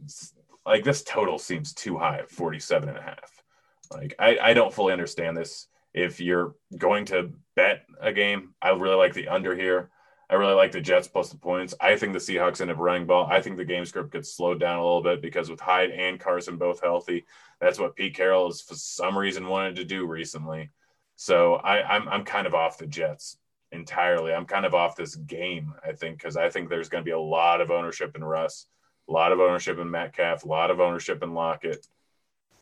like 0.67 0.83
this 0.83 1.05
total 1.05 1.39
seems 1.39 1.73
too 1.73 1.99
high 1.99 2.19
at 2.19 2.33
47 2.33 2.89
and 2.89 2.99
a 2.99 3.03
half. 3.03 3.45
Like 3.93 4.17
I, 4.19 4.39
I 4.43 4.55
don't 4.55 4.75
fully 4.75 4.93
understand 4.93 5.37
this. 5.37 5.69
If 5.93 6.21
you're 6.21 6.55
going 6.77 7.05
to 7.07 7.33
bet 7.57 7.85
a 8.01 8.13
game, 8.13 8.55
I 8.63 8.71
really 8.71 8.97
like 8.97 9.15
the 9.15 9.29
under 9.29 9.55
here. 9.55 9.91
I 10.31 10.35
really 10.35 10.55
like 10.55 10.71
the 10.71 10.81
Jets 10.81 11.09
plus 11.09 11.31
the 11.31 11.37
points. 11.37 11.75
I 11.81 11.97
think 11.97 12.13
the 12.13 12.21
Seahawks 12.21 12.61
end 12.61 12.71
up 12.71 12.79
running 12.79 13.07
ball. 13.07 13.27
I 13.29 13.41
think 13.43 13.57
the 13.57 13.65
game 13.65 13.85
script 13.85 14.13
gets 14.13 14.33
slowed 14.33 14.61
down 14.61 14.79
a 14.79 14.83
little 14.83 15.03
bit 15.03 15.21
because 15.21 15.51
with 15.51 15.59
Hyde 15.59 15.91
and 15.91 16.21
Carson 16.21 16.57
both 16.57 16.81
healthy, 16.81 17.27
that's 17.61 17.81
what 17.81 17.97
Pete 17.97 18.15
Carroll 18.15 18.47
has 18.47 18.61
for 18.61 18.77
some 18.77 19.19
reason 19.19 19.49
wanted 19.49 19.75
to 19.77 19.85
do 19.85 20.07
recently. 20.07 20.71
So 21.17 21.57
I, 21.57 21.83
I'm 21.83 22.09
I'm 22.09 22.25
kind 22.25 22.47
of 22.47 22.55
off 22.55 22.79
the 22.79 22.87
Jets 22.87 23.39
entirely. 23.73 24.33
I'm 24.33 24.47
kind 24.47 24.65
of 24.65 24.75
off 24.75 24.97
this 24.97 25.17
game. 25.17 25.75
I 25.85 25.93
think 25.93 26.19
because 26.19 26.37
I 26.37 26.49
think 26.49 26.69
there's 26.69 26.89
going 26.89 27.03
to 27.03 27.09
be 27.09 27.11
a 27.11 27.19
lot 27.19 27.61
of 27.61 27.73
ownership 27.73 28.15
in 28.15 28.23
Russ, 28.23 28.67
a 29.09 29.13
lot 29.13 29.33
of 29.33 29.41
ownership 29.41 29.79
in 29.79 29.91
Metcalf, 29.91 30.45
a 30.45 30.49
lot 30.49 30.71
of 30.71 30.81
ownership 30.81 31.23
in 31.25 31.35
Lockett. 31.35 31.87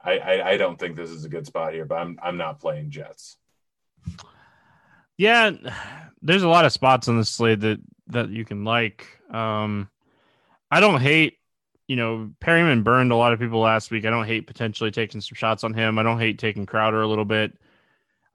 I, 0.01 0.19
I, 0.19 0.49
I 0.51 0.57
don't 0.57 0.79
think 0.79 0.97
this 0.97 1.11
is 1.11 1.25
a 1.25 1.29
good 1.29 1.47
spot 1.47 1.73
here, 1.73 1.85
but 1.85 1.97
I'm 1.97 2.19
I'm 2.23 2.37
not 2.37 2.61
playing 2.61 2.91
Jets. 2.91 3.37
Yeah, 5.17 5.51
there's 6.23 6.45
a 6.45 6.49
lot 6.49 6.65
of 6.65 6.73
spots 6.73 7.09
on 7.09 7.19
the 7.19 7.25
slate 7.25 7.61
that 7.61 7.81
that 8.09 8.31
you 8.31 8.45
can 8.45 8.65
like. 8.65 9.07
Um, 9.31 9.89
I 10.71 10.81
don't 10.81 11.01
hate, 11.01 11.39
you 11.87 11.97
know, 11.97 12.31
Perriman 12.41 12.85
burned 12.85 13.13
a 13.13 13.17
lot 13.17 13.33
of 13.33 13.41
people 13.41 13.61
last 13.61 13.91
week. 13.91 14.05
I 14.05 14.11
don't 14.11 14.27
hate 14.27 14.47
potentially 14.47 14.91
taking 14.91 15.21
some 15.21 15.35
shots 15.35 15.65
on 15.65 15.75
him. 15.75 15.99
I 15.99 16.03
don't 16.03 16.19
hate 16.19 16.39
taking 16.39 16.67
Crowder 16.67 17.03
a 17.03 17.09
little 17.09 17.25
bit. 17.25 17.57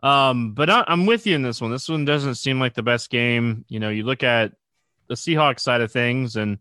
Um, 0.01 0.53
but 0.53 0.69
I, 0.69 0.83
I'm 0.87 1.05
with 1.05 1.25
you 1.25 1.35
in 1.35 1.43
this 1.43 1.61
one. 1.61 1.71
This 1.71 1.87
one 1.87 2.05
doesn't 2.05 2.35
seem 2.35 2.59
like 2.59 2.73
the 2.73 2.83
best 2.83 3.09
game. 3.09 3.63
You 3.69 3.79
know, 3.79 3.89
you 3.89 4.03
look 4.03 4.21
at 4.21 4.51
the 5.07 5.15
Seahawks 5.15 5.61
side 5.61 5.81
of 5.81 5.91
things 5.91 6.35
and 6.35 6.57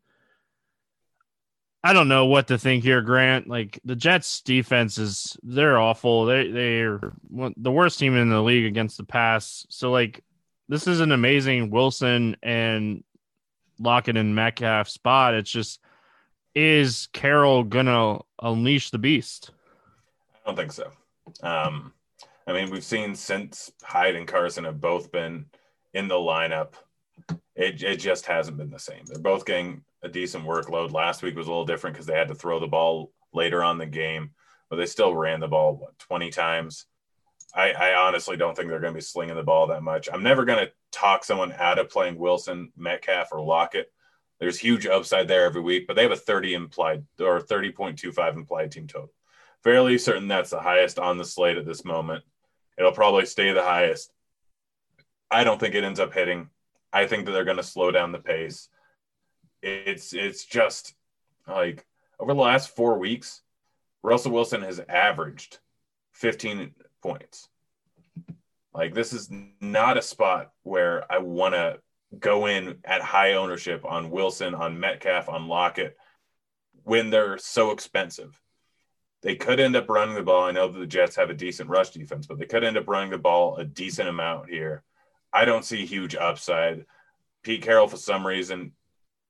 I 1.85 1.93
don't 1.93 2.09
know 2.09 2.27
what 2.27 2.49
to 2.49 2.59
think 2.59 2.85
here, 2.85 3.03
Grant. 3.03 3.49
Like 3.49 3.81
the 3.85 3.97
Jets 3.97 4.41
defense 4.41 4.99
is 4.99 5.37
they're 5.43 5.79
awful. 5.79 6.27
They 6.27 6.51
they're 6.51 7.13
the 7.57 7.73
worst 7.73 7.99
team 7.99 8.17
in 8.17 8.31
the 8.31 8.43
league 8.43 8.67
against 8.67 8.99
the 8.99 9.05
pass. 9.05 9.67
So 9.69 9.91
like 9.91 10.23
this 10.69 10.87
is 10.87 11.01
an 11.01 11.13
amazing 11.13 11.71
Wilson 11.71 12.37
and 12.43 13.03
Lockett 13.81 14.17
and 14.17 14.35
Metcalf 14.35 14.89
spot. 14.89 15.35
It's 15.35 15.51
just 15.51 15.81
is 16.55 17.09
Carroll 17.13 17.65
gonna 17.65 18.21
unleash 18.41 18.91
the 18.91 18.99
beast? 18.99 19.51
I 20.35 20.49
don't 20.49 20.57
think 20.57 20.73
so. 20.73 20.91
Um, 21.43 21.93
I 22.47 22.53
mean, 22.53 22.71
we've 22.71 22.85
seen 22.85 23.15
since 23.15 23.73
Hyde 23.83 24.17
and 24.17 24.27
Carson 24.27 24.65
have 24.65 24.81
both 24.81 25.13
been 25.13 25.47
in 25.95 26.09
the 26.09 26.15
lineup. 26.15 26.75
It 27.55 27.83
it 27.83 27.97
just 27.97 28.27
hasn't 28.27 28.57
been 28.57 28.71
the 28.71 28.79
same. 28.79 29.05
They're 29.07 29.19
both 29.19 29.45
getting 29.45 29.85
a 30.03 30.09
decent 30.09 30.45
workload. 30.45 30.93
Last 30.93 31.23
week 31.23 31.37
was 31.37 31.47
a 31.47 31.51
little 31.51 31.67
different 31.67 31.95
because 31.95 32.07
they 32.07 32.17
had 32.17 32.29
to 32.29 32.35
throw 32.35 32.59
the 32.59 32.67
ball 32.67 33.13
later 33.33 33.63
on 33.63 33.79
the 33.79 33.87
game, 33.87 34.31
but 34.71 34.77
they 34.77 34.87
still 34.87 35.15
ran 35.15 35.41
the 35.41 35.49
ball 35.49 35.77
what, 35.77 35.99
20 35.99 36.31
times. 36.31 36.87
I, 37.55 37.73
I 37.73 37.95
honestly 37.95 38.37
don't 38.37 38.57
think 38.57 38.69
they're 38.69 38.81
going 38.81 38.95
to 38.95 38.99
be 38.99 39.03
slinging 39.03 39.37
the 39.37 39.43
ball 39.43 39.67
that 39.67 39.83
much. 39.83 40.09
I'm 40.11 40.23
never 40.23 40.45
going 40.45 40.65
to 40.65 40.73
talk 40.91 41.25
someone 41.25 41.53
out 41.53 41.79
of 41.79 41.91
playing 41.91 42.19
Wilson, 42.19 42.73
Metcalf, 42.77 43.29
or 43.33 43.43
Lockett. 43.43 43.93
There's 44.41 44.59
huge 44.59 44.87
upside 44.87 45.29
there 45.29 45.45
every 45.45 45.61
week, 45.61 45.87
but 45.87 45.95
they 45.95 46.03
have 46.03 46.13
a 46.13 46.17
30 46.17 46.55
implied 46.55 47.05
or 47.21 47.41
30.25 47.41 48.35
implied 48.35 48.73
team 48.73 48.87
total. 48.87 49.13
Fairly 49.63 49.99
certain 49.99 50.29
that's 50.29 50.51
the 50.51 50.61
highest 50.61 50.99
on 50.99 51.19
the 51.19 51.25
slate 51.25 51.59
at 51.59 51.67
this 51.67 51.85
moment. 51.85 52.25
It'll 52.77 52.93
probably 52.93 53.27
stay 53.27 53.53
the 53.53 53.63
highest. 53.63 54.13
I 55.31 55.45
don't 55.45 55.61
think 55.61 55.75
it 55.75 55.85
ends 55.85 56.01
up 56.01 56.13
hitting. 56.13 56.49
I 56.93 57.07
think 57.07 57.27
that 57.27 57.33
they're 57.33 57.45
going 57.45 57.57
to 57.57 57.63
slow 57.63 57.91
down 57.91 58.13
the 58.13 58.19
pace 58.19 58.69
it's 59.63 60.13
it's 60.13 60.45
just 60.45 60.95
like 61.47 61.87
over 62.19 62.35
the 62.35 62.41
last 62.41 62.75
four 62.75 62.99
weeks, 62.99 63.43
Russell 64.03 64.33
Wilson 64.33 64.63
has 64.63 64.81
averaged 64.89 65.59
15 66.13 66.75
points. 67.03 67.49
Like 68.75 68.95
this 68.95 69.13
is 69.13 69.31
not 69.61 69.97
a 69.97 70.03
spot 70.03 70.53
where 70.63 71.11
I 71.11 71.19
want 71.19 71.55
to 71.55 71.79
go 72.19 72.47
in 72.47 72.79
at 72.85 73.01
high 73.01 73.35
ownership 73.35 73.85
on 73.85 74.11
Wilson, 74.11 74.55
on 74.55 74.79
Metcalf, 74.79 75.29
on 75.29 75.49
Lockett 75.49 75.97
when 76.85 77.11
they're 77.11 77.39
so 77.39 77.71
expensive. 77.71 78.41
They 79.23 79.37
could 79.37 79.61
end 79.61 79.77
up 79.77 79.89
running 79.89 80.17
the 80.17 80.23
ball. 80.23 80.45
I 80.45 80.51
know 80.51 80.67
that 80.67 80.79
the 80.79 80.87
Jets 80.87 81.15
have 81.15 81.31
a 81.31 81.35
decent 81.35 81.71
rush 81.71 81.91
defense, 81.91 82.27
but 82.27 82.39
they 82.39 82.47
could 82.47 82.65
end 82.65 82.77
up 82.77 82.89
running 82.89 83.11
the 83.11 83.19
ball 83.19 83.57
a 83.57 83.65
decent 83.65 84.09
amount 84.09 84.51
here. 84.51 84.83
I 85.33 85.45
don't 85.45 85.65
see 85.65 85.87
huge 85.87 86.15
upside. 86.15 86.85
Pete 87.43 87.63
Carroll, 87.63 87.89
for 87.89 87.97
some 87.97 88.27
reason, 88.27 88.73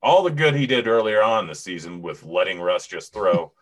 all 0.03 0.22
the 0.22 0.30
good 0.30 0.55
he 0.55 0.66
did 0.66 0.86
earlier 0.86 1.22
on 1.22 1.46
the 1.46 1.55
season 1.55 2.03
with 2.03 2.24
letting 2.24 2.61
Russ 2.61 2.86
just 2.86 3.12
throw 3.12 3.53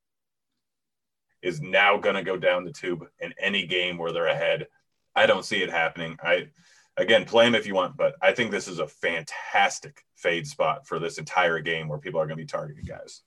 is 1.42 1.60
now 1.60 1.96
going 1.96 2.16
to 2.16 2.22
go 2.22 2.36
down 2.36 2.64
the 2.64 2.72
tube 2.72 3.06
in 3.20 3.32
any 3.40 3.66
game 3.66 3.98
where 3.98 4.12
they're 4.12 4.26
ahead. 4.26 4.66
I 5.14 5.26
don't 5.26 5.44
see 5.44 5.62
it 5.62 5.70
happening. 5.70 6.18
I 6.22 6.48
again 6.96 7.24
play 7.24 7.46
him 7.46 7.54
if 7.54 7.66
you 7.66 7.74
want, 7.74 7.96
but 7.96 8.14
I 8.20 8.32
think 8.32 8.50
this 8.50 8.68
is 8.68 8.78
a 8.78 8.86
fantastic 8.86 10.02
fade 10.14 10.46
spot 10.46 10.86
for 10.86 10.98
this 10.98 11.18
entire 11.18 11.60
game 11.60 11.88
where 11.88 11.98
people 11.98 12.20
are 12.20 12.26
going 12.26 12.36
to 12.38 12.42
be 12.42 12.46
targeting 12.46 12.84
guys. 12.84 13.22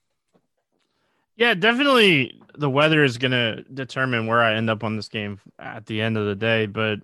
Yeah, 1.36 1.54
definitely 1.54 2.40
the 2.58 2.70
weather 2.70 3.02
is 3.02 3.18
going 3.18 3.32
to 3.32 3.62
determine 3.62 4.26
where 4.26 4.40
I 4.40 4.54
end 4.54 4.68
up 4.68 4.84
on 4.84 4.96
this 4.96 5.08
game 5.08 5.40
at 5.58 5.86
the 5.86 6.00
end 6.00 6.18
of 6.18 6.26
the 6.26 6.34
day, 6.34 6.66
but 6.66 7.00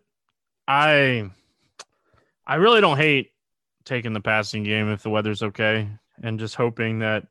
I 0.67 1.31
I 2.47 2.57
really 2.57 2.81
don't 2.81 2.97
hate 2.97 3.33
taking 3.85 4.12
the 4.12 4.21
passing 4.21 4.64
game 4.64 4.91
if 4.91 5.03
the 5.03 5.11
weather's 5.11 5.43
okay, 5.43 5.89
and 6.23 6.39
just 6.39 6.55
hoping 6.55 7.01
that 7.01 7.27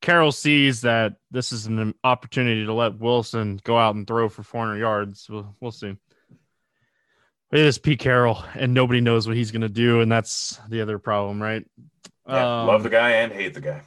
Carroll 0.00 0.32
sees 0.32 0.80
that 0.82 1.16
this 1.30 1.52
is 1.52 1.66
an 1.66 1.94
opportunity 2.02 2.64
to 2.64 2.72
let 2.72 2.98
Wilson 2.98 3.60
go 3.64 3.78
out 3.78 3.94
and 3.94 4.06
throw 4.06 4.28
for 4.28 4.42
400 4.42 4.78
yards. 4.78 5.28
We'll, 5.28 5.54
we'll 5.60 5.72
see. 5.72 5.94
It 7.52 7.58
is 7.58 7.78
Pete 7.78 7.98
Carroll, 7.98 8.42
and 8.54 8.72
nobody 8.72 9.00
knows 9.00 9.26
what 9.26 9.36
he's 9.36 9.50
going 9.50 9.62
to 9.62 9.68
do, 9.68 10.00
and 10.00 10.10
that's 10.10 10.60
the 10.68 10.80
other 10.80 10.98
problem, 10.98 11.42
right? 11.42 11.66
Yeah, 12.28 12.60
um, 12.62 12.68
love 12.68 12.82
the 12.84 12.90
guy 12.90 13.10
and 13.10 13.32
hate 13.32 13.54
the 13.54 13.60
guy. 13.60 13.82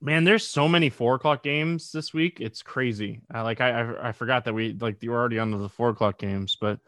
Man, 0.00 0.24
there's 0.24 0.46
so 0.46 0.66
many 0.66 0.88
four 0.88 1.16
o'clock 1.16 1.42
games 1.42 1.92
this 1.92 2.14
week. 2.14 2.40
It's 2.40 2.62
crazy. 2.62 3.20
I, 3.30 3.42
like 3.42 3.60
I, 3.60 3.82
I, 3.82 4.08
I 4.08 4.12
forgot 4.12 4.46
that 4.46 4.54
we 4.54 4.72
like 4.72 5.02
you 5.02 5.10
were 5.10 5.18
already 5.18 5.38
on 5.38 5.50
the 5.50 5.68
four 5.68 5.90
o'clock 5.90 6.18
games, 6.18 6.56
but 6.58 6.80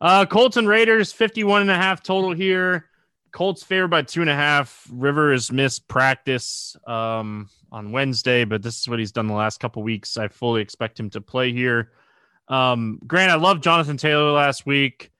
Uh, 0.00 0.26
Colts 0.26 0.56
and 0.56 0.68
Raiders, 0.68 1.12
51 1.12 1.62
and 1.62 1.70
a 1.70 1.76
half 1.76 2.02
total 2.02 2.32
here. 2.32 2.88
Colts 3.32 3.62
favored 3.62 3.88
by 3.88 4.02
two 4.02 4.20
and 4.20 4.30
a 4.30 4.34
half. 4.34 4.86
Rivers 4.90 5.52
missed 5.52 5.88
practice 5.88 6.76
um, 6.86 7.48
on 7.70 7.92
Wednesday, 7.92 8.44
but 8.44 8.62
this 8.62 8.80
is 8.80 8.88
what 8.88 8.98
he's 8.98 9.12
done 9.12 9.26
the 9.26 9.34
last 9.34 9.60
couple 9.60 9.82
weeks. 9.82 10.16
I 10.16 10.28
fully 10.28 10.62
expect 10.62 10.98
him 10.98 11.10
to 11.10 11.20
play 11.20 11.52
here. 11.52 11.92
Um, 12.48 13.00
Grant, 13.06 13.30
I 13.30 13.34
love 13.34 13.60
Jonathan 13.60 13.96
Taylor 13.96 14.30
last 14.30 14.64
week, 14.64 15.10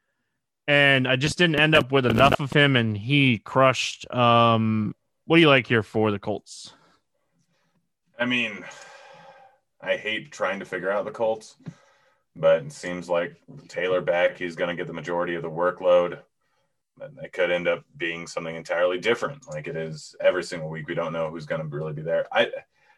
and 0.66 1.06
I 1.06 1.16
just 1.16 1.38
didn't 1.38 1.60
end 1.60 1.74
up 1.74 1.92
with 1.92 2.06
enough 2.06 2.40
of 2.40 2.52
him, 2.52 2.76
and 2.76 2.96
he 2.96 3.38
crushed. 3.38 4.10
Um, 4.12 4.94
what 5.26 5.36
do 5.36 5.40
you 5.42 5.48
like 5.48 5.66
here 5.66 5.82
for 5.82 6.10
the 6.10 6.18
Colts? 6.18 6.72
I 8.18 8.24
mean, 8.24 8.64
I 9.80 9.96
hate 9.96 10.32
trying 10.32 10.60
to 10.60 10.64
figure 10.64 10.90
out 10.90 11.04
the 11.04 11.10
Colts, 11.10 11.56
but 12.38 12.62
it 12.62 12.72
seems 12.72 13.08
like 13.08 13.36
Taylor 13.66 14.00
back, 14.00 14.38
he's 14.38 14.56
going 14.56 14.68
to 14.68 14.76
get 14.76 14.86
the 14.86 14.92
majority 14.92 15.34
of 15.34 15.42
the 15.42 15.50
workload. 15.50 16.20
It 17.22 17.32
could 17.32 17.50
end 17.50 17.68
up 17.68 17.84
being 17.96 18.26
something 18.26 18.54
entirely 18.54 18.98
different, 18.98 19.48
like 19.48 19.68
it 19.68 19.76
is 19.76 20.16
every 20.20 20.42
single 20.42 20.68
week. 20.68 20.88
We 20.88 20.94
don't 20.94 21.12
know 21.12 21.30
who's 21.30 21.46
going 21.46 21.60
to 21.60 21.76
really 21.76 21.92
be 21.92 22.02
there. 22.02 22.26
I 22.32 22.48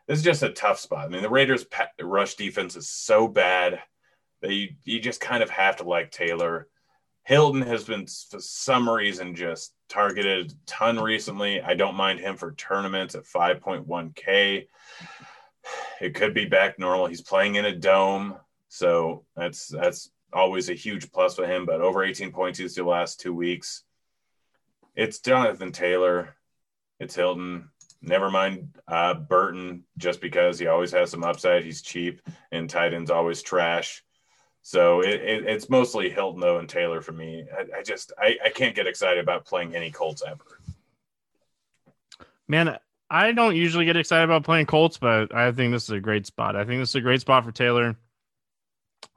this 0.07 0.18
is 0.18 0.24
just 0.24 0.43
a 0.43 0.51
tough 0.51 0.78
spot. 0.78 1.05
I 1.05 1.09
mean, 1.09 1.22
the 1.22 1.30
Raiders' 1.30 1.66
rush 2.01 2.34
defense 2.34 2.76
is 2.76 2.88
so 2.88 3.28
bad 3.28 3.80
that 4.43 4.53
you 4.53 4.70
you 4.84 5.01
just 5.01 5.20
kind 5.20 5.43
of 5.43 5.51
have 5.51 5.76
to 5.76 5.84
like 5.84 6.11
Taylor. 6.11 6.68
Hilton 7.24 7.62
has 7.62 7.84
been 7.84 8.07
for 8.07 8.41
some 8.41 8.88
reason 8.88 9.34
just 9.34 9.72
targeted 9.88 10.51
a 10.51 10.55
ton 10.66 10.99
recently. 10.99 11.61
I 11.61 11.74
don't 11.74 11.95
mind 11.95 12.20
him 12.20 12.36
for 12.36 12.53
tournaments 12.53 13.14
at 13.14 13.24
5.1k. 13.24 14.66
It 16.01 16.14
could 16.14 16.32
be 16.32 16.47
back 16.47 16.78
normal. 16.78 17.07
He's 17.07 17.20
playing 17.20 17.57
in 17.57 17.66
a 17.66 17.76
dome, 17.76 18.36
so 18.70 19.24
that's 19.36 19.66
that's 19.66 20.10
always 20.32 20.70
a 20.70 20.74
huge 20.74 21.10
plus 21.12 21.34
for 21.34 21.44
him. 21.44 21.66
But 21.66 21.80
over 21.82 22.04
18 22.04 22.30
points 22.30 22.58
these 22.58 22.76
the 22.76 22.84
last 22.84 23.20
two 23.20 23.34
weeks. 23.34 23.82
It's 24.94 25.18
Jonathan 25.18 25.72
Taylor. 25.72 26.36
It's 27.00 27.14
Hilton. 27.14 27.68
Never 28.00 28.30
mind 28.30 28.78
uh, 28.88 29.14
Burton, 29.14 29.84
just 29.98 30.20
because 30.20 30.58
he 30.58 30.68
always 30.68 30.92
has 30.92 31.10
some 31.10 31.24
upside. 31.24 31.64
He's 31.64 31.82
cheap, 31.82 32.22
and 32.50 32.70
tight 32.70 32.94
ends 32.94 33.10
always 33.10 33.42
trash. 33.42 34.02
So 34.62 35.00
it, 35.00 35.20
it, 35.20 35.46
it's 35.46 35.68
mostly 35.68 36.08
Hilton 36.08 36.40
though 36.40 36.58
and 36.58 36.68
Taylor 36.68 37.00
for 37.00 37.12
me. 37.12 37.44
I, 37.52 37.80
I 37.80 37.82
just 37.82 38.12
I, 38.18 38.36
I 38.44 38.50
can't 38.50 38.74
get 38.74 38.86
excited 38.86 39.18
about 39.18 39.44
playing 39.44 39.74
any 39.74 39.90
Colts 39.90 40.22
ever. 40.24 40.60
Man, 42.46 42.78
I 43.10 43.32
don't 43.32 43.56
usually 43.56 43.84
get 43.84 43.96
excited 43.96 44.24
about 44.24 44.44
playing 44.44 44.66
Colts, 44.66 44.96
but 44.96 45.34
I 45.34 45.50
think 45.50 45.72
this 45.72 45.84
is 45.84 45.90
a 45.90 46.00
great 46.00 46.26
spot. 46.26 46.54
I 46.54 46.64
think 46.64 46.80
this 46.80 46.90
is 46.90 46.94
a 46.94 47.00
great 47.00 47.20
spot 47.20 47.44
for 47.44 47.52
Taylor. 47.52 47.96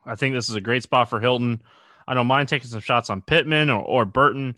I 0.05 0.15
think 0.15 0.35
this 0.35 0.49
is 0.49 0.55
a 0.55 0.61
great 0.61 0.83
spot 0.83 1.09
for 1.09 1.19
Hilton. 1.19 1.61
I 2.07 2.13
don't 2.13 2.27
mind 2.27 2.49
taking 2.49 2.69
some 2.69 2.81
shots 2.81 3.09
on 3.09 3.21
Pittman 3.21 3.69
or, 3.69 3.81
or 3.81 4.05
Burton, 4.05 4.55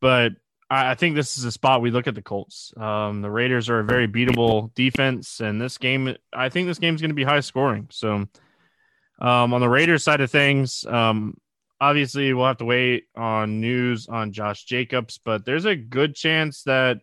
but 0.00 0.32
I, 0.70 0.92
I 0.92 0.94
think 0.94 1.14
this 1.14 1.36
is 1.36 1.44
a 1.44 1.52
spot 1.52 1.82
we 1.82 1.90
look 1.90 2.06
at 2.06 2.14
the 2.14 2.22
Colts. 2.22 2.72
Um, 2.76 3.22
the 3.22 3.30
Raiders 3.30 3.68
are 3.68 3.80
a 3.80 3.84
very 3.84 4.08
beatable 4.08 4.74
defense, 4.74 5.40
and 5.40 5.60
this 5.60 5.78
game, 5.78 6.16
I 6.32 6.48
think 6.48 6.68
this 6.68 6.78
game 6.78 6.94
is 6.94 7.00
going 7.00 7.10
to 7.10 7.14
be 7.14 7.24
high 7.24 7.40
scoring. 7.40 7.88
So 7.90 8.26
um, 9.18 9.54
on 9.54 9.60
the 9.60 9.68
Raiders 9.68 10.04
side 10.04 10.20
of 10.20 10.30
things, 10.30 10.84
um, 10.86 11.36
obviously 11.80 12.32
we'll 12.32 12.46
have 12.46 12.58
to 12.58 12.64
wait 12.64 13.04
on 13.16 13.60
news 13.60 14.08
on 14.08 14.32
Josh 14.32 14.64
Jacobs, 14.64 15.18
but 15.22 15.44
there's 15.44 15.64
a 15.64 15.76
good 15.76 16.14
chance 16.14 16.62
that 16.64 16.98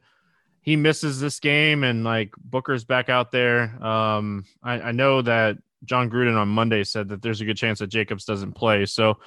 he 0.61 0.75
misses 0.75 1.19
this 1.19 1.39
game 1.39 1.83
and 1.83 2.03
like 2.03 2.33
Booker's 2.37 2.85
back 2.85 3.09
out 3.09 3.31
there. 3.31 3.83
Um, 3.83 4.45
I, 4.63 4.79
I 4.79 4.91
know 4.93 5.21
that 5.21 5.57
Jon 5.85 6.09
Gruden 6.09 6.37
on 6.37 6.47
Monday 6.47 6.83
said 6.83 7.09
that 7.09 7.21
there's 7.21 7.41
a 7.41 7.45
good 7.45 7.57
chance 7.57 7.79
that 7.79 7.87
Jacobs 7.87 8.25
doesn't 8.25 8.53
play. 8.53 8.85
So 8.85 9.17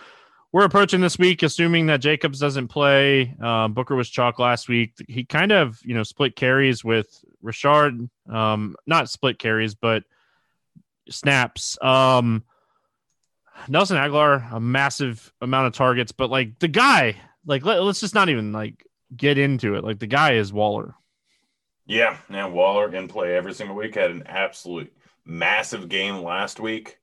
we're 0.52 0.64
approaching 0.64 1.00
this 1.00 1.18
week 1.18 1.42
assuming 1.42 1.86
that 1.86 2.00
Jacobs 2.00 2.38
doesn't 2.38 2.68
play. 2.68 3.34
Um, 3.40 3.74
Booker 3.74 3.94
was 3.94 4.08
chalk 4.08 4.38
last 4.38 4.68
week. 4.68 4.94
He 5.08 5.24
kind 5.24 5.52
of, 5.52 5.78
you 5.82 5.94
know, 5.94 6.02
split 6.02 6.36
carries 6.36 6.84
with 6.84 7.24
Richard. 7.42 8.08
Um, 8.30 8.76
not 8.86 9.10
split 9.10 9.38
carries, 9.38 9.74
but 9.74 10.04
snaps. 11.08 11.76
Um, 11.82 12.44
Nelson 13.68 13.96
Agholor 13.96 14.52
a 14.52 14.60
massive 14.60 15.32
amount 15.40 15.66
of 15.68 15.72
targets, 15.72 16.12
but 16.12 16.30
like 16.30 16.58
the 16.58 16.68
guy, 16.68 17.16
like 17.44 17.64
let, 17.64 17.80
us 17.80 18.00
just 18.00 18.14
not 18.14 18.28
even 18.28 18.52
like 18.52 18.86
get 19.16 19.38
into 19.38 19.74
it. 19.74 19.84
Like 19.84 19.98
the 19.98 20.06
guy 20.06 20.34
is 20.34 20.52
Waller. 20.52 20.94
Yeah, 21.86 22.16
now 22.28 22.50
Waller 22.50 22.92
in 22.94 23.08
play 23.08 23.36
every 23.36 23.54
single 23.54 23.76
week. 23.76 23.94
Had 23.94 24.10
an 24.10 24.24
absolute 24.26 24.92
massive 25.26 25.88
game 25.88 26.22
last 26.22 26.60
week. 26.60 26.98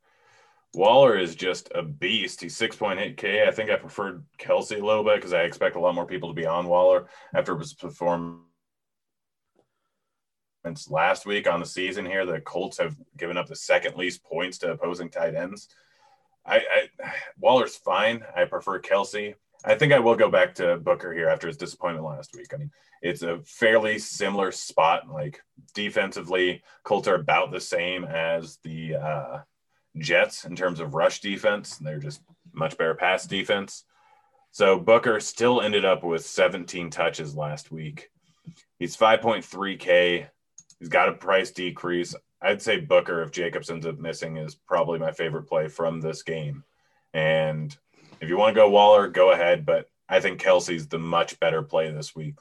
Waller 0.73 1.17
is 1.17 1.35
just 1.35 1.71
a 1.75 1.83
beast. 1.83 2.41
He's 2.41 2.57
6.8K. 2.57 3.47
I 3.47 3.51
think 3.51 3.69
I 3.69 3.75
preferred 3.75 4.23
Kelce 4.39 4.81
a 4.81 4.85
little 4.85 5.03
bit 5.03 5.17
because 5.17 5.33
I 5.33 5.43
expect 5.43 5.75
a 5.75 5.79
lot 5.79 5.93
more 5.93 6.07
people 6.07 6.29
to 6.29 6.35
be 6.35 6.47
on 6.47 6.65
Waller 6.65 7.05
after 7.35 7.55
his 7.57 7.73
performance 7.73 8.39
last 10.89 11.27
week 11.27 11.47
on 11.47 11.59
the 11.59 11.65
season 11.65 12.05
here. 12.05 12.25
The 12.25 12.41
Colts 12.41 12.79
have 12.79 12.95
given 13.17 13.37
up 13.37 13.47
the 13.47 13.55
second 13.55 13.97
least 13.97 14.23
points 14.23 14.57
to 14.59 14.71
opposing 14.71 15.09
tight 15.09 15.35
ends. 15.35 15.67
I, 16.43 16.57
I 16.57 17.13
Waller's 17.39 17.75
fine. 17.75 18.23
I 18.35 18.45
prefer 18.45 18.81
Kelce. 18.81 19.35
I 19.65 19.75
think 19.75 19.93
I 19.93 19.99
will 19.99 20.15
go 20.15 20.29
back 20.29 20.55
to 20.55 20.77
Booker 20.77 21.13
here 21.13 21.29
after 21.29 21.47
his 21.47 21.57
disappointment 21.57 22.05
last 22.05 22.35
week. 22.35 22.53
I 22.53 22.57
mean, 22.57 22.71
it's 23.01 23.21
a 23.21 23.39
fairly 23.45 23.97
similar 23.97 24.51
spot. 24.51 25.09
Like 25.09 25.41
defensively, 25.73 26.63
Colts 26.83 27.07
are 27.07 27.15
about 27.15 27.51
the 27.51 27.61
same 27.61 28.03
as 28.03 28.57
the 28.63 28.95
uh, 28.95 29.39
Jets 29.97 30.45
in 30.45 30.55
terms 30.55 30.79
of 30.79 30.95
rush 30.95 31.21
defense. 31.21 31.77
They're 31.77 31.99
just 31.99 32.21
much 32.53 32.77
better 32.77 32.95
pass 32.95 33.25
defense. 33.25 33.85
So 34.51 34.77
Booker 34.77 35.19
still 35.19 35.61
ended 35.61 35.85
up 35.85 36.03
with 36.03 36.25
17 36.25 36.89
touches 36.89 37.35
last 37.35 37.71
week. 37.71 38.09
He's 38.77 38.97
5.3K. 38.97 40.27
He's 40.79 40.89
got 40.89 41.09
a 41.09 41.13
price 41.13 41.51
decrease. 41.51 42.13
I'd 42.41 42.61
say 42.61 42.79
Booker, 42.79 43.23
if 43.23 43.31
Jacobs 43.31 43.71
ends 43.71 43.85
up 43.85 43.97
missing, 43.97 44.37
is 44.37 44.55
probably 44.55 44.99
my 44.99 45.11
favorite 45.11 45.47
play 45.47 45.69
from 45.69 46.01
this 46.01 46.21
game. 46.23 46.63
And 47.13 47.75
if 48.23 48.29
you 48.29 48.37
want 48.37 48.55
to 48.55 48.61
go 48.61 48.69
Waller, 48.69 49.07
go 49.07 49.31
ahead. 49.31 49.65
But 49.65 49.89
I 50.07 50.19
think 50.19 50.41
Kelce's 50.41 50.87
the 50.87 50.99
much 50.99 51.39
better 51.39 51.61
play 51.61 51.91
this 51.91 52.15
week. 52.15 52.35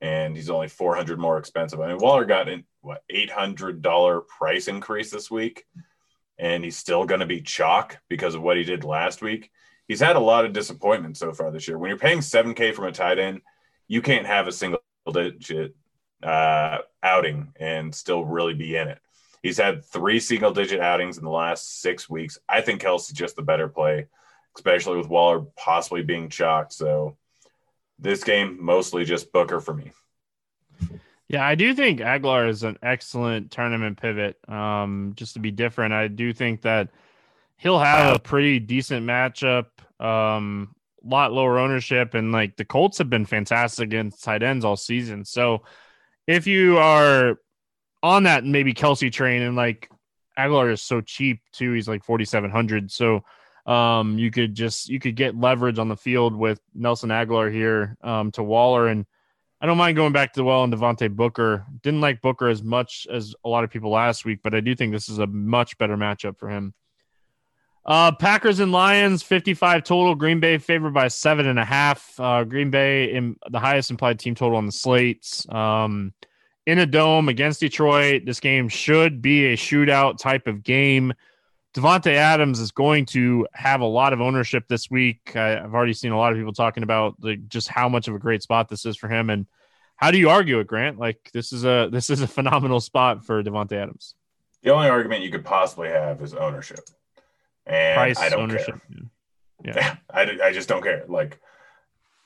And 0.00 0.34
he's 0.34 0.50
only 0.50 0.68
400 0.68 1.18
more 1.18 1.38
expensive. 1.38 1.80
I 1.80 1.88
mean, 1.88 1.98
Waller 1.98 2.24
got 2.24 2.48
an 2.48 2.64
what 2.80 3.02
$800 3.12 4.26
price 4.26 4.68
increase 4.68 5.10
this 5.10 5.30
week, 5.30 5.66
and 6.38 6.64
he's 6.64 6.78
still 6.78 7.04
going 7.04 7.20
to 7.20 7.26
be 7.26 7.42
chalk 7.42 7.98
because 8.08 8.34
of 8.34 8.42
what 8.42 8.56
he 8.56 8.64
did 8.64 8.84
last 8.84 9.20
week. 9.20 9.50
He's 9.86 10.00
had 10.00 10.16
a 10.16 10.20
lot 10.20 10.46
of 10.46 10.52
disappointment 10.52 11.18
so 11.18 11.32
far 11.32 11.50
this 11.50 11.68
year. 11.68 11.76
When 11.76 11.88
you're 11.90 11.98
paying 11.98 12.20
7K 12.20 12.74
from 12.74 12.86
a 12.86 12.92
tight 12.92 13.18
end, 13.18 13.42
you 13.88 14.00
can't 14.00 14.26
have 14.26 14.48
a 14.48 14.52
single 14.52 14.80
digit 15.12 15.74
uh, 16.22 16.78
outing 17.02 17.52
and 17.56 17.94
still 17.94 18.24
really 18.24 18.54
be 18.54 18.76
in 18.76 18.88
it. 18.88 19.00
He's 19.42 19.58
had 19.58 19.84
three 19.84 20.20
single 20.20 20.52
digit 20.52 20.80
outings 20.80 21.18
in 21.18 21.24
the 21.24 21.30
last 21.30 21.80
six 21.80 22.08
weeks. 22.08 22.38
I 22.48 22.60
think 22.60 22.82
Kelce's 22.82 23.12
just 23.12 23.36
the 23.36 23.42
better 23.42 23.68
play, 23.68 24.06
especially 24.56 24.98
with 24.98 25.08
Waller 25.08 25.46
possibly 25.56 26.02
being 26.02 26.28
chalked. 26.28 26.72
So 26.72 27.16
this 27.98 28.24
game, 28.24 28.58
mostly 28.60 29.04
just 29.04 29.32
Booker 29.32 29.60
for 29.60 29.74
me. 29.74 29.92
Yeah, 31.28 31.46
I 31.46 31.54
do 31.54 31.74
think 31.74 32.00
Agholor 32.00 32.48
is 32.48 32.64
an 32.64 32.76
excellent 32.82 33.52
tournament 33.52 34.00
pivot. 34.00 34.36
Um, 34.48 35.12
just 35.14 35.34
to 35.34 35.40
be 35.40 35.52
different, 35.52 35.94
I 35.94 36.08
do 36.08 36.32
think 36.32 36.62
that 36.62 36.88
he'll 37.56 37.78
have 37.78 38.16
a 38.16 38.18
pretty 38.18 38.58
decent 38.58 39.06
matchup. 39.06 39.66
Um, 40.00 40.74
a 41.04 41.08
lot 41.08 41.32
lower 41.32 41.58
ownership, 41.58 42.14
and 42.14 42.32
like 42.32 42.56
the 42.56 42.64
Colts 42.64 42.98
have 42.98 43.08
been 43.08 43.26
fantastic 43.26 43.84
against 43.84 44.24
tight 44.24 44.42
ends 44.42 44.64
all 44.64 44.76
season. 44.76 45.24
So 45.24 45.62
if 46.26 46.46
you 46.46 46.78
are 46.78 47.38
on 48.02 48.24
that 48.24 48.44
maybe 48.44 48.74
Kelce 48.74 49.12
train 49.12 49.42
and 49.42 49.56
like 49.56 49.90
Agholor 50.38 50.72
is 50.72 50.82
so 50.82 51.00
cheap 51.00 51.40
too. 51.52 51.72
He's 51.72 51.88
like 51.88 52.04
4,700. 52.04 52.90
So 52.90 53.24
um, 53.66 54.18
you 54.18 54.30
could 54.30 54.54
just, 54.54 54.88
you 54.88 55.00
could 55.00 55.16
get 55.16 55.38
leverage 55.38 55.78
on 55.78 55.88
the 55.88 55.96
field 55.96 56.34
with 56.34 56.60
Nelson 56.74 57.10
Agholor 57.10 57.52
here 57.52 57.96
um, 58.02 58.30
to 58.32 58.42
Waller. 58.42 58.88
And 58.88 59.06
I 59.60 59.66
don't 59.66 59.78
mind 59.78 59.96
going 59.96 60.12
back 60.12 60.32
to 60.32 60.40
the 60.40 60.44
well 60.44 60.64
and 60.64 60.72
Devontae 60.72 61.14
Booker. 61.14 61.66
Didn't 61.82 62.00
like 62.00 62.22
Booker 62.22 62.48
as 62.48 62.62
much 62.62 63.06
as 63.10 63.34
a 63.44 63.48
lot 63.48 63.64
of 63.64 63.70
people 63.70 63.90
last 63.90 64.24
week, 64.24 64.40
but 64.42 64.54
I 64.54 64.60
do 64.60 64.74
think 64.74 64.92
this 64.92 65.08
is 65.08 65.18
a 65.18 65.26
much 65.26 65.76
better 65.78 65.96
matchup 65.96 66.38
for 66.38 66.48
him. 66.48 66.74
Uh, 67.84 68.12
Packers 68.12 68.60
and 68.60 68.72
Lions, 68.72 69.22
55 69.22 69.84
total. 69.84 70.14
Green 70.14 70.38
Bay 70.38 70.58
favored 70.58 70.92
by 70.92 71.08
seven 71.08 71.46
and 71.46 71.58
a 71.58 71.64
half. 71.64 72.12
Uh, 72.18 72.44
Green 72.44 72.70
Bay 72.70 73.12
in 73.12 73.36
the 73.50 73.58
highest 73.58 73.90
implied 73.90 74.18
team 74.18 74.34
total 74.34 74.58
on 74.58 74.66
the 74.66 74.72
slates. 74.72 75.48
Um, 75.50 76.12
in 76.66 76.78
a 76.78 76.86
dome 76.86 77.28
against 77.28 77.60
Detroit. 77.60 78.24
This 78.24 78.40
game 78.40 78.68
should 78.68 79.20
be 79.20 79.46
a 79.46 79.56
shootout 79.56 80.18
type 80.18 80.46
of 80.46 80.62
game. 80.62 81.12
Davante 81.74 82.12
Adams 82.12 82.58
is 82.58 82.72
going 82.72 83.06
to 83.06 83.46
have 83.52 83.80
a 83.80 83.86
lot 83.86 84.12
of 84.12 84.20
ownership 84.20 84.66
this 84.66 84.90
week. 84.90 85.36
I, 85.36 85.50
have 85.50 85.74
already 85.74 85.92
seen 85.92 86.10
a 86.10 86.18
lot 86.18 86.32
of 86.32 86.38
people 86.38 86.52
talking 86.52 86.82
about 86.82 87.14
like 87.20 87.48
just 87.48 87.68
how 87.68 87.88
much 87.88 88.08
of 88.08 88.14
a 88.14 88.18
great 88.18 88.42
spot 88.42 88.68
this 88.68 88.84
is 88.84 88.96
for 88.96 89.08
him. 89.08 89.30
And 89.30 89.46
how 89.94 90.10
do 90.10 90.18
you 90.18 90.30
argue 90.30 90.58
it, 90.58 90.66
Grant? 90.66 90.98
Like 90.98 91.30
this 91.32 91.52
is 91.52 91.64
a 91.64 91.88
this 91.92 92.10
is 92.10 92.22
a 92.22 92.26
phenomenal 92.26 92.80
spot 92.80 93.24
for 93.24 93.42
Davante 93.42 93.72
Adams. 93.72 94.14
The 94.62 94.70
only 94.70 94.88
argument 94.88 95.22
you 95.22 95.30
could 95.30 95.44
possibly 95.44 95.88
have 95.88 96.20
is 96.22 96.34
ownership, 96.34 96.80
and 97.66 97.96
Price, 97.96 98.18
I 98.18 98.28
don't 98.28 98.40
ownership. 98.40 98.80
care. 98.88 99.74
Yeah, 99.74 99.96
I, 100.10 100.48
I 100.48 100.52
just 100.52 100.68
don't 100.68 100.82
care. 100.82 101.04
Like 101.06 101.38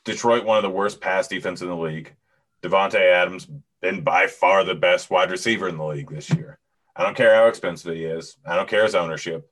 Detroit, 0.04 0.44
one 0.44 0.56
of 0.56 0.62
the 0.62 0.70
worst 0.70 1.00
pass 1.00 1.28
defense 1.28 1.60
in 1.62 1.68
the 1.68 1.76
league. 1.76 2.14
Davante 2.62 2.94
Adams 2.94 3.46
been 3.82 4.00
by 4.00 4.26
far 4.26 4.64
the 4.64 4.74
best 4.74 5.10
wide 5.10 5.30
receiver 5.30 5.68
in 5.68 5.76
the 5.76 5.84
league 5.84 6.10
this 6.10 6.30
year. 6.30 6.58
I 6.96 7.02
don't 7.02 7.16
care 7.16 7.34
how 7.34 7.46
expensive 7.46 7.94
he 7.94 8.04
is. 8.04 8.36
I 8.46 8.56
don't 8.56 8.68
care 8.68 8.84
his 8.84 8.94
ownership. 8.94 9.50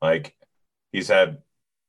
Like 0.00 0.34
he's 0.92 1.08
had 1.08 1.38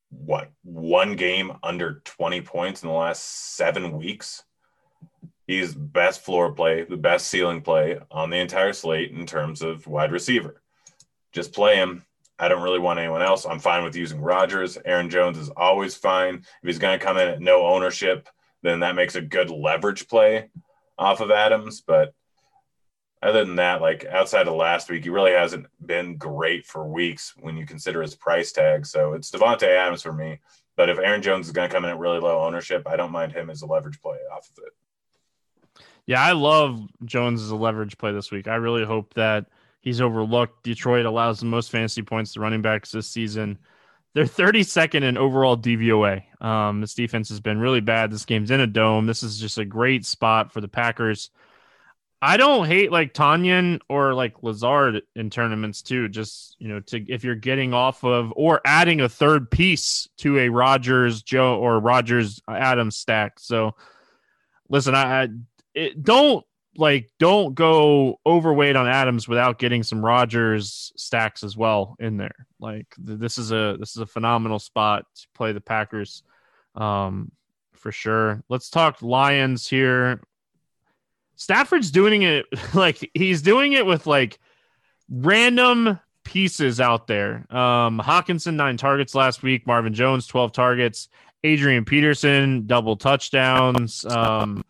what 0.09 0.51
one 0.63 1.15
game 1.15 1.53
under 1.63 2.01
20 2.05 2.41
points 2.41 2.83
in 2.83 2.89
the 2.89 2.95
last 2.95 3.55
seven 3.55 3.97
weeks. 3.97 4.43
He's 5.47 5.75
best 5.75 6.23
floor 6.23 6.53
play, 6.53 6.83
the 6.83 6.95
best 6.95 7.27
ceiling 7.27 7.61
play 7.61 7.99
on 8.09 8.29
the 8.29 8.37
entire 8.37 8.73
slate 8.73 9.11
in 9.11 9.25
terms 9.25 9.61
of 9.61 9.85
wide 9.87 10.11
receiver. 10.11 10.61
Just 11.33 11.53
play 11.53 11.75
him. 11.75 12.05
I 12.39 12.47
don't 12.47 12.63
really 12.63 12.79
want 12.79 12.99
anyone 12.99 13.21
else. 13.21 13.45
I'm 13.45 13.59
fine 13.59 13.83
with 13.83 13.95
using 13.95 14.21
Rodgers. 14.21 14.77
Aaron 14.85 15.09
Jones 15.09 15.37
is 15.37 15.49
always 15.49 15.95
fine. 15.95 16.35
If 16.35 16.45
he's 16.63 16.79
going 16.79 16.97
to 16.97 17.03
come 17.03 17.17
in 17.17 17.27
at 17.27 17.41
no 17.41 17.65
ownership, 17.65 18.29
then 18.61 18.79
that 18.79 18.95
makes 18.95 19.15
a 19.15 19.21
good 19.21 19.49
leverage 19.49 20.07
play 20.07 20.49
off 20.97 21.19
of 21.19 21.31
Adams. 21.31 21.81
But 21.85 22.13
other 23.23 23.45
than 23.45 23.55
that, 23.55 23.81
like 23.81 24.05
outside 24.05 24.47
of 24.47 24.55
last 24.55 24.89
week, 24.89 25.03
he 25.03 25.09
really 25.09 25.31
hasn't 25.31 25.65
been 25.85 26.17
great 26.17 26.65
for 26.65 26.87
weeks 26.87 27.33
when 27.39 27.57
you 27.57 27.65
consider 27.65 28.01
his 28.01 28.15
price 28.15 28.51
tag. 28.51 28.85
So 28.85 29.13
it's 29.13 29.31
Davante 29.31 29.67
Adams 29.67 30.01
for 30.01 30.13
me. 30.13 30.39
But 30.75 30.89
if 30.89 30.97
Aaron 30.99 31.21
Jones 31.21 31.47
is 31.47 31.53
going 31.53 31.69
to 31.69 31.73
come 31.73 31.85
in 31.85 31.91
at 31.91 31.99
really 31.99 32.19
low 32.19 32.43
ownership, 32.43 32.87
I 32.87 32.95
don't 32.95 33.11
mind 33.11 33.31
him 33.31 33.49
as 33.49 33.61
a 33.61 33.65
leverage 33.65 34.01
play 34.01 34.17
off 34.31 34.49
of 34.49 34.63
it. 34.63 34.73
Yeah, 36.05 36.21
I 36.21 36.33
love 36.33 36.81
Jones 37.05 37.41
as 37.41 37.51
a 37.51 37.55
leverage 37.55 37.97
play 37.97 38.11
this 38.11 38.31
week. 38.31 38.47
I 38.47 38.55
really 38.55 38.83
hope 38.83 39.13
that 39.13 39.45
he's 39.79 40.01
overlooked. 40.01 40.63
Detroit 40.63 41.05
allows 41.05 41.39
the 41.39 41.45
most 41.45 41.71
fantasy 41.71 42.01
points 42.01 42.33
to 42.33 42.39
running 42.39 42.61
backs 42.61 42.91
this 42.91 43.07
season. 43.07 43.57
They're 44.13 44.25
32nd 44.25 45.03
in 45.03 45.17
overall 45.17 45.57
DVOA. 45.57 46.23
Um, 46.43 46.81
this 46.81 46.93
defense 46.93 47.29
has 47.29 47.39
been 47.39 47.59
really 47.59 47.81
bad. 47.81 48.11
This 48.11 48.25
game's 48.25 48.51
in 48.51 48.59
a 48.59 48.67
dome. 48.67 49.05
This 49.05 49.23
is 49.23 49.39
just 49.39 49.57
a 49.57 49.65
great 49.65 50.05
spot 50.05 50.51
for 50.51 50.61
the 50.61 50.67
Packers. 50.67 51.29
I 52.25 52.37
don't 52.37 52.67
hate 52.67 52.89
like 52.89 53.13
Tonyan 53.13 53.81
or 53.89 54.13
like 54.13 54.41
Lazard 54.43 55.01
in 55.13 55.29
tournaments 55.29 55.81
too. 55.81 56.07
Just 56.07 56.55
you 56.57 56.69
know, 56.69 56.79
to 56.79 57.03
if 57.11 57.25
you're 57.25 57.35
getting 57.35 57.73
off 57.73 58.05
of 58.05 58.31
or 58.37 58.61
adding 58.63 59.01
a 59.01 59.09
third 59.09 59.51
piece 59.51 60.07
to 60.19 60.39
a 60.39 60.47
Rodgers 60.47 61.21
Joe 61.21 61.59
or 61.59 61.81
Rodgers 61.81 62.41
Adams 62.47 62.95
stack. 62.95 63.41
So, 63.41 63.75
listen, 64.69 64.95
I, 64.95 65.23
I 65.23 65.27
it, 65.73 66.01
don't 66.01 66.45
like 66.77 67.11
don't 67.19 67.55
go 67.55 68.21
overweight 68.25 68.77
on 68.77 68.87
Adams 68.87 69.27
without 69.27 69.59
getting 69.59 69.83
some 69.83 70.03
Rodgers 70.03 70.93
stacks 70.95 71.43
as 71.43 71.57
well 71.57 71.97
in 71.99 72.15
there. 72.15 72.47
Like 72.57 72.87
th- 73.05 73.19
this 73.19 73.37
is 73.37 73.51
a 73.51 73.75
this 73.77 73.97
is 73.97 74.01
a 74.01 74.05
phenomenal 74.05 74.59
spot 74.59 75.03
to 75.13 75.27
play 75.35 75.51
the 75.51 75.59
Packers, 75.59 76.23
um, 76.75 77.33
for 77.73 77.91
sure. 77.91 78.45
Let's 78.47 78.69
talk 78.69 79.01
Lions 79.01 79.67
here. 79.67 80.21
Stafford's 81.43 81.91
doing 81.91 82.21
it 82.21 82.45
like 82.73 83.11
he's 83.13 83.41
doing 83.41 83.73
it 83.73 83.85
with 83.85 84.07
like 84.07 84.39
random 85.09 85.99
pieces 86.23 86.79
out 86.79 87.07
there. 87.07 87.45
Um, 87.53 87.99
Hockenson 87.99 88.53
nine 88.55 88.77
targets 88.77 89.13
last 89.13 89.43
week. 89.43 89.67
Marvin 89.67 89.93
Jones 89.93 90.25
twelve 90.25 90.53
targets. 90.53 91.09
Adrian 91.43 91.83
Peterson 91.83 92.65
double 92.65 92.95
touchdowns. 92.95 94.05
Um, 94.05 94.63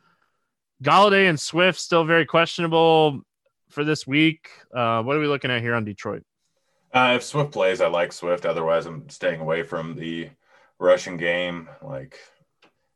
Golladay 0.84 1.30
and 1.30 1.40
Swift 1.40 1.80
still 1.80 2.04
very 2.04 2.26
questionable 2.26 3.22
for 3.70 3.84
this 3.84 4.08
week. 4.08 4.50
Uh, 4.74 5.04
what 5.04 5.16
are 5.16 5.20
we 5.20 5.28
looking 5.28 5.52
at 5.52 5.62
here 5.62 5.76
on 5.76 5.86
Detroit? 5.86 6.24
Uh, 6.92 7.14
if 7.16 7.24
Swift 7.24 7.52
plays, 7.52 7.82
I 7.82 7.88
like 7.88 8.12
Swift. 8.12 8.46
Otherwise, 8.46 8.88
I'm 8.88 9.08
staying 9.10 9.40
away 9.40 9.62
from 9.62 9.96
the 9.96 10.30
Russian 10.80 11.18
game. 11.18 11.70
Like, 11.82 12.20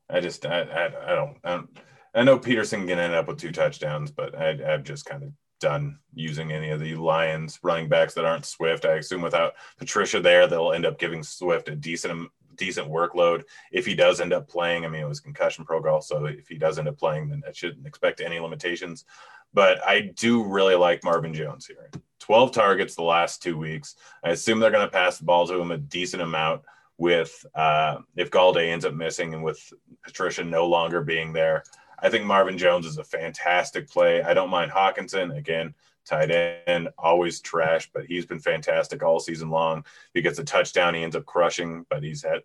I 0.10 0.20
just, 0.20 0.46
I, 0.46 0.62
I, 0.62 1.12
I 1.12 1.16
don't, 1.16 1.38
I 1.44 1.50
don't 1.52 1.70
I 2.18 2.24
know 2.24 2.40
Peterson 2.40 2.88
can 2.88 2.98
end 2.98 3.14
up 3.14 3.28
with 3.28 3.38
two 3.38 3.52
touchdowns, 3.52 4.10
but 4.10 4.36
I, 4.36 4.74
I've 4.74 4.84
just 4.84 5.06
kind 5.06 5.22
of 5.22 5.32
done 5.60 6.00
using 6.16 6.52
any 6.52 6.72
of 6.72 6.80
the 6.80 6.96
Lions 6.96 7.60
running 7.62 7.88
backs 7.88 8.16
that 8.16 8.26
aren't 8.26 8.46
Swift. 8.46 8.86
I 8.86 8.94
assume 8.94 9.22
without 9.22 9.54
Patricia 9.78 10.20
there, 10.20 10.48
they'll 10.48 10.74
end 10.74 10.88
up 10.88 10.98
giving 10.98 11.22
Swift 11.22 11.70
a 11.70 11.76
decent 11.76 12.30
decent 12.56 12.90
workload 12.90 13.44
if 13.72 13.86
he 13.86 13.94
does 13.94 14.20
end 14.20 14.34
up 14.34 14.48
playing. 14.48 14.84
I 14.84 14.88
mean, 14.88 15.04
it 15.04 15.08
was 15.08 15.20
concussion 15.20 15.64
protocol, 15.64 16.02
so 16.02 16.26
if 16.26 16.48
he 16.48 16.58
does 16.58 16.80
end 16.80 16.88
up 16.88 16.98
playing, 16.98 17.30
then 17.30 17.44
I 17.48 17.52
shouldn't 17.52 17.86
expect 17.86 18.20
any 18.20 18.40
limitations. 18.40 19.06
But 19.54 19.78
I 19.88 20.12
do 20.16 20.44
really 20.44 20.74
like 20.74 21.04
Marvin 21.04 21.36
Jones 21.36 21.68
here. 21.68 21.92
12 22.18 22.52
targets 22.52 22.96
the 22.96 23.04
last 23.04 23.44
two 23.44 23.60
weeks. 23.60 23.96
I 24.24 24.32
assume 24.32 24.60
they're 24.60 24.72
going 24.72 24.88
to 24.88 24.92
pass 24.92 25.20
the 25.20 25.26
ball 25.26 25.46
to 25.46 25.62
him 25.62 25.70
a 25.70 25.78
decent 25.78 26.24
amount 26.24 26.64
with 26.98 27.46
uh, 27.54 27.98
if 28.16 28.32
Golladay 28.32 28.72
ends 28.72 28.86
up 28.86 28.96
missing 28.96 29.36
and 29.36 29.44
with 29.44 29.72
Patricia 30.04 30.44
no 30.44 30.66
longer 30.66 31.02
being 31.02 31.32
there. 31.32 31.64
I 32.00 32.10
think 32.10 32.26
Marvin 32.26 32.58
Jones 32.58 32.86
is 32.86 32.98
a 32.98 33.04
fantastic 33.04 33.90
play. 33.90 34.22
I 34.22 34.34
don't 34.34 34.50
mind 34.50 34.72
Hockenson. 34.72 35.36
Again, 35.36 35.74
tight 36.06 36.32
end, 36.32 36.90
always 36.98 37.42
trash, 37.42 37.90
but 37.94 38.06
he's 38.06 38.26
been 38.26 38.40
fantastic 38.40 39.04
all 39.04 39.20
season 39.20 39.50
long. 39.50 39.84
He 40.14 40.22
gets 40.22 40.40
a 40.40 40.44
touchdown, 40.44 40.94
he 40.94 41.04
ends 41.04 41.16
up 41.16 41.26
crushing, 41.26 41.86
but 41.90 42.04
he's 42.04 42.24
had 42.24 42.42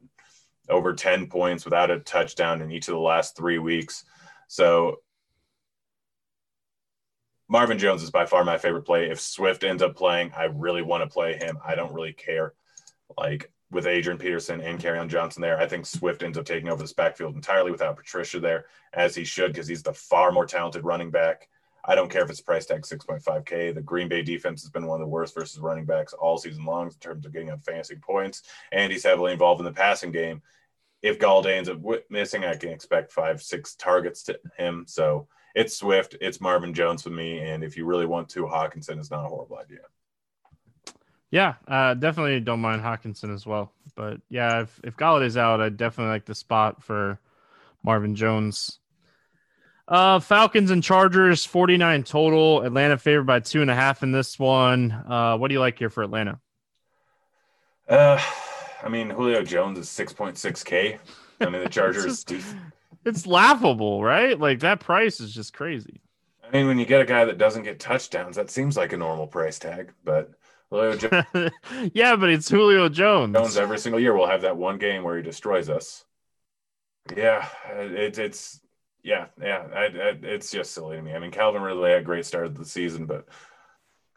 over 0.69 0.95
10 0.95 1.29
points 1.29 1.65
without 1.65 1.91
a 1.91 2.01
touchdown 2.01 2.63
in 2.63 2.71
each 2.71 2.89
of 2.89 2.95
the 2.95 3.01
last 3.01 3.37
three 3.37 3.59
weeks. 3.59 4.05
So 4.49 5.01
Marvin 7.49 7.79
Jones 7.79 8.03
is 8.03 8.11
by 8.11 8.25
far 8.25 8.45
my 8.45 8.59
favorite 8.59 8.83
play. 8.83 9.11
If 9.11 9.21
Swift 9.21 9.63
ends 9.63 9.83
up 9.83 9.95
playing, 9.95 10.33
I 10.35 10.45
really 10.45 10.83
want 10.83 11.03
to 11.03 11.13
play 11.13 11.35
him. 11.35 11.59
I 11.65 11.75
don't 11.75 11.93
really 11.93 12.15
care. 12.15 12.55
Like 13.17 13.52
with 13.73 13.87
Adrian 13.87 14.19
Peterson 14.19 14.61
and 14.61 14.79
Kerryon 14.79 15.09
Johnson 15.09 15.41
there, 15.41 15.59
I 15.59 15.67
think 15.67 15.87
Swift 15.87 16.23
ends 16.23 16.37
up 16.37 16.45
taking 16.45 16.69
over 16.69 16.83
this 16.83 16.93
backfield 16.93 17.35
entirely 17.35 17.73
without 17.73 17.97
Patricia 17.97 18.39
there, 18.39 18.67
as 18.93 19.15
he 19.15 19.25
should, 19.25 19.53
because 19.53 19.67
he's 19.67 19.83
the 19.83 19.95
far 19.95 20.31
more 20.31 20.47
talented 20.47 20.85
running 20.85 21.11
back. 21.11 21.49
I 21.85 21.95
don't 21.95 22.11
care 22.11 22.23
if 22.23 22.31
it's 22.31 22.41
price 22.41 22.67
tag 22.67 22.83
6.5K. 22.83 23.75
The 23.75 23.81
Green 23.81 24.09
Bay 24.09 24.23
defense 24.23 24.63
has 24.63 24.71
been 24.71 24.87
one 24.87 25.01
of 25.01 25.07
the 25.07 25.11
worst 25.11 25.35
versus 25.35 25.59
running 25.59 25.87
backs 25.87 26.13
all 26.13 26.39
season 26.39 26.65
long 26.65 26.87
in 26.87 26.93
terms 26.95 27.27
of 27.27 27.33
getting 27.33 27.51
up 27.51 27.65
fantasy 27.65 27.97
points, 27.97 28.43
and 28.71 28.93
he's 28.93 29.05
heavily 29.05 29.33
involved 29.33 29.61
in 29.61 29.65
the 29.65 29.73
passing 29.73 30.13
game. 30.13 30.43
If 31.01 31.19
Golladay 31.19 31.57
ends 31.57 31.69
up 31.69 31.81
missing, 32.11 32.45
I 32.45 32.55
can 32.55 32.71
expect 32.71 33.11
five, 33.11 33.43
six 33.43 33.75
targets 33.75 34.23
to 34.25 34.39
him. 34.57 34.85
So 34.87 35.27
it's 35.57 35.77
Swift, 35.77 36.17
it's 36.21 36.41
Marvin 36.41 36.75
Jones 36.75 37.03
for 37.03 37.11
me, 37.11 37.41
and 37.41 37.65
if 37.65 37.77
you 37.77 37.87
really 37.87 38.07
want 38.07 38.29
to, 38.31 38.45
Hockenson 38.45 39.01
is 39.01 39.11
not 39.11 39.25
a 39.25 39.29
horrible 39.29 39.59
idea. 39.59 39.81
Yeah, 41.33 41.55
uh, 41.67 41.95
definitely 41.95 42.41
don't 42.41 42.61
mind 42.61 42.83
Hockenson 42.83 43.35
as 43.35 43.47
well. 43.47 43.73
But 43.97 44.21
yeah, 44.29 44.61
if 44.61 44.81
if 44.85 44.97
Golladay's 44.99 45.39
out, 45.39 45.63
I 45.63 45.71
definitely 45.71 46.13
like 46.13 46.27
the 46.27 46.35
spot 46.35 46.85
for 46.85 47.19
Marvin 47.83 48.15
Jones. 48.15 48.79
Uh, 49.89 50.21
Falcons 50.21 50.71
and 50.71 50.83
Chargers, 50.83 51.45
49 51.45 52.05
total. 52.05 52.63
Atlanta 52.63 52.99
favored 52.99 53.25
by 53.25 53.41
two 53.41 53.63
and 53.63 53.71
a 53.71 53.75
half 53.75 54.03
in 54.03 54.13
this 54.13 54.39
one. 54.39 54.93
Uh, 54.93 55.39
what 55.39 55.49
do 55.49 55.55
you 55.55 55.61
like 55.61 55.79
here 55.79 55.91
for 55.91 56.03
Atlanta? 56.03 56.39
Uh, 57.89 58.21
I 58.83 58.89
mean, 58.91 59.11
Julio 59.11 59.43
Jones 59.43 59.79
is 59.79 59.89
6.6K. 59.89 60.99
I 61.41 61.49
mean, 61.49 61.63
the 61.63 61.69
Chargers. 61.71 62.05
it's, 62.05 62.25
just, 62.25 62.57
it's 63.07 63.27
laughable, 63.27 64.05
right? 64.05 64.39
Like 64.39 64.61
that 64.61 64.81
price 64.81 65.19
is 65.19 65.35
just 65.35 65.55
crazy. 65.55 66.01
I 66.45 66.51
mean, 66.51 66.67
when 66.67 66.79
you 66.79 66.85
get 66.85 67.01
a 67.01 67.07
guy 67.07 67.25
that 67.25 67.39
doesn't 67.39 67.63
get 67.63 67.81
touchdowns, 67.81 68.37
that 68.37 68.51
seems 68.51 68.77
like 68.77 68.93
a 68.93 68.97
normal 68.99 69.27
price 69.27 69.59
tag, 69.59 69.93
but 70.05 70.31
Julio 70.73 70.97
Jones. 70.97 71.53
yeah, 71.93 72.17
but 72.17 72.31
it's 72.31 72.49
Julio 72.49 72.89
Jones. 72.89 73.35
Jones 73.35 73.57
every 73.59 73.79
single 73.79 74.01
year 74.01 74.17
We'll 74.17 74.27
have 74.27 74.43
that 74.43 74.57
one 74.57 74.79
game 74.79 75.03
where 75.03 75.19
he 75.19 75.23
destroys 75.23 75.69
us. 75.69 76.05
Yeah, 77.15 77.47
it, 77.69 78.19
it's 78.19 78.61
yeah, 79.03 79.27
yeah, 79.41 79.67
I, 79.75 79.85
I, 79.85 80.19
it's 80.23 80.51
just 80.51 80.73
silly 80.73 80.97
to 80.97 81.03
me. 81.03 81.13
I 81.13 81.19
mean, 81.19 81.31
Calvin 81.31 81.61
Ridley 81.61 81.91
had 81.91 82.01
a 82.01 82.05
great 82.05 82.25
start 82.25 82.47
of 82.47 82.57
the 82.57 82.65
season, 82.65 83.07
but 83.07 83.29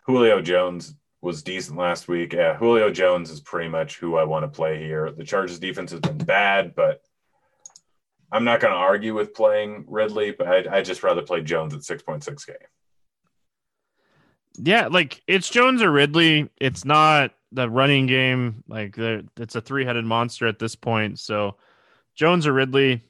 Julio 0.05 0.41
Jones 0.41 0.95
was 1.21 1.43
decent 1.43 1.77
last 1.77 2.07
week. 2.07 2.33
Yeah, 2.33 2.55
Julio 2.55 2.91
Jones 2.91 3.31
is 3.31 3.41
pretty 3.41 3.67
much 3.67 3.97
who 3.97 4.15
I 4.15 4.23
want 4.23 4.43
to 4.43 4.55
play 4.55 4.79
here. 4.79 5.11
The 5.11 5.23
Chargers 5.23 5.59
defense 5.59 5.91
has 5.91 5.99
been 5.99 6.19
bad, 6.19 6.75
but 6.75 7.01
I'm 8.31 8.43
not 8.43 8.59
going 8.59 8.73
to 8.73 8.79
argue 8.79 9.15
with 9.15 9.33
playing 9.33 9.85
Ridley, 9.87 10.31
but 10.31 10.47
I'd, 10.47 10.67
I'd 10.67 10.85
just 10.85 11.03
rather 11.03 11.23
play 11.23 11.41
Jones 11.41 11.73
at 11.73 11.81
6.6K. 11.81 12.53
Yeah, 14.57 14.87
like 14.87 15.21
it's 15.27 15.49
Jones 15.49 15.81
or 15.81 15.91
Ridley. 15.91 16.49
It's 16.59 16.85
not 16.85 17.31
the 17.51 17.69
running 17.69 18.05
game. 18.07 18.63
Like 18.67 18.97
it's 18.97 19.55
a 19.55 19.61
three 19.61 19.85
headed 19.85 20.05
monster 20.05 20.47
at 20.47 20.59
this 20.59 20.75
point. 20.75 21.19
So 21.19 21.55
Jones 22.15 22.47
or 22.47 22.53
Ridley, 22.53 23.03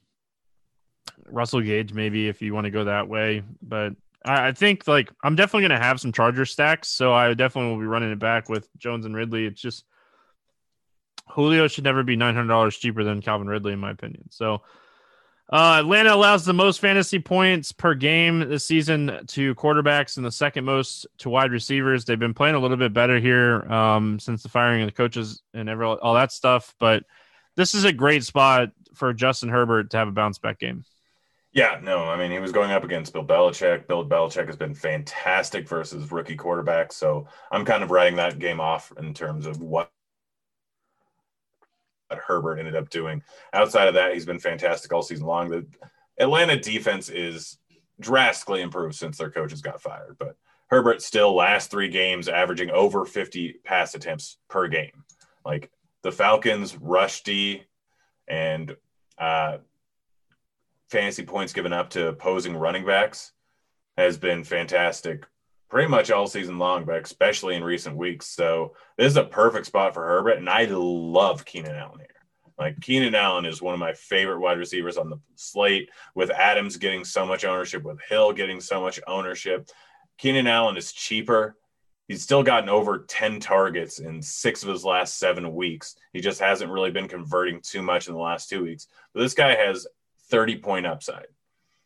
Russell 1.27 1.61
Gage, 1.61 1.93
maybe 1.93 2.27
if 2.27 2.41
you 2.41 2.53
want 2.53 2.65
to 2.65 2.71
go 2.71 2.85
that 2.85 3.07
way. 3.07 3.43
But 3.61 3.93
I, 4.23 4.47
I 4.47 4.51
think 4.51 4.87
like 4.87 5.11
I'm 5.23 5.35
definitely 5.35 5.67
going 5.67 5.79
to 5.79 5.85
have 5.85 5.99
some 5.99 6.11
Charger 6.11 6.45
stacks. 6.45 6.89
So 6.89 7.13
I 7.13 7.33
definitely 7.33 7.71
will 7.71 7.79
be 7.79 7.87
running 7.87 8.11
it 8.11 8.19
back 8.19 8.49
with 8.49 8.67
Jones 8.77 9.05
and 9.05 9.15
Ridley. 9.15 9.45
It's 9.45 9.61
just 9.61 9.85
Julio 11.29 11.67
should 11.67 11.83
never 11.83 12.03
be 12.03 12.17
$900 12.17 12.79
cheaper 12.79 13.03
than 13.03 13.21
Calvin 13.21 13.47
Ridley, 13.47 13.73
in 13.73 13.79
my 13.79 13.91
opinion. 13.91 14.29
So 14.29 14.61
uh, 15.51 15.77
Atlanta 15.79 16.13
allows 16.13 16.43
the 16.43 16.53
most 16.53 16.79
fantasy 16.79 17.19
points 17.19 17.71
per 17.71 17.93
game 17.93 18.39
this 18.49 18.65
season 18.65 19.19
to 19.27 19.53
quarterbacks 19.55 20.17
and 20.17 20.25
the 20.25 20.31
second 20.31 20.65
most 20.65 21.05
to 21.19 21.29
wide 21.29 21.51
receivers. 21.51 22.03
They've 22.03 22.17
been 22.17 22.33
playing 22.33 22.55
a 22.55 22.59
little 22.59 22.77
bit 22.77 22.93
better 22.93 23.19
here 23.19 23.61
um, 23.71 24.19
since 24.19 24.41
the 24.41 24.49
firing 24.49 24.81
of 24.81 24.87
the 24.87 24.93
coaches 24.93 25.41
and 25.53 25.69
every, 25.69 25.85
all 25.85 26.15
that 26.15 26.31
stuff, 26.31 26.73
but 26.79 27.03
this 27.55 27.75
is 27.75 27.83
a 27.83 27.93
great 27.93 28.23
spot 28.23 28.69
for 28.95 29.13
Justin 29.13 29.49
Herbert 29.49 29.91
to 29.91 29.97
have 29.97 30.07
a 30.07 30.11
bounce 30.11 30.39
back 30.39 30.59
game. 30.59 30.83
Yeah, 31.53 31.79
no, 31.81 31.99
I 32.03 32.17
mean 32.17 32.31
he 32.31 32.39
was 32.39 32.51
going 32.51 32.71
up 32.71 32.83
against 32.83 33.13
Bill 33.13 33.23
Belichick. 33.23 33.87
Bill 33.87 34.05
Belichick 34.05 34.47
has 34.47 34.57
been 34.57 34.73
fantastic 34.73 35.69
versus 35.69 36.11
rookie 36.11 36.35
quarterbacks, 36.35 36.93
so 36.93 37.27
I'm 37.49 37.63
kind 37.63 37.81
of 37.81 37.91
writing 37.91 38.17
that 38.17 38.39
game 38.39 38.59
off 38.59 38.91
in 38.97 39.13
terms 39.13 39.45
of 39.45 39.61
what 39.61 39.89
Herbert 42.11 42.59
ended 42.59 42.75
up 42.75 42.89
doing. 42.89 43.21
Outside 43.53 43.87
of 43.87 43.93
that, 43.95 44.13
he's 44.13 44.25
been 44.25 44.39
fantastic 44.39 44.91
all 44.93 45.01
season 45.01 45.25
long. 45.25 45.49
The 45.49 45.65
Atlanta 46.19 46.59
defense 46.59 47.09
is 47.09 47.57
drastically 47.99 48.61
improved 48.61 48.95
since 48.95 49.17
their 49.17 49.31
coaches 49.31 49.61
got 49.61 49.81
fired, 49.81 50.17
but 50.19 50.35
Herbert 50.67 51.01
still 51.01 51.35
last 51.35 51.71
three 51.71 51.89
games 51.89 52.27
averaging 52.27 52.71
over 52.71 53.05
50 53.05 53.59
pass 53.63 53.95
attempts 53.95 54.37
per 54.49 54.67
game. 54.67 55.03
Like 55.45 55.71
the 56.01 56.11
Falcons 56.11 56.77
rush 56.77 57.23
D 57.23 57.63
and 58.27 58.75
uh, 59.17 59.57
fantasy 60.89 61.23
points 61.23 61.53
given 61.53 61.73
up 61.73 61.89
to 61.91 62.07
opposing 62.07 62.55
running 62.55 62.85
backs 62.85 63.31
has 63.97 64.17
been 64.17 64.43
fantastic 64.43 65.25
pretty 65.69 65.89
much 65.89 66.11
all 66.11 66.27
season 66.27 66.57
long, 66.59 66.85
but 66.85 67.01
especially 67.01 67.55
in 67.55 67.63
recent 67.63 67.95
weeks. 67.95 68.27
So 68.27 68.75
this 68.97 69.07
is 69.07 69.17
a 69.17 69.23
perfect 69.23 69.65
spot 69.65 69.93
for 69.93 70.05
Herbert, 70.05 70.37
and 70.37 70.49
I 70.49 70.65
love 70.65 71.45
Keenan 71.45 71.75
Allen 71.75 71.99
here. 71.99 72.07
Like 72.57 72.79
Keenan 72.79 73.15
Allen 73.15 73.45
is 73.45 73.61
one 73.61 73.73
of 73.73 73.79
my 73.79 73.93
favorite 73.93 74.39
wide 74.39 74.57
receivers 74.57 74.97
on 74.97 75.09
the 75.09 75.19
slate, 75.35 75.89
with 76.13 76.29
Adams 76.31 76.77
getting 76.77 77.03
so 77.03 77.25
much 77.25 77.43
ownership, 77.43 77.83
with 77.83 77.99
Hill 78.07 78.31
getting 78.31 78.61
so 78.61 78.79
much 78.79 78.99
ownership. 79.07 79.69
Keenan 80.17 80.47
Allen 80.47 80.77
is 80.77 80.93
cheaper. 80.93 81.57
He's 82.07 82.21
still 82.21 82.43
gotten 82.43 82.69
over 82.69 82.99
10 82.99 83.39
targets 83.39 83.99
in 83.99 84.21
six 84.21 84.63
of 84.63 84.69
his 84.69 84.85
last 84.85 85.17
seven 85.17 85.53
weeks. 85.55 85.95
He 86.13 86.21
just 86.21 86.39
hasn't 86.39 86.71
really 86.71 86.91
been 86.91 87.07
converting 87.07 87.59
too 87.61 87.81
much 87.81 88.07
in 88.07 88.13
the 88.13 88.19
last 88.19 88.47
two 88.47 88.63
weeks. 88.63 88.87
But 89.13 89.21
this 89.21 89.33
guy 89.33 89.55
has 89.55 89.87
30 90.29 90.57
point 90.59 90.85
upside. 90.85 91.25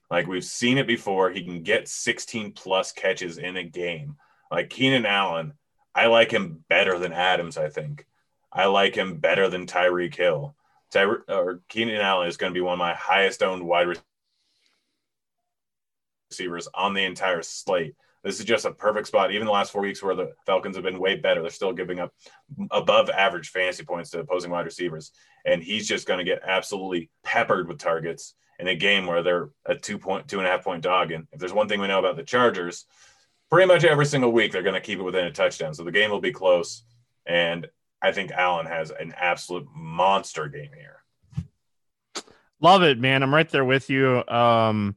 Like 0.09 0.27
we've 0.27 0.43
seen 0.43 0.77
it 0.77 0.87
before. 0.87 1.29
He 1.29 1.43
can 1.43 1.63
get 1.63 1.87
16 1.87 2.53
plus 2.53 2.91
catches 2.91 3.37
in 3.37 3.57
a 3.57 3.63
game. 3.63 4.15
Like 4.51 4.69
Keenan 4.69 5.05
Allen, 5.05 5.53
I 5.93 6.07
like 6.07 6.31
him 6.31 6.63
better 6.67 6.97
than 6.97 7.13
Adams, 7.13 7.57
I 7.57 7.69
think. 7.69 8.05
I 8.51 8.65
like 8.65 8.95
him 8.95 9.17
better 9.17 9.47
than 9.49 9.67
Tyreek 9.67 10.15
Hill. 10.15 10.55
Tyre- 10.91 11.23
or 11.27 11.61
Keenan 11.69 12.01
Allen 12.01 12.27
is 12.27 12.37
going 12.37 12.51
to 12.51 12.57
be 12.57 12.61
one 12.61 12.73
of 12.73 12.79
my 12.79 12.95
highest 12.95 13.43
owned 13.43 13.63
wide 13.63 13.99
receivers 16.31 16.67
on 16.73 16.95
the 16.95 17.03
entire 17.03 17.43
slate. 17.43 17.95
This 18.23 18.39
is 18.39 18.45
just 18.45 18.65
a 18.65 18.71
perfect 18.71 19.07
spot. 19.07 19.31
Even 19.31 19.45
the 19.45 19.53
last 19.53 19.71
four 19.71 19.81
weeks 19.81 20.03
where 20.03 20.15
the 20.15 20.33
Falcons 20.45 20.75
have 20.75 20.83
been 20.83 20.99
way 20.99 21.15
better, 21.15 21.41
they're 21.41 21.51
still 21.51 21.71
giving 21.71 21.99
up 21.99 22.13
above 22.71 23.09
average 23.09 23.49
fantasy 23.49 23.83
points 23.83 24.09
to 24.09 24.19
opposing 24.19 24.51
wide 24.51 24.65
receivers. 24.65 25.11
And 25.45 25.63
he's 25.63 25.87
just 25.87 26.07
going 26.07 26.17
to 26.17 26.25
get 26.25 26.41
absolutely 26.43 27.09
peppered 27.23 27.67
with 27.67 27.77
targets 27.77 28.33
in 28.59 28.67
a 28.67 28.75
game 28.75 29.05
where 29.05 29.23
they're 29.23 29.49
a 29.65 29.75
two 29.75 29.97
point, 29.97 30.27
two 30.27 30.37
and 30.37 30.47
a 30.47 30.51
half 30.51 30.63
point 30.63 30.83
dog. 30.83 31.11
And 31.11 31.27
if 31.31 31.39
there's 31.39 31.53
one 31.53 31.67
thing 31.67 31.79
we 31.79 31.87
know 31.87 31.99
about 31.99 32.17
the 32.17 32.23
Chargers, 32.23 32.85
pretty 33.49 33.67
much 33.67 33.83
every 33.83 34.05
single 34.05 34.31
week 34.31 34.51
they're 34.51 34.61
going 34.61 34.75
to 34.75 34.81
keep 34.81 34.99
it 34.99 35.03
within 35.03 35.25
a 35.25 35.31
touchdown. 35.31 35.73
So 35.73 35.83
the 35.83 35.91
game 35.91 36.11
will 36.11 36.21
be 36.21 36.33
close. 36.33 36.83
And 37.25 37.67
I 38.01 38.11
think 38.11 38.31
Allen 38.31 38.65
has 38.65 38.91
an 38.91 39.13
absolute 39.17 39.67
monster 39.73 40.47
game 40.47 40.71
here. 40.75 40.97
Love 42.61 42.83
it, 42.83 42.99
man. 42.99 43.23
I'm 43.23 43.33
right 43.33 43.49
there 43.49 43.65
with 43.65 43.89
you. 43.89 44.23
Um, 44.27 44.95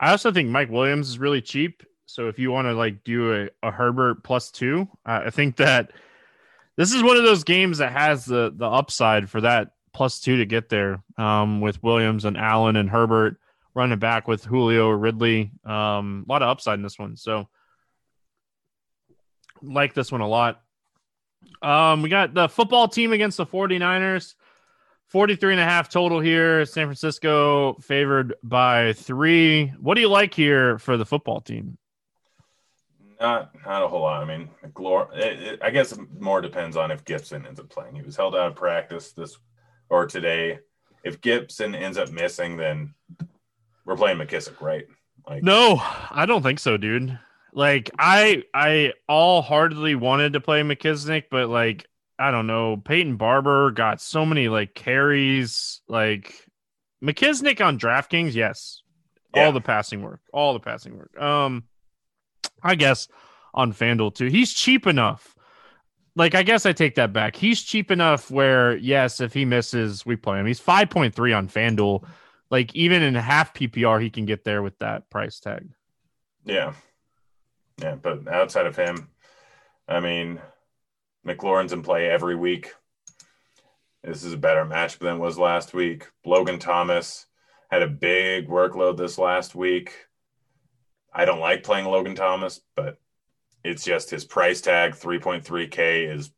I 0.00 0.10
also 0.10 0.32
think 0.32 0.50
Mike 0.50 0.70
Williams 0.70 1.08
is 1.08 1.18
really 1.18 1.40
cheap. 1.40 1.84
So 2.06 2.28
if 2.28 2.38
you 2.38 2.50
want 2.50 2.66
to 2.66 2.74
like 2.74 3.04
do 3.04 3.48
a, 3.62 3.68
a 3.68 3.70
Herbert 3.70 4.24
plus 4.24 4.50
two, 4.50 4.88
uh, 5.06 5.22
I 5.26 5.30
think 5.30 5.56
that 5.56 5.92
this 6.76 6.92
is 6.92 7.02
one 7.02 7.16
of 7.16 7.22
those 7.22 7.44
games 7.44 7.78
that 7.78 7.92
has 7.92 8.24
the 8.24 8.52
the 8.54 8.66
upside 8.66 9.30
for 9.30 9.40
that 9.40 9.70
plus 9.94 10.20
two 10.20 10.36
to 10.38 10.44
get 10.44 10.68
there. 10.68 11.02
Um, 11.16 11.60
with 11.60 11.82
Williams 11.82 12.26
and 12.26 12.36
Allen 12.36 12.76
and 12.76 12.90
Herbert 12.90 13.38
running 13.74 13.98
back 13.98 14.28
with 14.28 14.44
Julio 14.44 14.90
Ridley, 14.90 15.50
um, 15.64 16.24
a 16.28 16.32
lot 16.32 16.42
of 16.42 16.48
upside 16.48 16.78
in 16.78 16.82
this 16.82 16.98
one. 16.98 17.16
So 17.16 17.48
like 19.62 19.94
this 19.94 20.12
one 20.12 20.20
a 20.20 20.28
lot. 20.28 20.60
Um, 21.62 22.02
we 22.02 22.08
got 22.08 22.34
the 22.34 22.48
football 22.48 22.88
team 22.88 23.12
against 23.12 23.36
the 23.36 23.46
49ers. 23.46 24.34
43 25.08 25.52
and 25.52 25.60
a 25.60 25.64
half 25.64 25.88
total 25.88 26.18
here. 26.18 26.64
San 26.64 26.86
Francisco 26.86 27.74
favored 27.74 28.34
by 28.42 28.94
three. 28.94 29.66
What 29.80 29.94
do 29.94 30.00
you 30.00 30.08
like 30.08 30.34
here 30.34 30.78
for 30.78 30.96
the 30.96 31.06
football 31.06 31.40
team? 31.40 31.78
Not 33.20 33.54
not 33.64 33.82
a 33.82 33.88
whole 33.88 34.00
lot. 34.00 34.22
I 34.22 34.24
mean, 34.24 34.48
it, 34.64 35.42
it, 35.42 35.60
I 35.62 35.70
guess 35.70 35.96
more 36.18 36.40
depends 36.40 36.76
on 36.76 36.90
if 36.90 37.04
Gibson 37.04 37.46
ends 37.46 37.60
up 37.60 37.68
playing. 37.68 37.94
He 37.94 38.02
was 38.02 38.16
held 38.16 38.34
out 38.34 38.48
of 38.48 38.56
practice 38.56 39.12
this 39.12 39.38
or 39.88 40.06
today. 40.06 40.58
If 41.04 41.20
Gibson 41.20 41.74
ends 41.74 41.98
up 41.98 42.10
missing, 42.10 42.56
then 42.56 42.94
we're 43.84 43.96
playing 43.96 44.18
McKissic, 44.18 44.60
right? 44.60 44.86
Like, 45.28 45.42
no, 45.42 45.78
I 45.80 46.24
don't 46.26 46.42
think 46.42 46.58
so, 46.58 46.76
dude. 46.76 47.18
Like, 47.52 47.90
I 47.98 48.42
I 48.52 48.94
all 49.08 49.42
hardly 49.42 49.94
wanted 49.94 50.32
to 50.32 50.40
play 50.40 50.62
McKissic, 50.62 51.24
but 51.30 51.48
like, 51.48 51.86
I 52.18 52.30
don't 52.30 52.46
know. 52.46 52.76
Peyton 52.76 53.16
Barber 53.16 53.70
got 53.70 54.00
so 54.00 54.24
many 54.24 54.48
like 54.48 54.74
carries. 54.74 55.80
Like 55.88 56.34
McKissic 57.02 57.64
on 57.64 57.78
DraftKings, 57.78 58.34
yes, 58.34 58.82
yeah. 59.34 59.44
all 59.44 59.52
the 59.52 59.60
passing 59.60 60.02
work, 60.02 60.20
all 60.32 60.52
the 60.52 60.60
passing 60.60 60.96
work. 60.96 61.20
Um, 61.20 61.64
I 62.62 62.74
guess 62.74 63.08
on 63.52 63.72
FanDuel 63.72 64.14
too. 64.14 64.26
He's 64.26 64.52
cheap 64.52 64.86
enough. 64.86 65.33
Like 66.16 66.34
I 66.34 66.42
guess 66.42 66.64
I 66.66 66.72
take 66.72 66.94
that 66.94 67.12
back. 67.12 67.36
He's 67.36 67.62
cheap 67.62 67.90
enough 67.90 68.30
where 68.30 68.76
yes, 68.76 69.20
if 69.20 69.34
he 69.34 69.44
misses, 69.44 70.06
we 70.06 70.16
play 70.16 70.38
him. 70.38 70.46
He's 70.46 70.60
5.3 70.60 71.36
on 71.36 71.48
FanDuel. 71.48 72.06
Like 72.50 72.74
even 72.74 73.02
in 73.02 73.14
half 73.14 73.52
PPR, 73.54 74.00
he 74.00 74.10
can 74.10 74.26
get 74.26 74.44
there 74.44 74.62
with 74.62 74.78
that 74.78 75.10
price 75.10 75.40
tag. 75.40 75.68
Yeah. 76.44 76.74
Yeah, 77.82 77.96
but 77.96 78.28
outside 78.28 78.66
of 78.66 78.76
him, 78.76 79.08
I 79.88 79.98
mean, 79.98 80.40
McLaurin's 81.26 81.72
in 81.72 81.82
play 81.82 82.08
every 82.08 82.36
week. 82.36 82.72
This 84.04 84.22
is 84.22 84.34
a 84.34 84.38
better 84.38 84.64
matchup 84.64 84.98
than 84.98 85.18
was 85.18 85.38
last 85.38 85.74
week. 85.74 86.06
Logan 86.24 86.58
Thomas 86.58 87.26
had 87.70 87.82
a 87.82 87.88
big 87.88 88.48
workload 88.48 88.96
this 88.96 89.18
last 89.18 89.54
week. 89.54 90.06
I 91.12 91.24
don't 91.24 91.40
like 91.40 91.64
playing 91.64 91.86
Logan 91.86 92.14
Thomas, 92.14 92.60
but 92.76 92.98
it's 93.64 93.82
just 93.82 94.10
his 94.10 94.24
price 94.24 94.60
tag 94.60 94.92
3.3K 94.92 96.14
is 96.14 96.30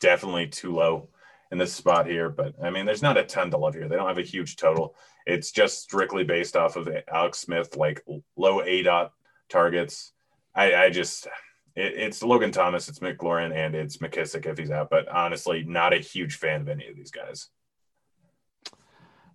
definitely 0.00 0.46
too 0.46 0.74
low 0.74 1.08
in 1.50 1.58
this 1.58 1.72
spot 1.72 2.06
here. 2.06 2.28
But 2.28 2.54
I 2.62 2.70
mean, 2.70 2.84
there's 2.84 3.02
not 3.02 3.16
a 3.16 3.24
ton 3.24 3.50
to 3.50 3.56
love 3.56 3.74
here. 3.74 3.88
They 3.88 3.96
don't 3.96 4.08
have 4.08 4.18
a 4.18 4.22
huge 4.22 4.56
total. 4.56 4.94
It's 5.26 5.50
just 5.50 5.82
strictly 5.82 6.24
based 6.24 6.56
off 6.56 6.76
of 6.76 6.88
Alex 7.12 7.38
Smith, 7.38 7.76
like 7.76 8.04
low 8.36 8.62
aDOT 8.62 9.10
targets. 9.48 10.12
I, 10.54 10.74
I 10.74 10.90
just, 10.90 11.26
it, 11.74 11.94
it's 11.96 12.22
Logan 12.22 12.52
Thomas, 12.52 12.88
it's 12.88 13.00
McLaurin, 13.00 13.54
and 13.54 13.74
it's 13.74 13.96
McKissic 13.96 14.46
if 14.46 14.58
he's 14.58 14.70
out. 14.70 14.90
But 14.90 15.08
honestly, 15.08 15.64
not 15.66 15.94
a 15.94 15.98
huge 15.98 16.36
fan 16.36 16.60
of 16.60 16.68
any 16.68 16.86
of 16.86 16.96
these 16.96 17.10
guys. 17.10 17.48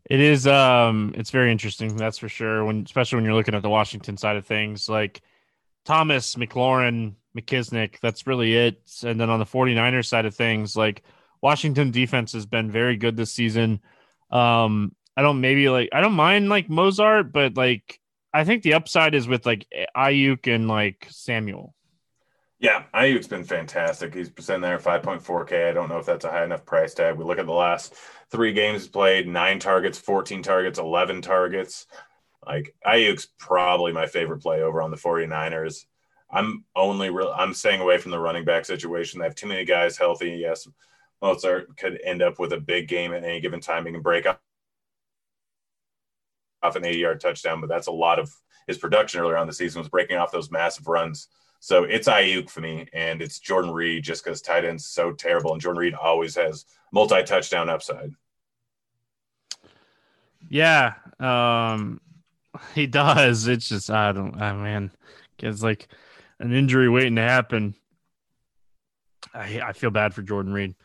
It 0.10 0.20
is 0.20 0.46
um 0.46 1.14
it's 1.16 1.30
very 1.30 1.52
interesting, 1.52 1.96
that's 1.96 2.18
for 2.18 2.28
sure. 2.28 2.66
When 2.66 2.84
especially 2.84 3.18
when 3.18 3.26
you're 3.26 3.36
looking 3.36 3.56
at 3.56 3.62
the 3.62 3.70
Washington 3.70 4.18
side 4.18 4.36
of 4.36 4.46
things, 4.46 4.90
like 4.90 5.22
Thomas, 5.86 6.36
McLaurin, 6.36 7.16
McKissic. 7.38 8.00
That's 8.02 8.28
really 8.28 8.56
it. 8.56 8.82
And 9.04 9.20
then 9.20 9.30
on 9.30 9.40
the 9.40 9.46
49ers 9.46 10.08
side 10.08 10.26
of 10.26 10.36
things, 10.36 10.76
like 10.76 11.04
Washington 11.42 11.92
defense 11.92 12.34
has 12.34 12.46
been 12.46 12.72
very 12.72 12.98
good 12.98 13.16
this 13.16 13.34
season. 13.34 13.82
Um 14.30 14.96
I 15.16 15.22
don't 15.22 15.42
maybe 15.42 15.70
like 15.70 15.90
I 15.92 16.02
don't 16.02 16.14
mind 16.14 16.50
like 16.50 16.68
Mostert, 16.68 17.32
but 17.32 17.58
like 17.58 18.00
I 18.34 18.44
think 18.44 18.64
the 18.64 18.76
upside 18.76 19.14
is 19.14 19.28
with 19.28 19.46
like 19.46 19.68
Aiyuk 19.96 20.54
and 20.54 20.68
like 20.68 21.08
Samuel. 21.10 21.76
Yeah, 22.60 22.84
Aiyuk's 22.94 23.28
been 23.28 23.44
fantastic. 23.44 24.14
He's 24.14 24.30
sitting 24.40 24.62
there 24.62 24.78
5.4K. 24.78 25.70
I 25.70 25.74
don't 25.74 25.90
know 25.90 25.98
if 25.98 26.06
that's 26.06 26.26
a 26.26 26.30
high 26.30 26.44
enough 26.44 26.64
price 26.64 26.94
tag. 26.94 27.18
We 27.18 27.26
look 27.26 27.40
at 27.40 27.48
the 27.48 27.52
last 27.52 27.96
three 28.30 28.54
games 28.54 28.88
played 28.88 29.28
nine 29.28 29.58
targets, 29.58 29.98
14 29.98 30.44
targets, 30.44 30.78
11 30.78 31.24
targets. 31.24 31.88
Like 32.46 32.76
Aiyuk's 32.86 33.28
probably 33.38 33.94
my 33.94 34.08
favorite 34.08 34.42
play 34.42 34.62
over 34.62 34.82
on 34.82 34.92
the 34.92 34.98
49ers. 34.98 35.86
I'm 36.30 36.64
only 36.76 37.10
real 37.10 37.34
I'm 37.36 37.54
staying 37.54 37.82
away 37.82 37.98
from 37.98 38.12
the 38.12 38.20
running 38.20 38.46
back 38.46 38.66
situation. 38.66 39.20
They 39.20 39.26
have 39.26 39.36
too 39.36 39.48
many 39.48 39.66
guys 39.66 39.98
healthy. 39.98 40.32
Yes, 40.32 40.68
Mostert 41.22 41.78
could 41.78 42.00
end 42.04 42.22
up 42.22 42.40
with 42.40 42.54
a 42.54 42.60
big 42.60 42.88
game 42.88 43.14
at 43.14 43.24
any 43.24 43.42
given 43.42 43.60
time. 43.60 43.86
He 43.86 43.92
can 43.92 44.02
break 44.02 44.26
up 44.26 44.42
off 46.64 46.76
an 46.76 46.86
80 46.86 46.98
yard 47.00 47.22
touchdown, 47.22 47.60
but 47.60 47.70
that's 47.70 47.88
a 47.88 47.92
lot 47.92 48.20
of 48.20 48.34
his 48.68 48.78
production 48.78 49.20
earlier 49.20 49.38
on 49.38 49.48
the 49.48 49.54
season 49.54 49.80
was 49.80 49.90
breaking 49.90 50.18
off 50.18 50.32
those 50.32 50.52
massive 50.52 50.88
runs. 50.88 51.28
So 51.60 51.84
it's 51.84 52.08
Aiyuk 52.08 52.50
for 52.50 52.62
me, 52.62 52.88
and 52.92 53.22
it's 53.22 53.40
Jordan 53.40 53.72
Reed 53.72 54.04
just 54.04 54.24
because 54.24 54.42
tight 54.42 54.66
end's 54.66 54.86
so 54.86 55.12
terrible, 55.12 55.52
and 55.52 55.62
Jordan 55.62 55.80
Reed 55.80 55.94
always 55.94 56.36
has 56.36 56.66
multi 56.92 57.22
touchdown 57.24 57.70
upside. 57.70 58.12
Yeah, 60.50 60.94
um, 61.20 62.02
he 62.76 62.88
does. 62.88 63.48
It's 63.48 63.68
just 63.70 63.90
I 63.90 64.12
don't. 64.12 64.40
I 64.42 64.54
man, 64.54 64.92
it's 65.40 65.64
like 65.64 65.88
an 66.40 66.54
injury 66.54 66.90
waiting 66.90 67.16
to 67.16 67.22
happen. 67.22 67.76
I 69.34 69.62
I 69.62 69.74
feel 69.74 69.92
bad 69.92 70.14
for 70.14 70.22
Jordan 70.22 70.54
Reed. 70.54 70.76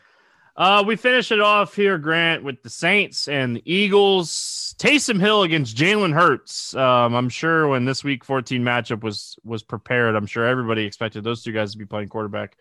Uh, 0.55 0.83
we 0.85 0.95
finish 0.95 1.31
it 1.31 1.39
off 1.39 1.75
here, 1.75 1.99
Grant, 1.99 2.43
with 2.43 2.63
the 2.63 2.69
Saints 2.69 3.27
and 3.27 3.57
the 3.57 3.71
Eagles. 3.71 4.73
Taysom 4.79 5.19
Hill 5.19 5.43
against 5.43 5.77
Jalen 5.77 6.13
Hurts. 6.13 6.75
Um, 6.75 7.13
I'm 7.13 7.29
sure 7.29 7.67
when 7.67 7.85
this 7.85 8.03
week 8.03 8.23
14 8.23 8.63
matchup 8.63 9.03
was 9.03 9.37
was 9.43 9.61
prepared, 9.61 10.15
I'm 10.15 10.25
sure 10.25 10.47
everybody 10.47 10.83
expected 10.83 11.23
those 11.23 11.43
two 11.43 11.51
guys 11.51 11.73
to 11.73 11.77
be 11.77 11.85
playing 11.85 12.09
quarterback. 12.09 12.57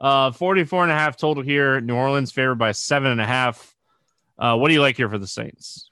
Uh, 0.00 0.30
44 0.30 0.84
and 0.84 0.92
a 0.92 0.94
half 0.94 1.16
total 1.16 1.42
here. 1.42 1.80
New 1.80 1.96
Orleans 1.96 2.30
favored 2.30 2.56
by 2.56 2.72
seven 2.72 3.10
and 3.10 3.20
a 3.20 3.26
half. 3.26 3.74
Uh, 4.38 4.56
what 4.56 4.68
do 4.68 4.74
you 4.74 4.80
like 4.80 4.96
here 4.96 5.08
for 5.08 5.18
the 5.18 5.26
Saints? 5.26 5.90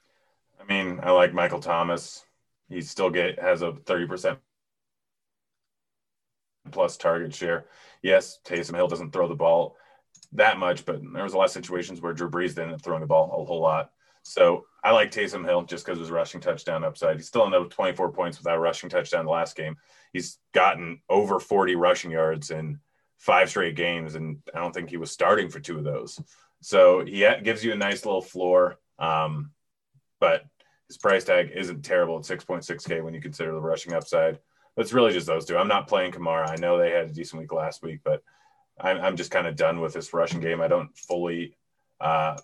I 0.61 0.65
mean, 0.65 0.99
I 1.03 1.11
like 1.11 1.33
Michael 1.33 1.59
Thomas. 1.59 2.25
He 2.69 2.81
still 2.81 3.09
get 3.09 3.39
has 3.39 3.61
a 3.61 3.71
30% 3.71 4.37
plus 6.71 6.97
target 6.97 7.33
share. 7.33 7.65
Yes, 8.01 8.39
Taysom 8.45 8.75
Hill 8.75 8.87
doesn't 8.87 9.11
throw 9.11 9.27
the 9.27 9.35
ball 9.35 9.77
that 10.33 10.57
much, 10.57 10.85
but 10.85 11.01
there 11.13 11.23
was 11.23 11.33
a 11.33 11.37
lot 11.37 11.45
of 11.45 11.51
situations 11.51 12.01
where 12.01 12.13
Drew 12.13 12.29
Brees 12.29 12.55
didn't 12.55 12.79
throwing 12.79 13.01
the 13.01 13.07
ball 13.07 13.25
a 13.25 13.45
whole 13.45 13.61
lot. 13.61 13.91
So 14.23 14.65
I 14.83 14.91
like 14.91 15.11
Taysom 15.11 15.45
Hill 15.45 15.63
just 15.63 15.85
because 15.85 15.97
of 15.97 16.03
his 16.03 16.11
rushing 16.11 16.41
touchdown 16.41 16.83
upside. 16.83 17.17
He's 17.17 17.27
still 17.27 17.45
ended 17.45 17.61
up 17.61 17.69
24 17.69 18.11
points 18.11 18.37
without 18.37 18.59
rushing 18.59 18.89
touchdown 18.89 19.25
the 19.25 19.31
last 19.31 19.55
game. 19.55 19.75
He's 20.13 20.39
gotten 20.53 21.01
over 21.09 21.39
40 21.39 21.75
rushing 21.75 22.11
yards 22.11 22.51
in 22.51 22.79
five 23.17 23.49
straight 23.49 23.75
games, 23.75 24.15
and 24.15 24.39
I 24.53 24.59
don't 24.59 24.73
think 24.73 24.89
he 24.89 24.97
was 24.97 25.11
starting 25.11 25.49
for 25.49 25.59
two 25.59 25.77
of 25.77 25.83
those. 25.83 26.19
So 26.61 27.05
he 27.05 27.27
gives 27.43 27.63
you 27.63 27.73
a 27.73 27.77
nice 27.77 28.05
little 28.05 28.21
floor, 28.21 28.79
um, 28.97 29.51
but 30.19 30.43
his 30.93 30.97
price 30.99 31.23
tag 31.23 31.51
isn't 31.55 31.83
terrible 31.83 32.17
at 32.17 32.23
6.6K 32.23 33.03
when 33.03 33.15
you 33.15 33.19
consider 33.19 33.51
the 33.51 33.59
rushing 33.59 33.93
upside. 33.93 34.37
But 34.75 34.83
it's 34.83 34.93
really 34.93 35.11
just 35.11 35.25
those 35.25 35.45
two. 35.45 35.57
I'm 35.57 35.67
not 35.67 35.87
playing 35.87 36.11
Kamara. 36.11 36.47
I 36.47 36.55
know 36.55 36.77
they 36.77 36.91
had 36.91 37.05
a 37.05 37.13
decent 37.13 37.41
week 37.41 37.51
last 37.51 37.81
week, 37.81 38.01
but 38.03 38.21
I'm, 38.79 39.01
I'm 39.01 39.15
just 39.15 39.31
kind 39.31 39.47
of 39.47 39.55
done 39.55 39.79
with 39.79 39.93
this 39.93 40.13
rushing 40.13 40.39
game. 40.39 40.61
I 40.61 40.67
don't 40.67 40.95
fully 40.95 41.57
uh, 41.99 42.37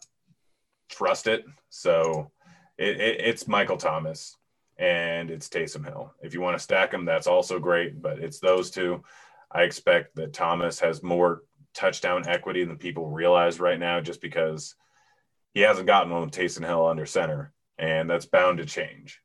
trust 0.90 1.28
it. 1.28 1.46
So 1.70 2.32
it, 2.80 3.00
it, 3.00 3.22
it's 3.22 3.48
Michael 3.48 3.78
Thomas 3.78 4.36
and 4.80 5.30
it's 5.30 5.48
Taysom 5.48 5.86
Hill. 5.86 6.12
If 6.24 6.34
you 6.34 6.42
want 6.42 6.58
to 6.58 6.64
stack 6.64 6.90
them, 6.90 7.06
that's 7.06 7.28
also 7.28 7.60
great, 7.60 8.02
but 8.02 8.18
it's 8.18 8.40
those 8.40 8.72
two. 8.72 9.04
I 9.52 9.62
expect 9.62 10.16
that 10.16 10.34
Thomas 10.34 10.80
has 10.80 11.04
more 11.04 11.44
touchdown 11.76 12.28
equity 12.28 12.64
than 12.64 12.78
people 12.78 13.10
realize 13.10 13.60
right 13.60 13.80
now 13.80 14.02
just 14.02 14.22
because 14.22 14.74
he 15.54 15.62
hasn't 15.62 15.88
gotten 15.88 16.12
one 16.12 16.22
with 16.22 16.32
Taysom 16.32 16.66
Hill 16.66 16.88
under 16.88 17.06
center, 17.06 17.54
and 17.80 18.10
that's 18.10 18.26
bound 18.26 18.60
to 18.60 18.66
change. 18.66 19.22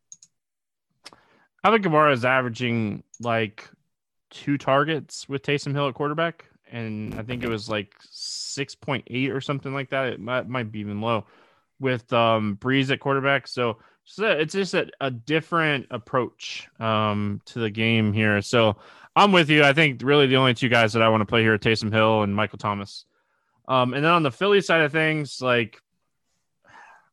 I 1.62 1.70
think 1.70 1.84
Kamara 1.84 2.12
is 2.12 2.24
averaging 2.24 3.02
like 3.20 3.68
two 4.30 4.58
targets 4.58 5.28
with 5.28 5.42
Taysom 5.42 5.72
Hill 5.72 5.88
at 5.88 5.94
quarterback 5.94 6.46
and 6.70 7.14
I 7.14 7.22
think 7.22 7.44
it 7.44 7.48
was 7.48 7.68
like 7.68 7.94
6.8 8.12 9.32
or 9.32 9.40
something 9.40 9.72
like 9.72 9.90
that. 9.90 10.08
It 10.12 10.20
might, 10.20 10.48
might 10.48 10.72
be 10.72 10.80
even 10.80 11.00
low 11.00 11.26
with 11.78 12.12
um, 12.12 12.58
Brees 12.60 12.90
at 12.90 13.00
quarterback. 13.00 13.46
So, 13.46 13.78
so 14.04 14.26
it's 14.26 14.54
just 14.54 14.74
a, 14.74 14.88
a 15.00 15.10
different 15.10 15.86
approach 15.90 16.68
um, 16.80 17.40
to 17.46 17.60
the 17.60 17.70
game 17.70 18.12
here. 18.12 18.42
So 18.42 18.76
I'm 19.14 19.30
with 19.30 19.50
you. 19.50 19.62
I 19.62 19.72
think 19.72 20.02
really 20.02 20.26
the 20.26 20.36
only 20.36 20.54
two 20.54 20.68
guys 20.68 20.92
that 20.94 21.02
I 21.02 21.08
want 21.08 21.20
to 21.20 21.26
play 21.26 21.42
here 21.42 21.54
are 21.54 21.58
Taysom 21.58 21.92
Hill 21.92 22.22
and 22.22 22.34
Michael 22.34 22.58
Thomas. 22.58 23.04
Um, 23.68 23.94
and 23.94 24.04
then 24.04 24.12
on 24.12 24.24
the 24.24 24.32
Philly 24.32 24.60
side 24.60 24.82
of 24.82 24.92
things, 24.92 25.40
like 25.40 25.80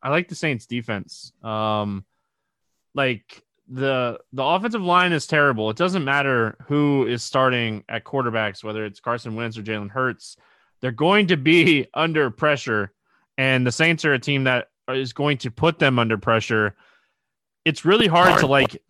I 0.01 0.09
like 0.09 0.27
the 0.27 0.35
Saints 0.35 0.65
defense. 0.65 1.31
Um, 1.43 2.05
like 2.93 3.43
the 3.67 4.19
the 4.33 4.43
offensive 4.43 4.81
line 4.81 5.13
is 5.13 5.27
terrible. 5.27 5.69
It 5.69 5.77
doesn't 5.77 6.03
matter 6.03 6.57
who 6.67 7.05
is 7.07 7.23
starting 7.23 7.83
at 7.87 8.03
quarterbacks, 8.03 8.63
whether 8.63 8.85
it's 8.85 8.99
Carson 8.99 9.35
Wentz 9.35 9.57
or 9.57 9.63
Jalen 9.63 9.89
Hurts. 9.89 10.37
They're 10.81 10.91
going 10.91 11.27
to 11.27 11.37
be 11.37 11.87
under 11.93 12.29
pressure, 12.31 12.91
and 13.37 13.65
the 13.65 13.71
Saints 13.71 14.03
are 14.05 14.13
a 14.13 14.19
team 14.19 14.45
that 14.45 14.69
is 14.89 15.13
going 15.13 15.37
to 15.39 15.51
put 15.51 15.79
them 15.79 15.99
under 15.99 16.17
pressure. 16.17 16.75
It's 17.63 17.85
really 17.85 18.07
hard, 18.07 18.29
hard. 18.29 18.41
to 18.41 18.47
like 18.47 18.81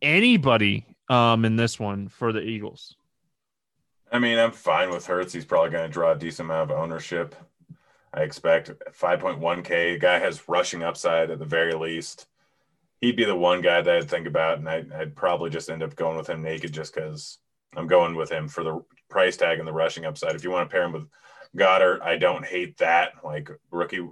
anybody 0.00 0.86
um, 1.08 1.44
in 1.44 1.56
this 1.56 1.78
one 1.78 2.08
for 2.08 2.32
the 2.32 2.40
Eagles. 2.40 2.96
I 4.12 4.20
mean, 4.20 4.38
I'm 4.38 4.52
fine 4.52 4.90
with 4.90 5.06
Hurts. 5.06 5.32
He's 5.32 5.44
probably 5.44 5.70
going 5.70 5.86
to 5.86 5.92
draw 5.92 6.12
a 6.12 6.16
decent 6.16 6.46
amount 6.46 6.70
of 6.70 6.78
ownership. 6.78 7.34
I 8.14 8.22
expect 8.22 8.70
5.1K. 8.98 10.00
Guy 10.00 10.18
has 10.20 10.48
rushing 10.48 10.82
upside 10.82 11.30
at 11.30 11.38
the 11.38 11.44
very 11.44 11.74
least 11.74 12.26
he'd 13.04 13.16
be 13.16 13.24
the 13.24 13.36
one 13.36 13.60
guy 13.60 13.82
that 13.82 13.96
I'd 13.96 14.08
think 14.08 14.26
about, 14.26 14.58
and 14.58 14.68
I, 14.68 14.82
would 14.98 15.14
probably 15.14 15.50
just 15.50 15.68
end 15.68 15.82
up 15.82 15.94
going 15.94 16.16
with 16.16 16.28
him 16.28 16.42
naked 16.42 16.72
just 16.72 16.94
because 16.94 17.38
I'm 17.76 17.86
going 17.86 18.14
with 18.14 18.30
him 18.30 18.48
for 18.48 18.64
the 18.64 18.82
price 19.10 19.36
tag 19.36 19.58
and 19.58 19.68
the 19.68 19.72
rushing 19.72 20.06
upside. 20.06 20.34
If 20.34 20.42
you 20.42 20.50
want 20.50 20.68
to 20.68 20.72
pair 20.72 20.84
him 20.84 20.92
with 20.92 21.06
Goedert, 21.54 22.00
I 22.02 22.16
don't 22.16 22.44
hate 22.44 22.78
that. 22.78 23.12
Like 23.22 23.50
rookie 23.70 24.08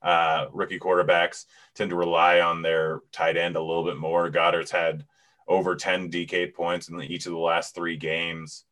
uh, 0.00 0.46
rookie 0.52 0.78
quarterbacks 0.78 1.46
tend 1.74 1.90
to 1.90 1.96
rely 1.96 2.40
on 2.40 2.62
their 2.62 3.00
tight 3.10 3.36
end 3.36 3.56
a 3.56 3.62
little 3.62 3.84
bit 3.84 3.96
more. 3.96 4.30
Goedert's 4.30 4.70
had 4.70 5.04
over 5.48 5.74
10 5.74 6.10
DK 6.10 6.54
points 6.54 6.88
in 6.88 7.02
each 7.02 7.26
of 7.26 7.32
the 7.32 7.38
last 7.38 7.74
three 7.74 7.96
games. 7.96 8.64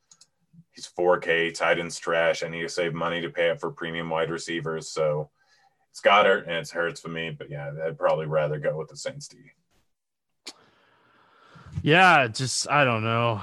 He's 0.77 0.87
4K, 0.87 1.55
tight 1.55 1.79
end's 1.79 1.99
trash. 1.99 2.43
I 2.43 2.49
need 2.49 2.61
to 2.61 2.69
save 2.69 2.93
money 2.93 3.23
to 3.23 3.31
pay 3.31 3.49
up 3.49 3.61
for 3.61 3.71
premium 3.71 4.11
wide 4.11 4.31
receivers. 4.31 4.91
So 4.91 5.31
it's 5.91 6.03
Goedert 6.03 6.43
and 6.43 6.57
it 6.57 6.69
hurts 6.69 7.01
for 7.01 7.09
me, 7.09 7.31
but 7.31 7.49
yeah, 7.49 7.71
I'd 7.87 7.99
probably 7.99 8.27
rather 8.27 8.59
go 8.59 8.77
with 8.77 8.89
the 8.89 8.97
Saints 8.97 9.27
D. 9.27 9.39
Yeah, 11.83 12.27
just 12.29 12.69
I 12.69 12.85
don't 12.85 13.03
know. 13.03 13.41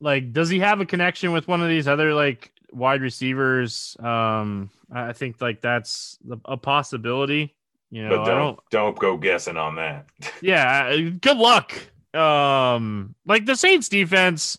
Like, 0.00 0.32
does 0.32 0.48
he 0.48 0.58
have 0.58 0.80
a 0.80 0.86
connection 0.86 1.30
with 1.30 1.46
one 1.46 1.62
of 1.62 1.68
these 1.68 1.86
other 1.86 2.12
like 2.14 2.50
wide 2.72 3.00
receivers? 3.00 3.96
Um, 4.00 4.70
I 4.92 5.12
think 5.12 5.40
like 5.40 5.60
that's 5.60 6.18
a 6.44 6.56
possibility. 6.56 7.54
You 7.90 8.08
know, 8.08 8.16
but 8.16 8.24
don't, 8.24 8.36
don't 8.36 8.58
don't 8.70 8.98
go 8.98 9.16
guessing 9.16 9.56
on 9.56 9.76
that. 9.76 10.06
yeah, 10.42 10.96
good 10.96 11.36
luck. 11.36 11.72
Um, 12.12 13.14
like 13.26 13.46
the 13.46 13.54
Saints 13.54 13.88
defense, 13.88 14.58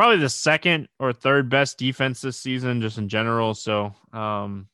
probably 0.00 0.16
the 0.16 0.30
second 0.30 0.88
or 0.98 1.12
third 1.12 1.50
best 1.50 1.76
defense 1.76 2.22
this 2.22 2.38
season, 2.38 2.80
just 2.80 2.96
in 2.96 3.06
general. 3.06 3.52
So, 3.52 3.94
um, 4.14 4.66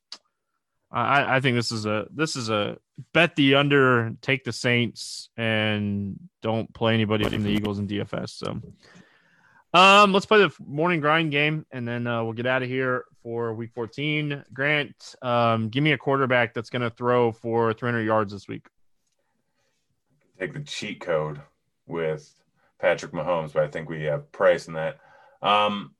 I, 0.88 1.38
I 1.38 1.40
think 1.40 1.56
this 1.56 1.72
is 1.72 1.84
a 1.84 2.06
this 2.14 2.36
is 2.36 2.48
a 2.48 2.78
bet 3.12 3.34
the 3.34 3.56
under, 3.56 4.12
take 4.22 4.44
the 4.44 4.52
Saints, 4.52 5.28
and 5.36 6.16
don't 6.42 6.72
play 6.72 6.94
anybody 6.94 7.28
from 7.28 7.42
the 7.42 7.50
Eagles 7.50 7.80
and 7.80 7.88
DFS. 7.88 8.28
So, 8.28 8.60
um, 9.74 10.12
let's 10.12 10.26
play 10.26 10.38
the 10.38 10.52
morning 10.64 11.00
grind 11.00 11.32
game, 11.32 11.66
and 11.72 11.88
then 11.88 12.06
uh, 12.06 12.22
we'll 12.22 12.32
get 12.32 12.46
out 12.46 12.62
of 12.62 12.68
here 12.68 13.04
for 13.24 13.52
Week 13.52 13.72
14. 13.74 14.44
Grant, 14.52 15.16
um, 15.22 15.70
give 15.70 15.82
me 15.82 15.90
a 15.90 15.98
quarterback 15.98 16.54
that's 16.54 16.70
going 16.70 16.82
to 16.82 16.90
throw 16.90 17.32
for 17.32 17.72
300 17.72 18.02
yards 18.02 18.32
this 18.32 18.46
week. 18.46 18.68
Take 20.38 20.54
the 20.54 20.60
cheat 20.60 21.00
code 21.00 21.40
with 21.84 22.32
Patrick 22.78 23.10
Mahomes, 23.10 23.52
but 23.52 23.64
I 23.64 23.66
think 23.66 23.88
we 23.88 24.04
have 24.04 24.30
price 24.30 24.68
in 24.68 24.74
that. 24.74 25.00
Um, 25.42 25.94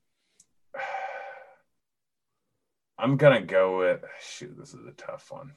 I'm 2.98 3.16
gonna 3.16 3.42
go 3.42 3.78
with 3.78 4.04
shoot. 4.20 4.56
This 4.58 4.72
is 4.74 4.86
a 4.86 4.92
tough 4.92 5.30
one. 5.30 5.52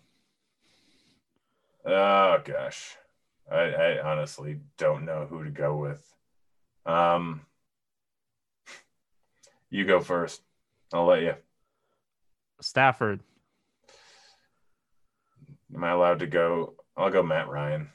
Oh 1.85 2.39
gosh, 2.43 2.95
I, 3.51 3.55
I 3.55 4.01
honestly 4.03 4.59
don't 4.77 5.05
know 5.05 5.25
who 5.29 5.43
to 5.43 5.49
go 5.49 5.77
with. 5.77 6.13
Um, 6.85 7.41
you 9.69 9.85
go 9.85 10.01
first. 10.01 10.41
I'll 10.91 11.05
let 11.05 11.21
you. 11.21 11.35
Stafford. 12.61 13.21
Am 15.73 15.83
I 15.83 15.91
allowed 15.91 16.19
to 16.19 16.27
go? 16.27 16.73
I'll 16.97 17.11
go 17.11 17.23
Matt 17.23 17.47
Ryan. 17.47 17.89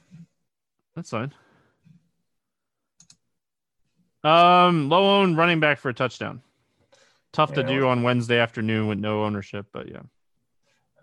That's 0.95 1.11
fine. 1.11 1.33
Um, 4.25 4.89
low 4.89 5.21
owned 5.21 5.37
running 5.37 5.59
back 5.59 5.77
for 5.77 5.89
a 5.89 5.93
touchdown. 5.93 6.41
Tough 7.31 7.53
to 7.53 7.63
do 7.63 7.87
on 7.87 8.01
Wednesday 8.01 8.39
afternoon 8.39 8.87
with 8.87 8.97
no 8.97 9.23
ownership, 9.23 9.67
but 9.71 9.87
yeah. 9.87 10.01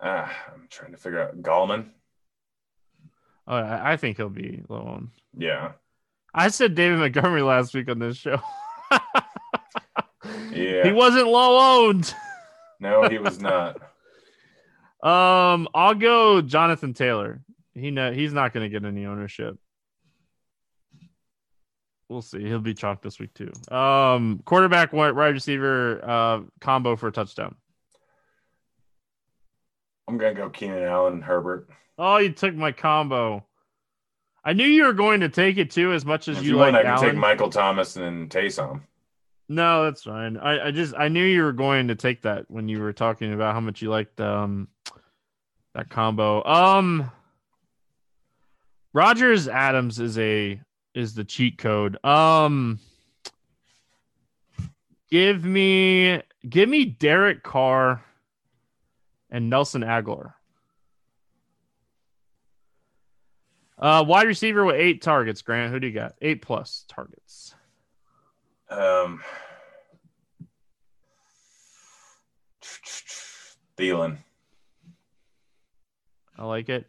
Uh, 0.01 0.27
I'm 0.53 0.67
trying 0.69 0.91
to 0.91 0.97
figure 0.97 1.21
out 1.21 1.41
Gallman. 1.41 1.85
Oh, 3.47 3.55
I 3.55 3.95
think 3.95 4.17
he'll 4.17 4.29
be 4.29 4.63
low 4.67 4.93
owned. 4.95 5.09
Yeah. 5.37 5.73
I 6.33 6.49
said 6.49 6.75
David 6.75 6.99
Montgomery 6.99 7.43
last 7.43 7.73
week 7.73 7.89
on 7.89 7.99
this 7.99 8.17
show. 8.17 8.41
yeah. 10.51 10.83
He 10.83 10.91
wasn't 10.91 11.27
low 11.27 11.85
owned. 11.87 12.13
no, 12.81 13.07
he 13.07 13.17
was 13.17 13.39
not. 13.39 13.81
Um, 15.01 15.67
I'll 15.75 15.95
go 15.95 16.39
Jonathan 16.41 16.93
Taylor. 16.93 17.41
He 17.75 17.91
know 17.91 18.13
he's 18.13 18.31
not 18.31 18.53
going 18.53 18.63
to 18.63 18.69
get 18.69 18.87
any 18.87 19.05
ownership 19.05 19.59
we'll 22.13 22.21
see. 22.21 22.43
He'll 22.43 22.59
be 22.59 22.73
chalked 22.73 23.03
this 23.03 23.19
week 23.19 23.33
too. 23.33 23.51
Um, 23.75 24.41
quarterback, 24.45 24.93
wide 24.93 25.09
receiver 25.17 25.99
uh, 26.03 26.41
combo 26.61 26.95
for 26.95 27.07
a 27.07 27.11
touchdown. 27.11 27.55
I'm 30.07 30.17
gonna 30.17 30.33
go 30.33 30.49
Keenan 30.49 30.83
Allen, 30.83 31.21
Herbert. 31.21 31.69
Oh, 31.97 32.17
you 32.17 32.31
took 32.31 32.55
my 32.55 32.71
combo. 32.71 33.45
I 34.45 34.53
knew 34.53 34.65
you 34.65 34.83
were 34.85 34.93
going 34.93 35.21
to 35.21 35.29
take 35.29 35.57
it 35.57 35.71
too, 35.71 35.93
as 35.93 36.05
much 36.05 36.27
as 36.27 36.37
if 36.37 36.43
you, 36.43 36.51
you 36.51 36.57
like. 36.57 36.73
Want, 36.73 36.85
I 36.85 36.97
can 36.97 37.09
take 37.09 37.15
Michael 37.15 37.49
Thomas 37.49 37.95
and 37.95 38.29
Taysom. 38.29 38.81
No, 39.49 39.85
that's 39.85 40.03
fine. 40.03 40.37
I, 40.37 40.67
I 40.67 40.71
just 40.71 40.93
I 40.95 41.07
knew 41.07 41.23
you 41.23 41.43
were 41.43 41.53
going 41.53 41.87
to 41.89 41.95
take 41.95 42.23
that 42.23 42.49
when 42.49 42.67
you 42.67 42.79
were 42.79 42.93
talking 42.93 43.33
about 43.33 43.53
how 43.53 43.59
much 43.59 43.81
you 43.81 43.89
liked 43.89 44.19
um 44.19 44.67
that 45.73 45.89
combo. 45.89 46.43
Um, 46.43 47.11
Rodgers 48.93 49.47
Adams 49.47 49.99
is 49.99 50.17
a 50.17 50.59
is 50.93 51.13
the 51.13 51.23
cheat 51.23 51.57
code. 51.57 52.03
Um, 52.05 52.79
give 55.09 55.43
me 55.43 56.21
give 56.47 56.69
me 56.69 56.85
Derek 56.85 57.43
Carr 57.43 58.03
and 59.29 59.49
Nelson 59.49 59.81
Agholor. 59.81 60.33
Uh, 63.77 64.03
wide 64.07 64.27
receiver 64.27 64.63
with 64.63 64.75
eight 64.75 65.01
targets. 65.01 65.41
Grant, 65.41 65.71
who 65.71 65.79
do 65.79 65.87
you 65.87 65.93
got? 65.93 66.13
Eight 66.21 66.41
plus 66.41 66.85
targets. 66.87 67.53
Um, 68.69 69.21
Thielen. 73.77 74.17
I 76.37 76.45
like 76.45 76.69
it. 76.69 76.87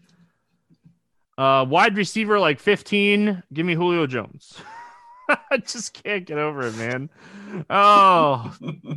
Uh, 1.36 1.66
wide 1.68 1.96
receiver 1.96 2.38
like 2.38 2.60
15. 2.60 3.42
Give 3.52 3.66
me 3.66 3.74
Julio 3.74 4.06
Jones. 4.06 4.60
I 5.50 5.56
just 5.56 5.94
can't 6.02 6.26
get 6.26 6.38
over 6.38 6.66
it, 6.66 6.76
man. 6.76 7.10
Oh, 7.70 8.54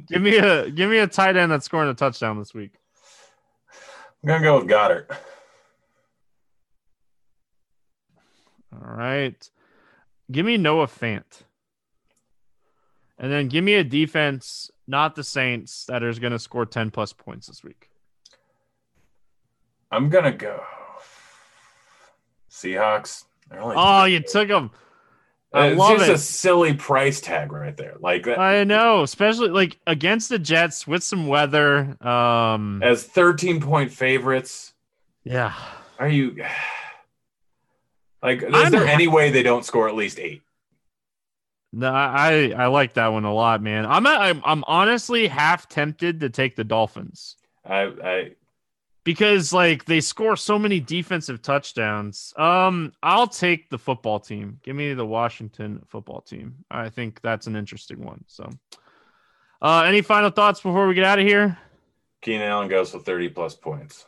give 0.08 0.22
me 0.22 0.38
a 0.38 0.70
give 0.70 0.90
me 0.90 0.98
a 0.98 1.08
tight 1.08 1.38
end 1.38 1.52
that's 1.52 1.66
scoring 1.66 1.90
a 1.90 1.94
touchdown 1.94 2.38
this 2.38 2.54
week. 2.54 2.74
I'm 4.24 4.28
gonna 4.28 4.44
go 4.44 4.60
with 4.60 4.68
Goedert. 4.68 5.10
All 8.74 8.96
right. 8.96 9.50
Give 10.32 10.46
me 10.46 10.58
Noah 10.58 10.88
Fant. 10.88 11.44
And 13.18 13.32
then 13.32 13.48
give 13.48 13.64
me 13.64 13.76
a 13.76 13.84
defense, 13.84 14.70
not 14.88 15.16
the 15.16 15.24
Saints, 15.24 15.86
that 15.86 16.04
is 16.04 16.20
going 16.20 16.34
to 16.34 16.40
score 16.40 16.66
10 16.66 16.92
plus 16.92 17.14
points 17.14 17.48
this 17.48 17.64
week. 17.64 17.90
I'm 19.90 20.10
gonna 20.10 20.34
go 20.34 20.62
Seahawks. 22.58 23.26
Oh, 23.52 24.06
you 24.06 24.20
took 24.20 24.48
them. 24.48 24.72
I 25.54 25.68
it's 25.68 25.80
love 25.80 25.98
just 26.00 26.10
it. 26.10 26.16
a 26.16 26.18
silly 26.18 26.74
price 26.74 27.22
tag 27.22 27.52
right 27.52 27.76
there. 27.76 27.96
Like 28.00 28.26
that 28.26 28.38
I 28.40 28.64
know, 28.66 29.04
especially 29.04 29.50
like 29.50 29.80
against 29.88 30.30
the 30.30 30.38
Jets 30.38 30.86
with 30.86 31.04
some 31.04 31.28
weather. 31.28 31.96
Um, 32.06 32.82
as 32.84 33.04
13 33.04 33.62
point 33.62 33.92
favorites. 33.92 34.74
yeah. 35.24 35.54
Are 36.00 36.10
you 36.10 36.36
like 38.22 38.44
is 38.44 38.54
I'm 38.54 38.72
there 38.72 38.86
any 38.86 39.08
way 39.08 39.32
they 39.32 39.44
don't 39.44 39.66
score 39.66 39.88
at 39.88 39.96
least 39.96 40.20
eight? 40.20 40.42
No, 41.74 41.92
I 41.92 42.54
I 42.58 42.68
like 42.68 42.94
that 42.96 43.08
one 43.08 43.24
a 43.26 43.34
lot, 43.34 43.62
man. 43.62 43.86
I'm 43.86 44.06
I'm, 44.06 44.42
I'm 44.44 44.64
honestly 44.68 45.28
half 45.28 45.68
tempted 45.70 46.20
to 46.20 46.30
take 46.30 46.56
the 46.56 46.64
Dolphins. 46.64 47.36
I 47.66 47.92
I 48.04 48.32
because 49.08 49.54
like 49.54 49.86
they 49.86 50.02
score 50.02 50.36
so 50.36 50.60
many 50.60 50.82
defensive 50.82 51.42
touchdowns. 51.42 52.34
Um, 52.36 52.92
I'll 53.02 53.26
take 53.26 53.70
the 53.70 53.78
football 53.78 54.20
team. 54.20 54.60
Give 54.64 54.76
me 54.76 54.94
the 54.94 55.06
Washington 55.06 55.82
football 55.88 56.20
team. 56.20 56.66
I 56.70 56.90
think 56.90 57.22
that's 57.22 57.48
an 57.48 57.56
interesting 57.56 58.04
one. 58.04 58.26
So, 58.28 58.50
uh, 59.62 59.84
any 59.88 60.02
final 60.02 60.30
thoughts 60.30 60.60
before 60.60 60.90
we 60.90 60.94
get 60.94 61.06
out 61.06 61.20
of 61.20 61.26
here? 61.26 61.58
Keenan 62.22 62.50
Allen 62.50 62.68
goes 62.68 62.92
for 62.92 63.00
30 63.00 63.30
plus 63.30 63.56
points. 63.56 64.06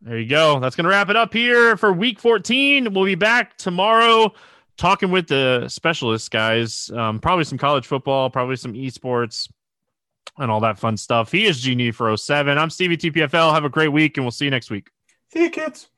There 0.00 0.18
you 0.18 0.26
go. 0.26 0.58
That's 0.60 0.76
going 0.76 0.84
to 0.84 0.90
wrap 0.90 1.10
it 1.10 1.16
up 1.16 1.34
here 1.34 1.76
for 1.76 1.92
week 1.92 2.18
14. 2.18 2.94
We'll 2.94 3.04
be 3.04 3.14
back 3.14 3.58
tomorrow 3.58 4.32
talking 4.78 5.10
with 5.10 5.26
the 5.28 5.68
specialists, 5.68 6.30
guys. 6.30 6.90
Um, 6.94 7.20
probably 7.20 7.44
some 7.44 7.58
college 7.58 7.86
football, 7.86 8.30
probably 8.30 8.56
some 8.56 8.72
esports, 8.72 9.50
and 10.38 10.50
all 10.50 10.60
that 10.60 10.78
fun 10.78 10.96
stuff. 10.96 11.30
He 11.30 11.44
is 11.44 11.60
Genie 11.60 11.90
for 11.90 12.16
07. 12.16 12.56
I'm 12.58 12.70
Stevie 12.70 12.96
TPFL. 12.96 13.52
Have 13.52 13.64
a 13.64 13.68
great 13.68 13.88
week, 13.88 14.16
and 14.16 14.24
we'll 14.24 14.30
see 14.32 14.46
you 14.46 14.50
next 14.50 14.70
week. 14.70 14.88
See 15.32 15.44
you 15.44 15.50
kids. 15.50 15.88